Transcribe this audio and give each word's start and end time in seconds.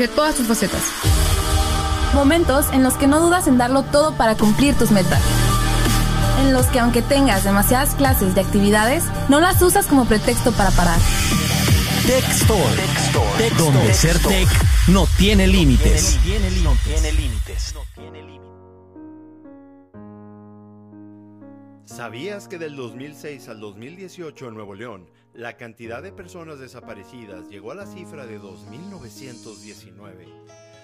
de 0.00 0.08
todas 0.08 0.34
tus 0.34 0.46
facetas. 0.46 0.82
Momentos 2.14 2.66
en 2.72 2.82
los 2.82 2.94
que 2.94 3.06
no 3.06 3.20
dudas 3.20 3.46
en 3.46 3.58
darlo 3.58 3.82
todo 3.82 4.16
para 4.16 4.34
cumplir 4.34 4.74
tus 4.74 4.90
metas. 4.90 5.20
En 6.40 6.54
los 6.54 6.66
que 6.66 6.80
aunque 6.80 7.02
tengas 7.02 7.44
demasiadas 7.44 7.94
clases 7.94 8.34
de 8.34 8.40
actividades, 8.40 9.04
no 9.28 9.40
las 9.40 9.60
usas 9.60 9.86
como 9.86 10.06
pretexto 10.06 10.52
para 10.52 10.70
parar. 10.70 10.98
Tech 12.06 12.24
Store, 12.30 12.82
donde 13.58 13.92
ser 13.92 14.18
tech 14.20 14.48
no 14.88 15.06
tiene 15.18 15.46
límites. 15.46 16.18
¿Sabías 21.84 22.48
que 22.48 22.56
del 22.56 22.74
2006 22.74 23.48
al 23.50 23.60
2018 23.60 24.48
en 24.48 24.54
Nuevo 24.54 24.74
León, 24.74 25.10
la 25.34 25.56
cantidad 25.56 26.02
de 26.02 26.12
personas 26.12 26.58
desaparecidas 26.58 27.48
llegó 27.48 27.70
a 27.72 27.76
la 27.76 27.86
cifra 27.86 28.26
de 28.26 28.40
2.919? 28.40 30.26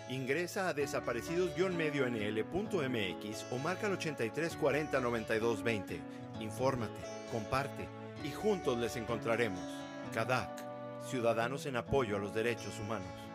Ingresa 0.08 0.68
a 0.68 0.74
desaparecidos-medio-nl.mx 0.74 3.46
o 3.50 3.58
marca 3.58 3.88
el 3.88 3.94
83 3.94 4.56
40 4.56 5.00
92 5.00 5.62
20. 5.62 6.00
Infórmate, 6.40 7.00
comparte 7.32 7.88
y 8.22 8.30
juntos 8.30 8.78
les 8.78 8.94
encontraremos. 8.96 9.60
CADAC, 10.14 10.64
Ciudadanos 11.10 11.66
en 11.66 11.74
Apoyo 11.76 12.16
a 12.16 12.20
los 12.20 12.34
Derechos 12.34 12.78
Humanos. 12.80 13.25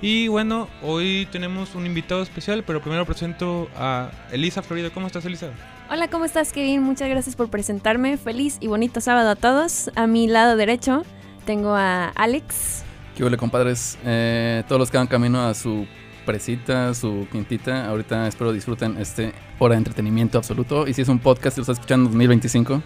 Y 0.00 0.28
bueno, 0.28 0.68
hoy 0.80 1.28
tenemos 1.30 1.74
un 1.74 1.84
invitado 1.84 2.22
especial, 2.22 2.64
pero 2.66 2.80
primero 2.80 3.04
presento 3.04 3.68
a 3.76 4.10
Elisa 4.30 4.62
Florida. 4.62 4.88
¿Cómo 4.88 5.06
estás, 5.06 5.26
Elisa? 5.26 5.50
Hola, 5.90 6.08
¿cómo 6.08 6.24
estás, 6.24 6.54
Kevin? 6.54 6.82
Muchas 6.82 7.10
gracias 7.10 7.36
por 7.36 7.50
presentarme. 7.50 8.16
Feliz 8.16 8.56
y 8.60 8.68
bonito 8.68 9.02
sábado 9.02 9.28
a 9.28 9.36
todos. 9.36 9.90
A 9.94 10.06
mi 10.06 10.28
lado 10.28 10.56
derecho 10.56 11.04
tengo 11.44 11.74
a 11.74 12.08
Alex. 12.14 12.84
¿Qué 13.14 13.22
huele, 13.22 13.36
compadres? 13.36 13.98
Eh, 14.02 14.64
todos 14.66 14.78
los 14.78 14.90
que 14.90 14.96
van 14.96 15.08
camino 15.08 15.46
a 15.46 15.52
su 15.52 15.86
presita, 16.24 16.94
su 16.94 17.26
quintita. 17.30 17.86
Ahorita 17.86 18.26
espero 18.26 18.52
disfruten 18.52 18.96
este 18.98 19.32
hora 19.58 19.74
de 19.74 19.78
entretenimiento 19.78 20.38
absoluto. 20.38 20.86
Y 20.86 20.94
si 20.94 21.02
es 21.02 21.08
un 21.08 21.18
podcast, 21.18 21.56
lo 21.58 21.62
estás 21.62 21.78
escuchando 21.78 22.06
en 22.06 22.12
2025. 22.12 22.82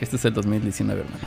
Este 0.00 0.16
es 0.16 0.24
el 0.24 0.34
2019, 0.34 1.00
hermano. 1.00 1.18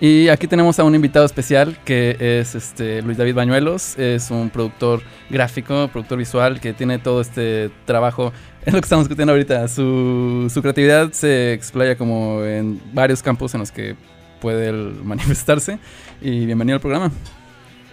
Y 0.00 0.28
aquí 0.28 0.46
tenemos 0.46 0.78
a 0.78 0.84
un 0.84 0.94
invitado 0.94 1.24
especial 1.24 1.78
que 1.84 2.16
es 2.20 2.54
este 2.54 3.02
Luis 3.02 3.16
David 3.16 3.34
Bañuelos. 3.34 3.98
Es 3.98 4.30
un 4.30 4.50
productor 4.50 5.02
gráfico, 5.30 5.88
productor 5.88 6.18
visual 6.18 6.60
que 6.60 6.72
tiene 6.72 6.98
todo 6.98 7.20
este 7.20 7.70
trabajo. 7.84 8.32
Es 8.64 8.72
lo 8.72 8.80
que 8.80 8.84
estamos 8.84 9.04
discutiendo 9.04 9.32
ahorita. 9.32 9.66
Su, 9.68 10.50
su 10.52 10.62
creatividad 10.62 11.12
se 11.12 11.52
explaya 11.52 11.96
como 11.96 12.44
en 12.44 12.80
varios 12.92 13.22
campos 13.22 13.54
en 13.54 13.60
los 13.60 13.72
que 13.72 13.96
puede 14.40 14.72
manifestarse. 15.02 15.78
Y 16.20 16.46
bienvenido 16.46 16.76
al 16.76 16.80
programa. 16.80 17.10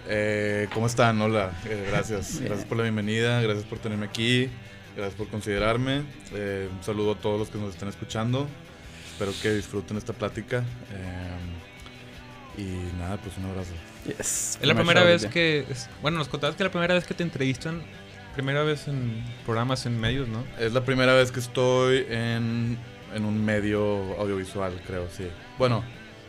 Eh, 0.08 0.68
¿Cómo 0.74 0.86
están? 0.86 1.20
Hola, 1.20 1.52
eh, 1.66 1.86
gracias. 1.90 2.40
Gracias 2.40 2.66
por 2.66 2.76
la 2.76 2.82
bienvenida, 2.84 3.40
gracias 3.40 3.64
por 3.64 3.78
tenerme 3.78 4.06
aquí, 4.06 4.48
gracias 4.96 5.14
por 5.16 5.28
considerarme. 5.28 6.02
Eh, 6.34 6.68
un 6.76 6.82
saludo 6.82 7.12
a 7.12 7.14
todos 7.16 7.38
los 7.38 7.48
que 7.50 7.58
nos 7.58 7.70
están 7.70 7.88
escuchando. 7.88 8.48
Espero 9.12 9.32
que 9.40 9.50
disfruten 9.52 9.96
esta 9.96 10.12
plática. 10.12 10.64
Eh, 10.92 11.38
y 12.62 12.98
nada, 12.98 13.16
pues 13.18 13.36
un 13.38 13.46
abrazo. 13.46 13.70
Yes. 14.06 14.18
Es 14.20 14.66
la 14.66 14.74
Primer 14.74 14.76
primera 14.78 15.00
show 15.02 15.08
vez 15.08 15.26
que. 15.26 15.64
es- 15.70 15.88
bueno, 16.02 16.18
nos 16.18 16.28
contabas 16.28 16.56
que 16.56 16.62
es 16.62 16.66
la 16.66 16.72
primera 16.72 16.94
vez 16.94 17.04
que 17.04 17.14
te 17.14 17.22
entrevistan. 17.22 17.82
Primera 18.34 18.62
vez 18.62 18.88
en 18.88 19.22
programas 19.44 19.84
en 19.86 20.00
medios, 20.00 20.26
¿no? 20.26 20.42
Es 20.58 20.72
la 20.72 20.84
primera 20.84 21.14
vez 21.14 21.30
que 21.30 21.38
estoy 21.40 22.06
en, 22.08 22.78
en 23.14 23.24
un 23.26 23.44
medio 23.44 24.18
audiovisual, 24.18 24.72
creo, 24.86 25.06
sí. 25.14 25.28
Bueno, 25.58 25.84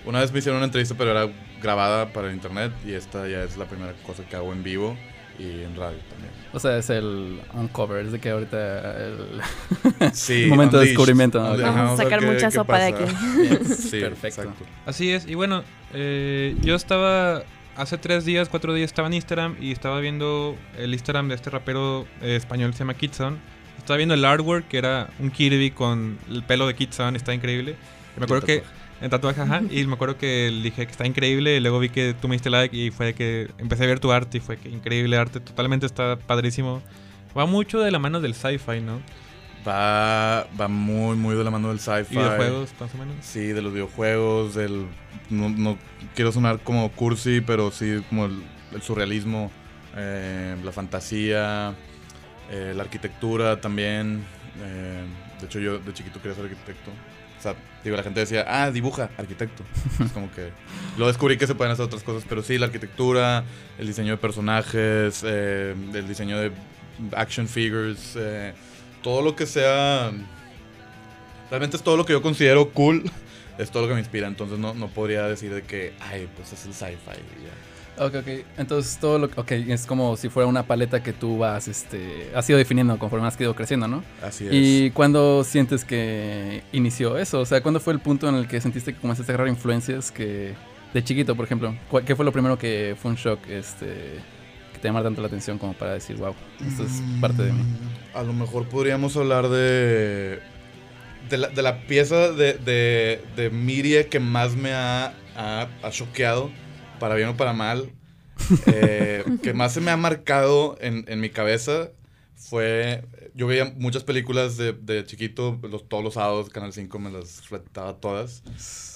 una 0.06 0.20
vez 0.20 0.32
me 0.34 0.40
hicieron 0.40 0.58
una 0.58 0.66
entrevista, 0.66 0.96
pero 0.98 1.12
era 1.12 1.32
grabada 1.64 2.14
para 2.14 2.28
el 2.30 2.36
internet. 2.36 2.72
Y 2.86 2.92
esta 2.94 3.28
ya 3.28 3.44
es 3.44 3.58
la 3.58 3.66
primera 3.66 3.94
cosa 4.06 4.24
que 4.30 4.36
hago 4.36 4.52
en 4.54 4.62
vivo 4.64 4.96
y 5.40 5.64
en 5.64 5.76
radio 5.76 5.98
también. 6.10 6.32
O 6.54 6.60
sea, 6.60 6.78
es 6.78 6.92
el 6.92 7.40
uncover, 7.56 8.06
es 8.06 8.12
de 8.12 8.20
que 8.20 8.30
ahorita 8.30 8.98
el 9.04 9.42
Sí, 10.14 10.46
momento 10.50 10.78
de 10.80 10.86
descubrimiento. 10.88 11.40
¿no? 11.40 11.50
Vamos 11.58 11.64
a 11.64 11.72
Vamos 11.72 12.00
a 12.00 12.04
sacar 12.04 12.20
qué- 12.20 12.26
mucha 12.28 12.48
qué 12.48 12.52
sopa 12.52 12.80
de 12.80 12.92
pasa. 12.94 13.04
aquí. 13.06 13.16
Sí, 13.76 14.00
Perfecto. 14.02 14.42
exacto. 14.42 14.66
Así 14.86 15.12
es, 15.12 15.26
y 15.28 15.34
bueno, 15.34 15.64
eh, 15.94 16.56
yo 16.62 16.76
estaba 16.76 17.42
hace 17.76 17.98
tres 17.98 18.24
días, 18.26 18.50
cuatro 18.50 18.72
días 18.76 18.92
estaba 18.92 19.08
en 19.08 19.16
Instagram 19.16 19.56
y 19.60 19.72
estaba 19.72 20.00
viendo 20.00 20.56
el 20.78 20.94
Instagram 20.94 21.28
de 21.30 21.36
este 21.36 21.50
rapero 21.50 22.06
eh, 22.22 22.36
español 22.36 22.70
que 22.70 22.78
se 22.78 22.84
llama 22.84 22.94
Kitson. 22.94 23.40
Estaba 23.80 23.98
viendo 23.98 24.14
el 24.14 24.24
artwork 24.24 24.68
que 24.68 24.78
era 24.78 25.10
un 25.20 25.32
Kirby 25.32 25.72
con 25.72 26.20
el 26.30 26.44
pelo 26.44 26.68
de 26.68 26.76
Kitson, 26.76 27.16
está 27.16 27.34
increíble. 27.34 27.76
Y 28.16 28.20
me 28.20 28.26
acuerdo 28.26 28.46
que 28.46 28.62
en 29.04 29.10
tatuaje, 29.10 29.42
ajá, 29.42 29.62
y 29.70 29.86
me 29.86 29.96
acuerdo 29.96 30.18
que 30.18 30.50
dije 30.64 30.86
que 30.86 30.92
está 30.92 31.06
increíble 31.06 31.58
y 31.58 31.60
luego 31.60 31.78
vi 31.78 31.90
que 31.90 32.16
tú 32.20 32.30
me 32.30 32.36
diste 32.36 32.50
like 32.50 32.76
y 32.76 32.90
fue 32.90 33.14
que 33.14 33.52
empecé 33.58 33.84
a 33.84 33.88
ver 33.88 34.00
tu 34.00 34.12
arte 34.14 34.38
y 34.38 34.42
fue 34.42 34.56
que 34.58 34.70
increíble 34.70 35.18
arte, 35.18 35.42
totalmente 35.42 35.86
está 35.86 36.18
padrísimo. 36.18 36.82
Va 37.38 37.46
mucho 37.46 37.80
de 37.80 37.92
la 37.92 38.00
mano 38.00 38.22
del 38.22 38.34
sci-fi, 38.34 38.80
¿no? 38.80 39.02
Va, 39.68 40.48
va 40.60 40.68
muy, 40.68 41.16
muy 41.16 41.36
de 41.36 41.44
la 41.44 41.52
mano 41.52 41.70
del 41.70 41.80
sci-fi. 41.80 42.16
Y 42.16 42.18
videojuegos, 42.18 42.74
más 42.80 42.96
o 42.96 42.98
menos. 42.98 43.16
Sí, 43.22 43.48
de 43.48 43.62
los 43.62 43.74
videojuegos, 43.74 44.56
del... 44.56 44.88
No, 45.30 45.50
no 45.50 45.78
quiero 46.16 46.32
sonar 46.32 46.60
como 46.60 46.90
cursi, 46.92 47.42
pero 47.42 47.72
sí 47.72 48.04
como 48.10 48.26
el, 48.26 48.42
el 48.74 48.82
surrealismo, 48.82 49.52
eh, 49.96 50.56
la 50.64 50.72
fantasía, 50.72 51.76
eh, 52.52 52.74
la 52.76 52.84
arquitectura 52.84 53.60
también. 53.60 54.24
eh, 54.64 55.04
de 55.40 55.46
hecho, 55.46 55.60
yo 55.60 55.80
de 55.80 55.94
chiquito 55.94 56.22
quería 56.22 56.36
ser 56.36 56.46
arquitecto. 56.46 56.92
O 57.44 57.52
sea, 57.52 57.56
digo, 57.84 57.98
la 57.98 58.04
gente 58.04 58.22
decía, 58.22 58.46
ah, 58.48 58.72
dibuja, 58.72 59.10
arquitecto. 59.18 59.64
es 60.00 60.14
como 60.14 60.32
que... 60.32 60.52
Lo 60.98 61.08
descubrí 61.08 61.38
que 61.38 61.46
se 61.46 61.56
pueden 61.56 61.74
hacer 61.74 61.84
otras 61.84 62.02
cosas, 62.02 62.24
pero 62.30 62.42
sí, 62.42 62.58
la 62.58 62.68
arquitectura, 62.68 63.44
el 63.78 63.86
diseño 63.86 64.12
de 64.12 64.18
personajes, 64.18 65.26
eh, 65.28 65.76
el 65.94 66.08
diseño 66.08 66.40
de 66.40 66.54
action 67.14 67.50
figures, 67.50 68.14
eh, 68.16 68.54
todo 69.02 69.22
lo 69.22 69.36
que 69.36 69.46
sea... 69.46 70.14
Realmente 71.50 71.76
es 71.76 71.84
todo 71.84 71.98
lo 71.98 72.06
que 72.06 72.14
yo 72.14 72.22
considero 72.22 72.70
cool, 72.70 73.04
es 73.58 73.70
todo 73.72 73.84
lo 73.84 73.90
que 73.90 73.96
me 73.96 74.00
inspira, 74.00 74.28
entonces 74.28 74.58
no, 74.58 74.74
no 74.74 74.88
podría 74.88 75.24
decir 75.28 75.54
de 75.54 75.64
que, 75.64 75.94
ay, 76.00 76.30
pues 76.38 76.54
es 76.54 76.66
el 76.66 76.74
sci-fi. 76.74 77.20
Ok, 78.00 78.16
ok. 78.16 78.28
Entonces 78.58 78.98
todo 78.98 79.20
lo 79.20 79.26
ok, 79.36 79.52
es 79.52 79.86
como 79.86 80.18
si 80.18 80.30
fuera 80.30 80.48
una 80.48 80.64
paleta 80.64 81.04
que 81.04 81.14
tú 81.14 81.38
vas, 81.38 81.68
este, 81.68 82.32
has 82.36 82.50
ido 82.50 82.58
definiendo 82.58 82.98
conforme 82.98 83.28
has 83.28 83.40
ido 83.40 83.56
creciendo, 83.56 83.88
¿no? 83.88 84.04
Así 84.22 84.46
es. 84.48 84.52
¿Y 84.54 84.92
cuándo 84.92 85.44
sientes 85.44 85.86
que 85.86 86.64
inició 86.72 87.18
eso? 87.18 87.42
O 87.42 87.46
sea, 87.46 87.62
¿cuándo 87.62 87.80
fue 87.80 87.94
el 87.94 88.00
punto 88.00 88.28
en 88.28 88.36
el 88.36 88.48
que 88.48 88.60
sentiste 88.62 88.94
que 88.94 89.00
comenzaste 89.00 89.32
a 89.32 89.36
agarrar 89.36 89.48
influencias 89.50 90.12
que 90.12 90.54
de 90.94 91.04
chiquito, 91.04 91.36
por 91.36 91.46
ejemplo? 91.46 91.76
¿Cuál- 91.90 92.04
¿Qué 92.04 92.16
fue 92.16 92.26
lo 92.26 92.32
primero 92.32 92.58
que 92.58 92.96
fue 93.00 93.12
un 93.12 93.18
shock, 93.18 93.40
este, 93.48 93.86
que 94.74 94.80
te 94.82 94.88
llamara 94.88 95.04
tanto 95.06 95.22
la 95.22 95.28
atención 95.28 95.58
como 95.60 95.74
para 95.74 95.94
decir, 95.94 96.16
wow, 96.18 96.34
esto 96.68 96.84
es 96.84 97.02
parte 97.22 97.44
de 97.44 97.52
mí? 97.54 97.62
Mm, 97.62 98.18
A 98.18 98.24
lo 98.24 98.34
mejor 98.34 98.68
podríamos 98.70 99.16
hablar 99.18 99.50
de. 99.50 100.40
De 101.30 101.38
la, 101.38 101.48
de 101.48 101.62
la 101.62 101.82
pieza 101.88 102.32
de, 102.34 102.54
de, 102.56 103.22
de 103.38 104.08
que 104.10 104.20
más 104.20 104.56
me 104.56 104.74
ha, 104.74 105.14
ha, 105.38 105.68
ha 105.82 105.90
choqueado, 105.90 106.52
para 107.04 107.16
bien 107.16 107.28
o 107.28 107.36
para 107.36 107.52
mal, 107.52 107.92
eh, 108.66 109.26
que 109.44 109.54
más 109.54 109.74
se 109.74 109.82
me 109.82 109.92
ha 109.92 109.98
marcado 109.98 110.78
en, 110.80 111.04
en 111.10 111.20
mi 111.20 111.30
cabeza, 111.30 111.90
fue... 112.34 113.04
Yo 113.36 113.46
veía 113.46 113.74
muchas 113.76 114.06
películas 114.06 114.56
de, 114.56 114.72
de 114.72 115.04
chiquito, 115.04 115.60
los, 115.70 115.90
todos 115.90 116.02
los 116.02 116.14
sábados, 116.14 116.48
Canal 116.48 116.72
5 116.72 117.00
me 117.00 117.12
las 117.12 117.42
fletaba 117.42 117.98
todas. 117.98 118.42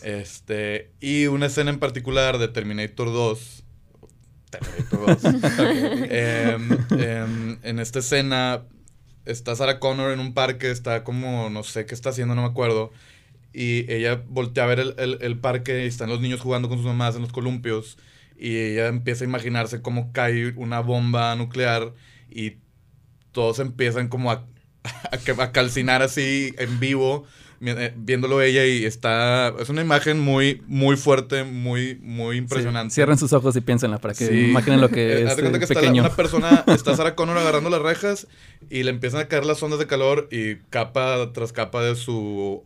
Este, 0.03 0.93
y 1.01 1.25
una 1.25 1.47
escena 1.47 1.69
en 1.69 1.79
particular 1.79 2.37
de 2.37 2.47
Terminator 2.47 3.07
2. 3.07 3.63
Terminator 4.51 5.21
2. 5.21 5.33
Em, 6.09 6.77
em, 6.91 7.59
en 7.61 7.79
esta 7.79 7.99
escena 7.99 8.63
está 9.25 9.53
Sarah 9.53 9.81
Connor 9.81 10.13
en 10.13 10.21
un 10.21 10.33
parque, 10.33 10.71
está 10.71 11.03
como, 11.03 11.49
no 11.49 11.63
sé 11.63 11.85
qué 11.85 11.93
está 11.93 12.11
haciendo, 12.11 12.35
no 12.35 12.43
me 12.43 12.47
acuerdo. 12.47 12.93
Y 13.59 13.91
ella 13.91 14.21
voltea 14.27 14.65
a 14.65 14.67
ver 14.67 14.79
el, 14.79 14.93
el- 14.99 15.17
el 15.21 15.39
parque 15.39 15.83
y 15.83 15.87
están 15.87 16.09
los 16.09 16.21
niños 16.21 16.41
jugando 16.41 16.69
con 16.69 16.77
sus 16.77 16.85
mamás 16.85 17.15
en 17.15 17.23
los 17.23 17.31
columpios. 17.31 17.97
Y 18.37 18.55
ella 18.55 18.85
empieza 18.87 19.23
a 19.23 19.27
imaginarse 19.27 19.81
cómo 19.81 20.11
cae 20.13 20.53
una 20.57 20.79
bomba 20.81 21.35
nuclear 21.35 21.93
y 22.29 22.57
todos 23.31 23.57
empiezan 23.57 24.09
como 24.09 24.29
a, 24.31 24.45
a, 25.41 25.51
calcinar 25.51 26.03
así 26.03 26.53
en 26.59 26.79
vivo, 26.79 27.25
eh, 27.61 27.93
viéndolo 27.97 28.43
ella 28.43 28.63
y 28.67 28.85
está... 28.85 29.55
Es 29.59 29.69
una 29.69 29.81
imagen 29.81 30.19
muy, 30.19 30.61
muy 30.67 30.95
fuerte, 30.95 31.43
muy, 31.43 31.97
muy 32.01 32.37
impresionante. 32.37 32.91
Sí, 32.91 32.95
Cierren 32.95 33.17
sus 33.17 33.33
ojos 33.33 33.55
y 33.55 33.61
piénsenla 33.61 33.97
para 33.97 34.13
que 34.13 34.27
Sí. 34.27 34.49
imaginen 34.49 34.81
lo 34.81 34.87
Eh, 34.91 34.91
que 34.91 35.23
haz 35.25 35.31
es 35.33 35.39
cuenta 35.39 35.57
eh, 35.57 35.59
que 35.59 35.63
está 35.65 35.73
la- 35.73 35.81
pequeño. 35.81 36.03
una 36.03 36.15
persona, 36.15 36.63
está 36.67 36.95
Sarah 36.95 37.15
Connor 37.15 37.37
agarrando 37.39 37.71
las 37.71 37.81
rejas 37.81 38.27
y 38.69 38.83
le 38.83 38.91
empiezan 38.91 39.21
a 39.21 39.27
caer 39.27 39.45
las 39.45 39.63
ondas 39.63 39.79
de 39.79 39.87
calor 39.87 40.27
y 40.31 40.57
capa 40.69 41.31
tras 41.33 41.51
capa 41.53 41.81
de 41.81 41.95
su, 41.95 42.63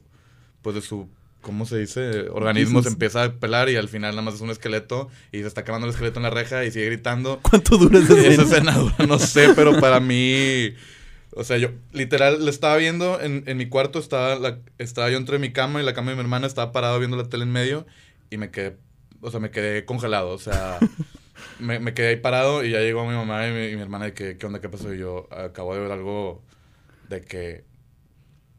pues 0.62 0.76
de 0.76 0.82
su, 0.82 1.10
¿cómo 1.42 1.66
se 1.66 1.78
dice? 1.80 2.30
Organismo 2.30 2.82
se 2.82 2.90
empieza 2.90 3.24
a 3.24 3.34
pelar 3.40 3.70
y 3.70 3.76
al 3.76 3.90
final 3.90 4.12
nada 4.12 4.22
más 4.24 4.36
es 4.36 4.42
un 4.42 4.50
esqueleto 4.52 5.10
y 5.32 5.40
se 5.42 5.48
está 5.48 5.64
quemando 5.64 5.88
el 5.88 5.92
esqueleto 5.94 6.20
en 6.20 6.24
la 6.24 6.30
reja 6.30 6.66
y 6.66 6.72
sigue 6.72 6.86
gritando. 6.88 7.40
¿Cuánto 7.42 7.78
dura 7.78 8.00
esa 8.04 8.18
Y 8.18 8.26
esa 8.26 8.44
escena? 8.44 8.44
escena 8.44 8.78
dura, 8.78 8.96
no 9.08 9.20
sé, 9.20 9.50
pero 9.56 9.80
para 9.80 10.00
mí, 10.00 10.74
o 11.32 11.44
sea, 11.44 11.58
yo 11.58 11.72
literal 11.92 12.44
le 12.46 12.52
estaba 12.52 12.78
viendo 12.78 13.20
en, 13.22 13.44
en 13.48 13.58
mi 13.58 13.68
cuarto, 13.70 14.00
estaba, 14.00 14.36
la, 14.36 14.60
estaba 14.78 15.10
yo 15.10 15.18
entre 15.18 15.40
mi 15.40 15.52
cama 15.54 15.82
y 15.82 15.86
la 15.86 15.94
cama 15.94 16.12
de 16.12 16.16
mi 16.16 16.22
hermana, 16.22 16.48
estaba 16.48 16.72
parado 16.72 17.00
viendo 17.00 17.18
la 17.18 17.30
tele 17.30 17.44
en 17.44 17.52
medio 17.52 17.86
y 18.30 18.38
me 18.38 18.52
quedé, 18.52 18.78
o 19.22 19.32
sea, 19.32 19.40
me 19.40 19.52
quedé 19.52 19.86
congelado, 19.86 20.30
o 20.30 20.40
sea, 20.40 20.80
me, 21.60 21.80
me 21.80 21.94
quedé 21.94 22.10
ahí 22.10 22.16
parado 22.18 22.64
y 22.64 22.72
ya 22.72 22.80
llegó 22.80 23.06
mi 23.08 23.16
mamá 23.16 23.48
y 23.48 23.52
mi, 23.52 23.66
y 23.68 23.76
mi 23.76 23.82
hermana 23.82 24.06
de 24.06 24.14
que, 24.14 24.38
¿qué 24.38 24.46
onda? 24.46 24.62
¿Qué 24.62 24.70
pasó? 24.70 24.94
Y 24.94 25.00
yo 25.00 25.28
acabo 25.32 25.74
de 25.76 25.82
ver 25.82 25.92
algo 25.92 26.44
de 27.10 27.22
que 27.22 27.66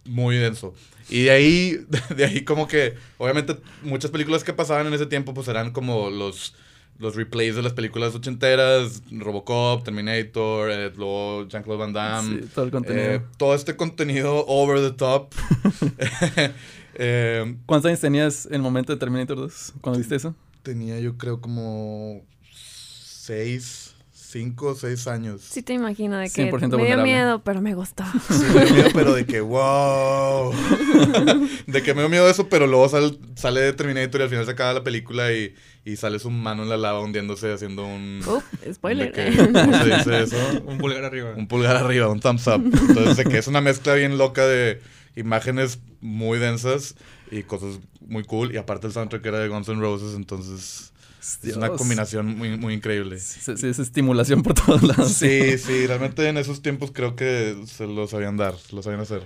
muy 0.04 0.36
denso. 0.36 0.74
Y 1.08 1.24
de 1.24 1.30
ahí, 1.30 1.86
de 2.16 2.24
ahí 2.24 2.44
como 2.44 2.66
que, 2.66 2.94
obviamente, 3.18 3.56
muchas 3.82 4.10
películas 4.10 4.44
que 4.44 4.52
pasaban 4.52 4.86
en 4.86 4.94
ese 4.94 5.06
tiempo, 5.06 5.34
pues 5.34 5.48
eran 5.48 5.72
como 5.72 6.10
los, 6.10 6.54
los 6.98 7.16
replays 7.16 7.56
de 7.56 7.62
las 7.62 7.72
películas 7.72 8.14
ochenteras, 8.14 9.02
Robocop, 9.10 9.84
Terminator, 9.84 10.70
eh, 10.70 10.92
luego 10.96 11.48
Jean-Claude 11.48 11.78
Van 11.78 11.92
Damme. 11.92 12.40
Sí, 12.42 12.48
todo 12.54 12.64
el 12.64 12.70
contenido. 12.70 13.10
Eh, 13.10 13.22
todo 13.36 13.54
este 13.54 13.76
contenido 13.76 14.44
over 14.46 14.80
the 14.80 14.96
top. 14.96 15.34
Eh, 16.94 17.56
¿Cuántos 17.64 17.88
años 17.88 18.00
tenías 18.00 18.44
en 18.44 18.56
el 18.56 18.60
momento 18.60 18.92
de 18.92 18.98
Terminator 18.98 19.38
2 19.38 19.72
cuando 19.80 19.98
viste 19.98 20.14
eso? 20.14 20.34
tenía 20.62 20.98
yo 21.00 21.16
creo 21.18 21.40
como 21.40 22.22
seis, 22.50 23.81
cinco 24.32 24.68
o 24.68 24.74
seis 24.74 25.06
años. 25.06 25.42
Sí 25.42 25.62
te 25.62 25.74
imagino 25.74 26.16
de 26.16 26.30
que 26.30 26.50
100% 26.50 26.76
me 26.78 26.86
dio 26.86 27.02
miedo, 27.02 27.42
pero 27.44 27.60
me 27.60 27.74
gustó. 27.74 28.02
Sí, 28.28 28.42
me 28.54 28.64
dio 28.64 28.74
miedo, 28.74 28.88
pero 28.94 29.12
de 29.14 29.26
que 29.26 29.40
wow. 29.42 30.52
de 31.66 31.82
que 31.82 31.94
me 31.94 32.00
dio 32.00 32.08
miedo 32.08 32.28
eso, 32.28 32.48
pero 32.48 32.66
luego 32.66 32.88
sal- 32.88 33.18
sale 33.36 33.60
de 33.60 33.72
Terminator 33.74 34.20
y 34.20 34.24
al 34.24 34.30
final 34.30 34.44
se 34.44 34.50
acaba 34.52 34.72
la 34.72 34.82
película 34.82 35.32
y, 35.32 35.54
y 35.84 35.96
sale 35.96 36.18
su 36.18 36.30
mano 36.30 36.62
en 36.62 36.68
la 36.70 36.76
lava 36.76 37.00
hundiéndose 37.00 37.52
haciendo 37.52 37.84
un... 37.86 38.20
Uf, 38.26 38.44
spoiler. 38.72 39.12
de 39.12 39.30
que- 39.30 39.52
¿Cómo 39.52 39.78
se 39.84 39.96
dice 39.96 40.22
eso? 40.22 40.36
Un 40.66 40.78
pulgar 40.78 41.04
arriba. 41.04 41.34
Un 41.36 41.46
pulgar 41.46 41.76
arriba, 41.76 42.08
un 42.08 42.20
thumbs 42.20 42.46
up. 42.46 42.62
Entonces, 42.64 43.16
de 43.18 43.24
que 43.24 43.38
es 43.38 43.46
una 43.48 43.60
mezcla 43.60 43.94
bien 43.94 44.16
loca 44.18 44.46
de 44.46 44.80
imágenes 45.16 45.78
muy 46.00 46.38
densas 46.38 46.94
y 47.30 47.42
cosas 47.42 47.80
muy 48.06 48.24
cool. 48.24 48.52
Y 48.54 48.56
aparte 48.56 48.86
el 48.86 48.92
soundtrack 48.92 49.24
era 49.26 49.38
de 49.40 49.48
Guns 49.48 49.68
N' 49.68 49.80
Roses, 49.80 50.14
entonces 50.16 50.92
es 51.22 51.56
una 51.56 51.70
combinación 51.70 52.36
muy, 52.36 52.56
muy 52.56 52.74
increíble. 52.74 53.18
Sí, 53.18 53.56
sí, 53.56 53.66
es 53.66 53.78
estimulación 53.78 54.42
por 54.42 54.54
todos 54.54 54.82
lados. 54.82 55.12
Sí, 55.12 55.56
sí, 55.56 55.86
realmente 55.86 56.28
en 56.28 56.36
esos 56.36 56.62
tiempos 56.62 56.90
creo 56.92 57.14
que 57.14 57.56
se 57.66 57.86
lo 57.86 58.08
sabían 58.08 58.36
dar, 58.36 58.56
se 58.58 58.74
lo 58.74 58.82
sabían 58.82 59.00
hacer. 59.00 59.22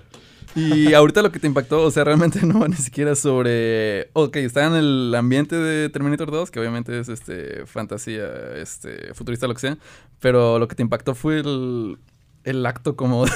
Y 0.55 0.93
ahorita 0.95 1.23
lo 1.23 1.33
que 1.33 1.39
te 1.39 1.47
impactó, 1.47 1.83
o 1.83 1.91
sea, 1.91 2.05
realmente 2.05 2.45
no 2.45 2.61
va 2.61 2.69
ni 2.69 2.77
siquiera 2.77 3.15
sobre. 3.15 4.11
Ok, 4.13 4.37
está 4.37 4.67
en 4.67 4.75
el 4.75 5.15
ambiente 5.15 5.57
de 5.57 5.89
Terminator 5.89 6.31
2, 6.31 6.51
que 6.51 6.61
obviamente 6.61 6.99
es 6.99 7.09
este 7.09 7.65
fantasía, 7.67 8.27
este, 8.57 9.15
futurista, 9.15 9.47
lo 9.47 9.55
que 9.55 9.61
sea. 9.61 9.79
Pero 10.21 10.59
lo 10.59 10.69
que 10.69 10.75
te 10.75 10.83
impactó 10.83 11.15
fue 11.15 11.39
el, 11.41 11.99
el 12.45 12.67
acto 12.67 12.97
como 12.97 13.27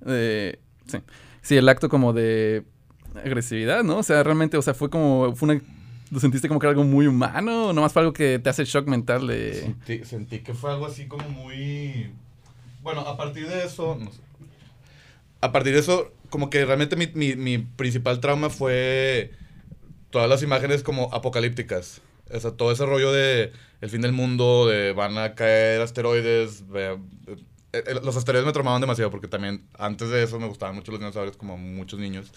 de. 0.00 0.58
Sí. 0.86 0.98
Sí, 1.42 1.56
el 1.56 1.68
acto 1.68 1.88
como 1.88 2.12
de 2.12 2.64
agresividad, 3.14 3.84
¿no? 3.84 3.98
O 3.98 4.02
sea, 4.02 4.24
realmente, 4.24 4.56
o 4.56 4.62
sea, 4.62 4.74
fue 4.74 4.90
como. 4.90 5.36
Fue 5.36 5.50
una, 5.50 5.62
¿Lo 6.10 6.18
sentiste 6.18 6.48
como 6.48 6.58
que 6.58 6.66
era 6.66 6.70
algo 6.70 6.84
muy 6.84 7.06
humano? 7.06 7.68
¿O 7.68 7.72
nomás 7.72 7.92
fue 7.92 8.02
algo 8.02 8.12
que 8.12 8.38
te 8.38 8.50
hace 8.50 8.64
shock 8.64 8.86
mental 8.88 9.26
de. 9.26 9.60
Sentí, 9.60 10.04
sentí 10.04 10.38
que 10.40 10.54
fue 10.54 10.72
algo 10.72 10.86
así 10.86 11.06
como 11.06 11.28
muy... 11.28 12.10
Bueno, 12.82 13.00
a 13.02 13.16
partir 13.16 13.48
de 13.48 13.64
eso... 13.64 13.96
no 14.00 14.10
sé. 14.10 14.20
A 15.40 15.52
partir 15.52 15.72
de 15.72 15.80
eso, 15.80 16.12
como 16.28 16.50
que 16.50 16.64
realmente 16.64 16.96
mi, 16.96 17.06
mi, 17.14 17.36
mi 17.36 17.58
principal 17.58 18.20
trauma 18.20 18.50
fue 18.50 19.32
todas 20.10 20.28
las 20.28 20.42
imágenes 20.42 20.82
como 20.82 21.12
apocalípticas. 21.14 22.02
O 22.32 22.38
sea, 22.38 22.52
todo 22.52 22.72
ese 22.72 22.86
rollo 22.86 23.12
de 23.12 23.52
el 23.80 23.90
fin 23.90 24.02
del 24.02 24.12
mundo, 24.12 24.66
de 24.66 24.92
van 24.92 25.18
a 25.18 25.34
caer 25.34 25.80
asteroides. 25.80 26.64
eh, 26.74 26.96
eh, 27.72 27.94
los 28.02 28.16
asteroides 28.16 28.46
me 28.46 28.52
traumaban 28.52 28.80
demasiado 28.80 29.10
porque 29.10 29.28
también 29.28 29.64
antes 29.78 30.10
de 30.10 30.22
eso 30.22 30.38
me 30.38 30.46
gustaban 30.46 30.74
mucho 30.74 30.92
los 30.92 31.00
dinosaurios 31.00 31.36
como 31.36 31.56
muchos 31.56 31.98
niños. 31.98 32.32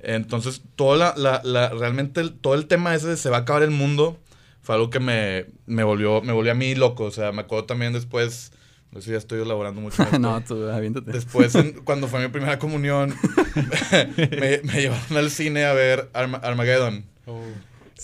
Entonces, 0.00 0.62
toda 0.76 0.96
la, 0.96 1.14
la, 1.16 1.40
la- 1.44 1.68
realmente 1.70 2.20
el- 2.20 2.32
todo 2.34 2.54
el 2.54 2.66
tema 2.66 2.94
ese 2.94 3.08
de 3.08 3.16
se 3.16 3.30
va 3.30 3.38
a 3.38 3.40
acabar 3.40 3.62
el 3.62 3.70
mundo 3.70 4.18
fue 4.62 4.74
algo 4.74 4.90
que 4.90 5.00
me, 5.00 5.46
me 5.66 5.82
volvió 5.84 6.22
me 6.22 6.32
volvió 6.32 6.52
a 6.52 6.54
mí 6.54 6.74
loco. 6.74 7.04
O 7.04 7.10
sea, 7.10 7.32
me 7.32 7.42
acuerdo 7.42 7.64
también 7.66 7.92
después, 7.92 8.52
no 8.92 9.00
sé 9.00 9.06
si 9.06 9.10
ya 9.12 9.18
estoy 9.18 9.40
elaborando 9.42 9.80
mucho. 9.80 10.04
no, 10.20 10.40
tú, 10.42 10.68
aviéntate. 10.68 11.10
Después, 11.12 11.54
en- 11.54 11.72
cuando 11.84 12.08
fue 12.08 12.20
mi 12.20 12.28
primera 12.28 12.58
comunión, 12.58 13.14
me, 14.16 14.60
me 14.62 14.80
llevaron 14.80 15.16
al 15.16 15.30
cine 15.30 15.64
a 15.64 15.72
ver 15.72 16.10
Arma- 16.12 16.38
Armageddon. 16.42 17.04
Oh. 17.26 17.40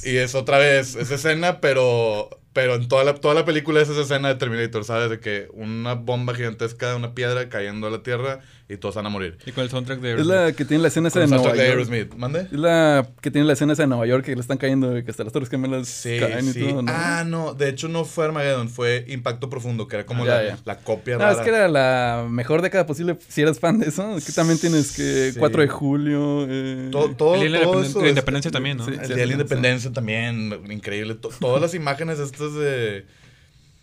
Y 0.04 0.16
es 0.16 0.34
otra 0.34 0.58
vez 0.58 0.94
esa 0.96 1.14
escena, 1.16 1.60
pero, 1.60 2.30
pero 2.52 2.74
en 2.74 2.88
toda 2.88 3.04
la, 3.04 3.14
toda 3.14 3.34
la 3.34 3.44
película 3.44 3.80
es 3.80 3.88
esa 3.88 4.00
escena 4.02 4.28
de 4.28 4.34
Terminator, 4.34 4.84
¿sabes? 4.84 5.10
De 5.10 5.20
que 5.20 5.48
una 5.52 5.94
bomba 5.94 6.34
gigantesca 6.34 6.90
de 6.90 6.96
una 6.96 7.14
piedra 7.14 7.48
cayendo 7.48 7.86
a 7.86 7.90
la 7.90 8.02
tierra 8.02 8.40
y 8.68 8.76
todos 8.76 8.94
van 8.94 9.06
a 9.06 9.08
morir. 9.08 9.36
Y 9.46 9.50
con 9.52 9.64
el 9.64 9.70
soundtrack 9.70 9.98
de 10.00 10.14
Es 10.20 10.26
la 10.26 10.52
que 10.52 10.64
tiene 10.64 10.82
la 10.82 10.88
escena 10.88 11.08
esa 11.08 11.18
de 11.20 11.26
Nueva 11.26 11.42
soundtrack 11.42 11.60
de 11.66 11.72
York. 11.72 11.90
Aerosmith. 11.90 12.14
¿Mande? 12.16 12.40
Es 12.42 12.52
la 12.52 13.08
que 13.20 13.30
tiene 13.32 13.46
la 13.46 13.54
escena 13.54 13.72
esa 13.72 13.82
de 13.82 13.88
Nueva 13.88 14.06
York 14.06 14.24
que 14.24 14.34
le 14.34 14.40
están 14.40 14.58
cayendo, 14.58 14.92
que 15.04 15.10
hasta 15.10 15.24
las 15.24 15.32
torres 15.32 15.48
gemelas 15.48 15.88
Sí, 15.88 16.18
caen 16.20 16.48
y 16.48 16.52
sí. 16.52 16.60
todo, 16.60 16.82
¿no? 16.82 16.92
Ah, 16.94 17.24
no, 17.26 17.54
de 17.54 17.68
hecho 17.68 17.88
no 17.88 18.04
fue 18.04 18.26
Armageddon, 18.26 18.68
fue 18.68 19.04
Impacto 19.08 19.48
Profundo, 19.50 19.88
que 19.88 19.96
era 19.96 20.06
como 20.06 20.22
Ah, 20.22 20.26
la, 20.26 20.42
ya, 20.44 20.48
ya. 20.50 20.58
la 20.64 20.78
copia 20.78 21.14
No, 21.14 21.20
rara. 21.24 21.32
es 21.32 21.38
que 21.40 21.48
era 21.48 21.66
la 21.68 22.26
mejor 22.30 22.62
década 22.62 22.86
posible 22.86 23.16
si 23.28 23.42
eres 23.42 23.58
fan 23.58 23.78
de 23.80 23.88
eso. 23.88 24.16
Es 24.16 24.24
que 24.24 24.32
también 24.32 24.58
tienes 24.60 24.92
que 24.96 25.32
Sí. 25.32 25.38
4 25.38 25.62
de 25.62 25.68
julio. 25.68 26.46
Eh... 26.48 26.88
todo, 26.92 27.10
todo, 27.16 27.34
El 27.34 27.40
día 27.40 27.50
de 27.50 27.58
la 27.58 27.62
todo 27.64 27.74
independen- 27.82 27.90
eso 27.90 27.98
la 28.00 28.04
es- 28.06 28.10
independencia 28.10 28.50
también, 28.52 28.76
¿no? 28.76 28.84
Sí. 28.84 28.92
El 28.92 29.06
Día 29.08 29.16
de 29.16 29.26
la 29.26 29.32
Independencia 29.32 29.92
también, 29.92 30.60
increíble. 30.70 31.14
To- 31.16 31.30
todas 31.40 31.60
las 31.60 31.74
imágenes 31.74 32.18
de, 32.48 33.06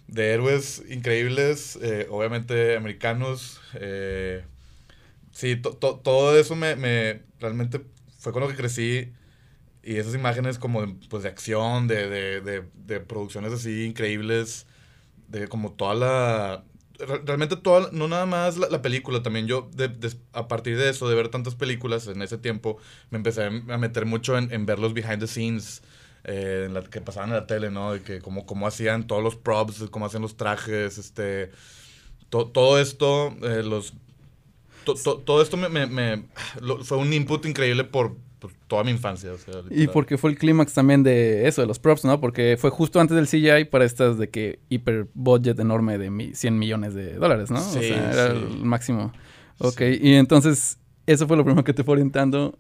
de 0.08 0.34
héroes 0.34 0.84
increíbles, 0.90 1.78
eh, 1.82 2.08
obviamente 2.12 2.78
americanos. 2.78 3.62
eh, 3.76 4.44
sí, 5.32 5.56
to- 5.58 5.74
to- 5.78 6.00
todo 6.04 6.38
eso 6.40 6.56
me, 6.56 6.76
me- 6.76 7.22
realmente 7.40 7.82
fue 8.20 8.34
con 8.34 8.42
lo 8.44 8.50
que 8.50 8.56
crecí. 8.56 9.12
Y 9.84 9.98
esas 9.98 10.16
imágenes 10.16 10.60
como 10.60 10.86
de, 10.86 10.96
pues, 11.10 11.24
de 11.24 11.30
acción, 11.30 11.88
de, 11.88 12.10
de, 12.10 12.42
de, 12.76 13.00
producciones 13.02 13.54
así 13.54 13.86
increíbles, 13.86 14.68
de 15.28 15.48
como 15.48 15.74
toda 15.74 15.96
la... 15.96 16.64
re- 17.00 17.22
Realmente 17.26 17.56
toda, 17.58 17.90
no 17.92 18.08
nada 18.08 18.26
más 18.26 18.58
la, 18.58 18.70
la 18.70 18.82
película, 18.82 19.24
también 19.24 19.48
yo 19.48 19.70
a 20.34 20.48
partir 20.48 20.78
de 20.78 20.90
eso, 20.90 21.10
de 21.10 21.16
ver 21.16 21.30
tantas 21.30 21.56
películas 21.56 22.08
en 22.08 22.22
ese 22.22 22.38
tiempo, 22.38 22.78
me 23.12 23.18
empecé 23.18 23.44
a 23.46 23.50
meter 23.52 24.06
mucho 24.06 24.38
en, 24.38 24.52
en 24.54 24.66
ver 24.66 24.80
los 24.80 24.94
behind 24.94 25.20
the 25.20 25.28
scenes 25.28 25.82
eh, 26.28 26.66
en 26.68 26.74
la, 26.74 26.82
que 26.82 27.02
pasaban 27.02 27.30
en 27.30 27.36
la 27.36 27.48
tele, 27.48 27.72
¿no? 27.72 27.94
De 27.94 28.02
que 28.02 28.20
cómo, 28.22 28.46
cómo 28.46 28.68
hacían 28.68 29.08
todos 29.08 29.24
los 29.24 29.36
props, 29.36 29.86
cómo 29.90 30.06
hacían 30.06 30.22
los 30.22 30.38
trajes, 30.38 30.98
este... 30.98 31.52
to- 32.30 32.48
todo 32.48 32.80
esto, 32.80 33.34
eh, 33.42 33.64
los... 33.64 33.94
to- 34.84 34.96
to- 34.96 35.18
todo 35.20 35.42
esto 35.42 35.58
me, 35.58 35.70
me- 35.70 35.88
me- 35.88 36.24
lo- 36.62 36.84
fue 36.84 36.98
un 36.98 37.12
input 37.14 37.46
increíble 37.46 37.84
por, 37.86 38.16
por 38.40 38.52
toda 38.68 38.84
mi 38.84 38.92
infancia. 38.92 39.32
o 39.34 39.38
sea, 39.38 39.62
Y 39.70 39.88
porque 39.88 40.18
fue 40.18 40.30
el 40.32 40.38
clímax 40.38 40.74
también 40.74 41.02
de 41.04 41.48
eso, 41.48 41.62
de 41.62 41.68
los 41.68 41.80
props, 41.80 42.04
¿no? 42.06 42.20
Porque 42.20 42.58
fue 42.60 42.70
justo 42.70 43.00
antes 43.00 43.16
del 43.16 43.28
CGI 43.28 43.66
para 43.66 43.86
estas 43.86 44.18
de 44.18 44.30
que 44.30 44.60
hiper 44.70 45.08
budget 45.14 45.60
enorme 45.60 45.98
de 45.98 46.10
mi- 46.10 46.34
100 46.36 46.60
millones 46.60 46.94
de 46.94 47.14
dólares, 47.16 47.50
¿no? 47.52 47.60
Sí, 47.62 47.78
o 47.80 47.82
sea, 47.82 48.12
era 48.12 48.32
sí. 48.32 48.38
el 48.38 48.66
máximo. 48.66 49.14
Ok, 49.60 49.82
y 50.02 50.14
entonces 50.16 50.78
eso 51.08 51.26
fue 51.28 51.36
lo 51.38 51.44
primero 51.46 51.64
que 51.64 51.74
te 51.74 51.84
fue 51.84 51.94
orientando. 51.94 52.60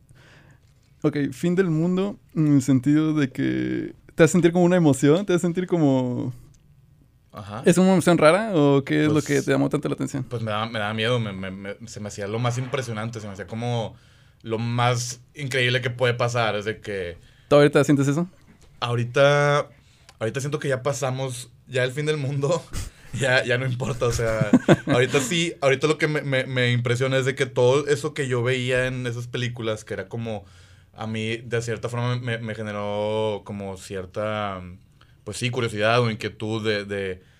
Ok, 1.07 1.17
fin 1.31 1.55
del 1.55 1.69
mundo 1.69 2.17
en 2.35 2.55
el 2.55 2.61
sentido 2.61 3.13
de 3.13 3.29
que 3.31 3.93
te 4.15 4.23
vas 4.23 4.31
a 4.31 4.33
sentir 4.33 4.51
como 4.51 4.65
una 4.65 4.75
emoción, 4.77 5.25
te 5.25 5.33
vas 5.33 5.41
a 5.41 5.47
sentir 5.47 5.67
como... 5.67 6.33
Ajá. 7.31 7.61
¿Es 7.65 7.77
una 7.77 7.91
emoción 7.91 8.17
rara 8.17 8.51
o 8.55 8.83
qué 8.83 9.01
es 9.01 9.07
lo 9.07 9.13
Pues- 9.13 9.25
que 9.25 9.41
te 9.43 9.51
llamó 9.51 9.69
tanto 9.69 9.87
la 9.89 9.93
atención? 9.93 10.23
Pues 10.23 10.41
me 10.41 10.49
daba, 10.51 10.65
me 10.65 10.79
daba 10.79 10.93
miedo, 10.93 11.19
me- 11.19 11.33
me- 11.33 11.51
me- 11.51 11.75
se 11.87 11.99
me 11.99 12.07
hacía 12.07 12.27
lo 12.27 12.39
más 12.39 12.57
impresionante, 12.57 13.19
se 13.19 13.27
me 13.27 13.33
hacía 13.33 13.45
como 13.45 13.95
lo 14.41 14.57
más 14.57 15.21
increíble 15.35 15.81
que 15.81 15.89
puede 15.91 16.13
pasar. 16.15 16.55
Es 16.55 16.65
de 16.65 16.79
que 16.81 17.17
¿Tú 17.47 17.55
ahorita 17.57 17.83
sientes 17.83 18.07
eso? 18.07 18.27
ahorita, 18.79 19.67
ahorita 20.19 20.39
siento 20.39 20.59
que 20.59 20.67
ya 20.69 20.81
pasamos, 20.83 21.51
ya 21.67 21.83
el 21.83 21.91
fin 21.91 22.05
del 22.07 22.17
mundo, 22.17 22.63
ya, 23.19 23.43
ya 23.45 23.57
no 23.57 23.65
importa, 23.65 24.05
o 24.05 24.11
sea, 24.11 24.49
ahorita 24.87 25.19
sí, 25.19 25.53
ahorita 25.61 25.87
lo 25.87 25.97
que 25.97 26.07
me, 26.07 26.21
me- 26.21 26.45
me 26.45 26.71
impresiona 26.71 27.17
es 27.17 27.25
de 27.25 27.35
que 27.35 27.45
todo 27.45 27.87
eso 27.87 28.13
que 28.13 28.27
yo 28.27 28.41
veía 28.43 28.87
en 28.87 29.05
esas 29.07 29.27
películas, 29.27 29.83
que 29.83 29.93
era 29.93 30.07
como, 30.07 30.45
a 30.97 31.07
mí 31.07 31.37
de 31.37 31.61
cierta 31.61 31.89
forma 31.89 32.17
me, 32.17 32.37
me 32.39 32.55
generó 32.55 33.43
como 33.45 33.77
cierta, 33.77 34.61
pues 35.23 35.37
sí, 35.37 35.49
curiosidad 35.49 36.01
o 36.01 36.09
inquietud 36.11 36.65
de... 36.65 36.85
de 36.85 37.37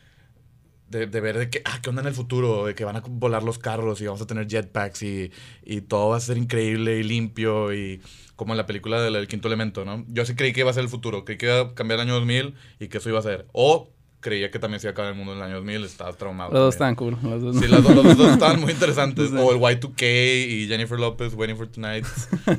de, 0.90 1.06
de 1.06 1.20
ver 1.22 1.38
de 1.38 1.50
que, 1.50 1.62
ah, 1.66 1.80
¿qué 1.82 1.90
onda 1.90 2.02
en 2.02 2.08
el 2.08 2.14
futuro? 2.14 2.66
De 2.66 2.76
que 2.76 2.86
van 2.86 2.96
a 2.96 3.04
volar 3.06 3.44
los 3.44 3.60
carros 3.60 4.00
y 4.02 4.06
vamos 4.06 4.22
a 4.22 4.28
tener 4.28 4.48
jetpacks 4.48 5.04
y, 5.04 5.32
y 5.64 5.82
todo 5.82 6.10
va 6.10 6.18
a 6.18 6.20
ser 6.22 6.38
increíble 6.38 6.98
y 6.98 7.04
limpio 7.04 7.74
y 7.74 8.02
como 8.36 8.54
en 8.54 8.58
la 8.58 8.66
película 8.66 9.02
del, 9.02 9.28
quinto 9.28 9.48
elemento, 9.48 9.84
¿no? 9.84 10.06
Yo 10.08 10.26
sí 10.26 10.36
creí 10.36 10.54
que 10.54 10.62
iba 10.62 10.70
a 10.72 10.74
ser 10.74 10.84
el 10.84 10.90
futuro, 10.90 11.26
creí 11.26 11.38
que 11.38 11.48
iba 11.48 11.60
a 11.60 11.74
cambiar 11.76 12.00
el 12.00 12.08
año 12.08 12.14
2000 12.16 12.56
y 12.80 12.88
que 12.88 13.00
eso 13.00 13.10
iba 13.10 13.20
a 13.20 13.24
ser. 13.24 13.48
O 13.52 13.97
creía 14.20 14.50
que 14.52 14.60
también 14.60 14.80
se 14.80 14.88
iba 14.88 14.92
a 14.92 14.94
acabar 14.94 15.12
el 15.12 15.18
mundo 15.18 15.34
en 15.34 15.38
el 15.40 15.44
año 15.46 15.56
2000, 15.58 15.84
estaba 15.86 16.12
traumado. 16.14 16.52
Los 16.52 16.60
dos 16.60 16.76
están 16.76 16.96
cool. 16.96 17.18
Los 17.24 17.42
dos, 17.42 17.56
Sí, 17.58 17.68
los, 17.68 17.84
dos- 17.84 17.96
los 18.04 18.18
dos 18.18 18.32
estaban 18.34 18.60
muy 18.60 18.72
interesantes. 18.72 19.32
O 19.38 19.52
el 19.52 19.60
Y2K 19.80 20.02
y 20.50 20.68
Jennifer 20.68 21.00
Lopez, 21.00 21.34
Waiting 21.34 21.56
for 21.58 21.68
Tonight. 21.68 22.06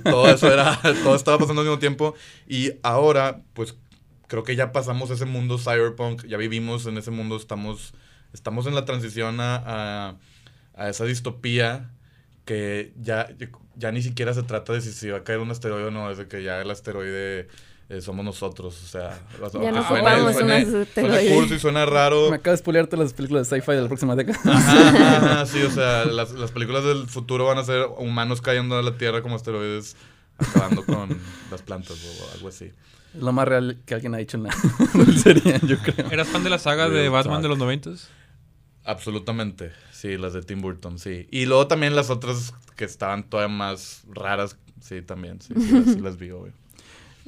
Todo 0.04 0.28
eso 0.28 0.52
era, 0.52 0.78
todo 1.04 1.14
estaba 1.16 1.38
pasando 1.38 1.60
al 1.62 1.66
mismo 1.66 1.78
tiempo. 1.78 2.14
Y 2.46 2.72
ahora, 2.82 3.42
pues, 3.54 3.76
creo 4.28 4.44
que 4.44 4.54
ya 4.56 4.72
pasamos 4.72 5.10
ese 5.10 5.24
mundo 5.24 5.58
cyberpunk, 5.58 6.24
ya 6.26 6.36
vivimos 6.36 6.86
en 6.86 6.96
ese 6.98 7.10
mundo, 7.10 7.36
estamos, 7.36 7.92
estamos 8.32 8.66
en 8.66 8.74
la 8.74 8.84
transición 8.84 9.40
a, 9.40 9.56
a, 9.56 10.16
a 10.74 10.88
esa 10.88 11.04
distopía 11.06 11.90
que 12.44 12.92
ya, 13.00 13.28
ya 13.76 13.90
ni 13.92 14.00
siquiera 14.02 14.32
se 14.34 14.42
trata 14.42 14.72
de 14.72 14.80
si 14.80 14.92
se 14.92 15.10
va 15.10 15.18
a 15.18 15.24
caer 15.24 15.38
un 15.40 15.50
asteroide 15.50 15.86
o 15.88 15.90
no, 15.90 16.10
es 16.10 16.18
de 16.18 16.28
que 16.28 16.42
ya 16.42 16.60
el 16.62 16.70
asteroide 16.70 17.48
eh, 17.90 18.00
somos 18.00 18.24
nosotros, 18.24 18.82
o 18.82 18.86
sea... 18.86 19.18
Ya 19.62 19.72
no 19.72 19.80
ocupamos 19.80 20.34
suene- 20.36 20.64
Suena 20.64 20.82
asteroide. 20.82 21.34
cursi 21.34 21.54
y 21.54 21.58
suena 21.58 21.86
raro. 21.86 22.28
Me 22.30 22.36
acabo 22.36 22.52
de 22.52 22.58
spoilear 22.58 22.86
todas 22.86 23.06
las 23.06 23.14
películas 23.14 23.48
de 23.48 23.56
sci-fi 23.60 23.72
de 23.72 23.82
la 23.82 23.88
próxima 23.88 24.14
década. 24.16 24.38
Ajá, 24.44 24.88
ajá, 24.88 25.16
ajá, 25.16 25.46
sí, 25.46 25.62
o 25.62 25.70
sea, 25.70 26.04
las, 26.04 26.32
las 26.32 26.50
películas 26.52 26.84
del 26.84 27.06
futuro 27.08 27.46
van 27.46 27.58
a 27.58 27.64
ser 27.64 27.86
humanos 27.98 28.40
cayendo 28.42 28.76
a 28.76 28.82
la 28.82 28.96
Tierra 28.98 29.22
como 29.22 29.36
asteroides, 29.36 29.96
acabando 30.38 30.84
con 30.84 31.18
las 31.50 31.62
plantas 31.62 31.96
o 31.96 32.34
algo 32.34 32.48
así. 32.48 32.72
Es 33.14 33.22
lo 33.22 33.32
más 33.32 33.48
real 33.48 33.78
que 33.86 33.94
alguien 33.94 34.14
ha 34.14 34.18
dicho 34.18 34.36
en 34.36 34.42
la 34.44 34.52
serie, 35.22 35.58
yo 35.66 35.78
creo. 35.78 36.10
¿Eras 36.10 36.28
fan 36.28 36.44
de 36.44 36.50
la 36.50 36.58
saga 36.58 36.88
de 36.90 36.94
Real 37.00 37.10
Batman 37.10 37.36
talk. 37.36 37.42
de 37.42 37.48
los 37.48 37.58
noventas? 37.58 38.08
Absolutamente, 38.84 39.72
sí, 39.92 40.16
las 40.16 40.32
de 40.34 40.42
Tim 40.42 40.60
Burton, 40.60 40.98
sí. 40.98 41.26
Y 41.30 41.46
luego 41.46 41.66
también 41.66 41.94
las 41.96 42.10
otras 42.10 42.54
que 42.76 42.84
estaban 42.84 43.22
todavía 43.28 43.54
más 43.54 44.02
raras, 44.10 44.56
sí, 44.80 45.02
también, 45.02 45.40
sí, 45.40 45.52
sí, 45.56 45.72
las, 45.72 45.84
sí 45.94 46.00
las 46.00 46.16
vi, 46.16 46.30
obvio. 46.30 46.52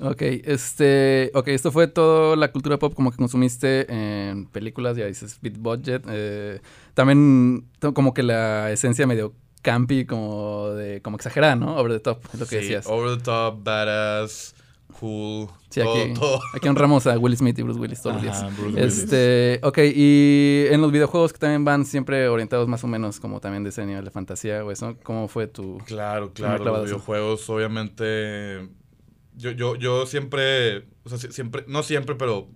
Ok, 0.03 0.23
este, 0.23 1.31
ok, 1.35 1.49
esto 1.49 1.71
fue 1.73 1.87
toda 1.87 2.35
la 2.37 2.51
cultura 2.53 2.79
pop 2.79 2.95
como 2.95 3.11
que 3.11 3.17
consumiste 3.19 3.87
en 3.93 4.47
películas, 4.47 4.97
ya 4.97 5.07
dices, 5.07 5.39
Bit 5.43 5.59
Budget. 5.59 6.03
eh, 6.09 6.61
también 6.95 7.67
como 7.95 8.15
que 8.15 8.23
la 8.23 8.71
esencia 8.73 9.07
medio 9.07 9.35
campy, 9.63 10.07
como 10.07 10.71
de, 10.71 11.03
como 11.03 11.17
exagerada, 11.17 11.55
¿no? 11.57 11.77
Over 11.77 11.93
the 11.93 12.01
top, 12.01 12.19
es 12.33 12.41
lo 12.41 12.47
que 12.47 12.57
Sí, 12.57 12.63
decías. 12.63 12.87
Over 12.87 13.19
the 13.19 13.23
top, 13.25 13.63
badass, 13.63 14.55
cool, 14.99 15.49
Sí, 15.69 15.81
todo, 15.83 16.03
aquí, 16.03 16.15
todo. 16.15 16.41
aquí 16.55 16.69
honramos 16.69 17.07
a 17.07 17.19
Will 17.19 17.37
Smith 17.37 17.59
y 17.59 17.63
Bruce 17.63 17.79
Willis 17.79 18.01
todos 18.01 18.15
los 18.17 18.23
días. 18.23 18.43
Bruce 18.57 18.77
Willis. 18.77 18.99
Este, 18.99 19.61
ok, 19.63 19.79
y 19.95 20.65
en 20.71 20.81
los 20.81 20.91
videojuegos 20.93 21.33
que 21.35 21.39
también 21.39 21.65
van 21.65 21.85
siempre 21.85 22.27
orientados 22.29 22.67
más 22.69 22.83
o 22.85 22.87
menos 22.87 23.21
como 23.21 23.39
también 23.41 23.65
de 23.65 23.69
ese 23.69 23.85
nivel 23.85 24.05
de 24.07 24.11
fantasía 24.11 24.65
o 24.65 24.71
eso, 24.71 24.97
¿cómo 25.03 25.29
fue 25.29 25.47
tu...? 25.47 25.77
Claro, 25.85 26.33
claro, 26.33 26.65
los 26.65 26.85
videojuegos 26.87 27.49
obviamente 27.51 28.67
yo, 29.41 29.51
yo, 29.53 29.77
yo 29.77 30.07
siempre, 30.07 30.87
o 31.05 31.09
sea, 31.09 31.19
si- 31.19 31.33
siempre, 31.33 31.65
no 31.67 31.83
siempre, 31.83 32.15
pero 32.15 32.49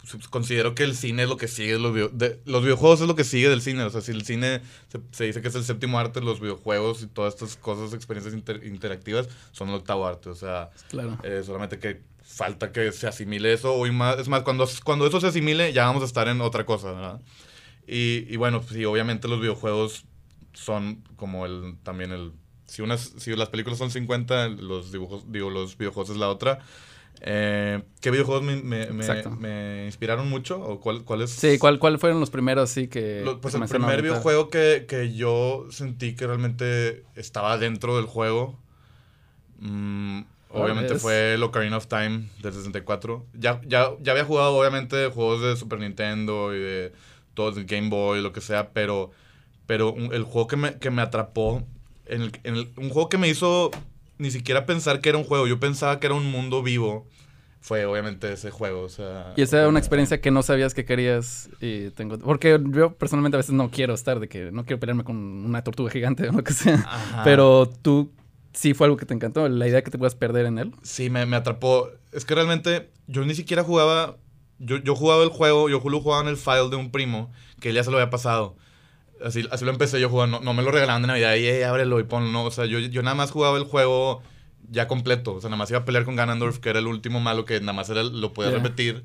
pues, 0.00 0.28
considero 0.28 0.74
que 0.74 0.82
el 0.82 0.96
cine 0.96 1.22
es 1.24 1.28
lo 1.28 1.36
que 1.36 1.46
sigue 1.48 1.78
los, 1.78 1.94
video- 1.94 2.08
de- 2.08 2.40
los 2.44 2.62
videojuegos 2.62 3.00
es 3.00 3.06
lo 3.06 3.14
que 3.14 3.24
sigue 3.24 3.48
del 3.48 3.62
cine, 3.62 3.82
o 3.84 3.90
sea, 3.90 4.00
si 4.00 4.10
el 4.12 4.24
cine 4.24 4.60
se, 4.88 5.00
se 5.12 5.24
dice 5.24 5.40
que 5.42 5.48
es 5.48 5.54
el 5.54 5.64
séptimo 5.64 5.98
arte, 5.98 6.20
los 6.20 6.40
videojuegos 6.40 7.02
y 7.02 7.06
todas 7.06 7.34
estas 7.34 7.56
cosas, 7.56 7.94
experiencias 7.94 8.34
inter- 8.34 8.64
interactivas 8.66 9.28
son 9.52 9.68
el 9.68 9.76
octavo 9.76 10.06
arte, 10.06 10.28
o 10.28 10.34
sea, 10.34 10.70
Claro. 10.88 11.18
eh, 11.22 11.42
solamente 11.44 11.78
que 11.78 12.02
falta 12.24 12.72
que 12.72 12.90
se 12.92 13.06
asimile 13.06 13.52
eso. 13.52 13.74
O 13.74 13.86
y 13.86 13.92
más, 13.92 14.18
es 14.18 14.28
más, 14.28 14.42
cuando, 14.42 14.66
cuando 14.84 15.06
eso 15.06 15.20
se 15.20 15.26
asimile, 15.26 15.72
ya 15.72 15.84
vamos 15.86 16.02
a 16.02 16.06
estar 16.06 16.28
en 16.28 16.40
otra 16.40 16.64
cosa, 16.66 16.92
¿verdad? 16.92 17.20
Y, 17.86 18.24
y 18.28 18.36
bueno, 18.36 18.60
pues 18.60 18.72
sí, 18.74 18.84
obviamente 18.84 19.28
los 19.28 19.38
videojuegos 19.40 20.04
son 20.54 21.02
como 21.16 21.46
el 21.46 21.76
también 21.82 22.10
el. 22.12 22.32
Si, 22.72 22.80
unas, 22.80 23.12
si 23.18 23.36
las 23.36 23.50
películas 23.50 23.78
son 23.78 23.90
50, 23.90 24.48
los 24.48 24.92
dibujos, 24.92 25.30
digo, 25.30 25.50
los 25.50 25.76
videojuegos 25.76 26.08
es 26.08 26.16
la 26.16 26.30
otra. 26.30 26.60
Eh, 27.20 27.82
¿Qué 28.00 28.10
videojuegos 28.10 28.42
me, 28.42 28.56
me, 28.56 28.86
me- 28.86 29.24
me 29.38 29.84
inspiraron 29.84 30.30
mucho? 30.30 30.58
¿O 30.58 30.80
cuál, 30.80 31.04
cuáles? 31.04 31.30
Sí, 31.30 31.58
¿cuál, 31.58 31.78
¿cuál 31.78 31.98
fueron 31.98 32.18
los 32.18 32.30
primeros 32.30 32.70
sí 32.70 32.88
que 32.88 33.22
Lo- 33.26 33.40
pues 33.42 33.52
el 33.54 33.58
comenzaron 33.60 33.84
a 33.84 33.88
primer 33.88 34.02
videojuego 34.02 34.48
que, 34.48 34.86
que 34.88 35.12
yo 35.14 35.66
sentí 35.70 36.14
que 36.16 36.26
realmente 36.26 37.04
estaba 37.14 37.58
dentro 37.58 37.94
del 37.96 38.06
juego, 38.06 38.58
mm, 39.58 40.22
obviamente 40.50 40.94
es? 40.94 41.02
fue 41.02 41.34
el 41.34 41.42
Ocarina 41.42 41.76
of 41.76 41.86
Time 41.86 42.28
del 42.42 42.52
64. 42.52 43.26
Ya, 43.34 43.60
ya, 43.66 43.90
ya 44.00 44.12
había 44.12 44.24
jugado 44.24 44.56
obviamente 44.56 45.08
juegos 45.10 45.42
de 45.42 45.56
Super 45.56 45.78
Nintendo 45.78 46.54
y 46.54 46.58
de 46.58 46.92
todos 47.34 47.56
de 47.56 47.64
Game 47.64 47.88
Boy, 47.88 48.22
lo 48.22 48.32
que 48.32 48.40
sea, 48.40 48.72
pero, 48.72 49.10
pero 49.66 49.92
un- 49.92 50.12
el 50.12 50.24
juego 50.24 50.48
que 50.48 50.56
me, 50.56 50.78
que 50.78 50.90
me 50.90 51.02
atrapó, 51.02 51.64
en 52.06 52.22
el, 52.22 52.32
en 52.44 52.56
el- 52.56 52.72
un 52.76 52.88
juego 52.90 53.08
que 53.08 53.18
me 53.18 53.28
hizo 53.28 53.70
ni 54.18 54.30
siquiera 54.30 54.66
pensar 54.66 55.00
que 55.00 55.08
era 55.08 55.18
un 55.18 55.24
juego, 55.24 55.46
yo 55.46 55.58
pensaba 55.58 55.98
que 55.98 56.06
era 56.06 56.14
un 56.14 56.30
mundo 56.30 56.62
vivo, 56.62 57.06
fue 57.60 57.84
obviamente 57.86 58.32
ese 58.32 58.50
juego. 58.50 58.82
O 58.82 58.88
sea, 58.88 59.34
Y 59.36 59.42
esa 59.42 59.58
era 59.58 59.68
una 59.68 59.78
experiencia 59.78 60.20
que 60.20 60.30
no 60.30 60.42
sabías 60.42 60.74
que 60.74 60.84
querías 60.84 61.48
y 61.60 61.90
tengo... 61.90 62.18
Porque 62.18 62.60
yo 62.70 62.94
personalmente 62.94 63.36
a 63.36 63.38
veces 63.38 63.54
no 63.54 63.70
quiero 63.70 63.94
estar 63.94 64.20
de 64.20 64.28
que 64.28 64.50
no 64.52 64.64
quiero 64.64 64.80
pelearme 64.80 65.04
con 65.04 65.16
una 65.16 65.62
tortuga 65.64 65.90
gigante 65.90 66.28
o 66.28 66.32
lo 66.32 66.44
que 66.44 66.52
sea. 66.52 66.74
Ajá. 66.74 67.22
Pero 67.24 67.68
tú 67.82 68.12
sí 68.52 68.74
fue 68.74 68.86
algo 68.86 68.96
que 68.96 69.06
te 69.06 69.14
encantó, 69.14 69.48
la 69.48 69.66
idea 69.68 69.82
que 69.82 69.90
te 69.90 69.98
puedas 69.98 70.14
perder 70.14 70.46
en 70.46 70.58
él. 70.58 70.72
Sí, 70.82 71.08
me, 71.08 71.24
me 71.26 71.36
atrapó. 71.36 71.88
Es 72.12 72.24
que 72.24 72.34
realmente 72.34 72.90
yo 73.06 73.24
ni 73.24 73.34
siquiera 73.34 73.64
jugaba. 73.64 74.16
Yo, 74.58 74.76
yo 74.76 74.94
jugaba 74.94 75.22
el 75.24 75.30
juego, 75.30 75.68
yo 75.68 75.80
lo 75.84 76.00
jugaba 76.00 76.22
en 76.22 76.28
el 76.28 76.36
file 76.36 76.68
de 76.68 76.76
un 76.76 76.90
primo 76.92 77.32
que 77.60 77.70
él 77.70 77.74
ya 77.76 77.82
se 77.84 77.90
lo 77.90 77.96
había 77.96 78.10
pasado. 78.10 78.56
Así, 79.24 79.46
así 79.50 79.64
lo 79.64 79.70
empecé 79.72 80.00
yo 80.00 80.08
jugando. 80.08 80.38
No, 80.40 80.44
no 80.44 80.54
me 80.54 80.62
lo 80.62 80.70
regalaban 80.70 81.02
de 81.02 81.08
Navidad 81.08 81.34
y 81.36 81.46
"Ey, 81.46 81.62
ábrelo 81.62 82.00
y 82.00 82.04
ponlo. 82.04 82.30
No, 82.30 82.44
o 82.44 82.50
sea, 82.50 82.64
yo, 82.66 82.78
yo 82.78 83.02
nada 83.02 83.14
más 83.14 83.30
jugaba 83.30 83.56
el 83.58 83.64
juego 83.64 84.22
ya 84.70 84.88
completo. 84.88 85.34
O 85.34 85.40
sea, 85.40 85.48
nada 85.50 85.58
más 85.58 85.70
iba 85.70 85.80
a 85.80 85.84
pelear 85.84 86.04
con 86.04 86.16
Ganondorf, 86.16 86.58
que 86.58 86.70
era 86.70 86.78
el 86.78 86.86
último 86.86 87.20
malo 87.20 87.44
que 87.44 87.60
nada 87.60 87.72
más 87.72 87.88
era, 87.90 88.02
lo 88.02 88.32
podía 88.32 88.50
Yeah. 88.50 88.58
repetir. 88.62 89.04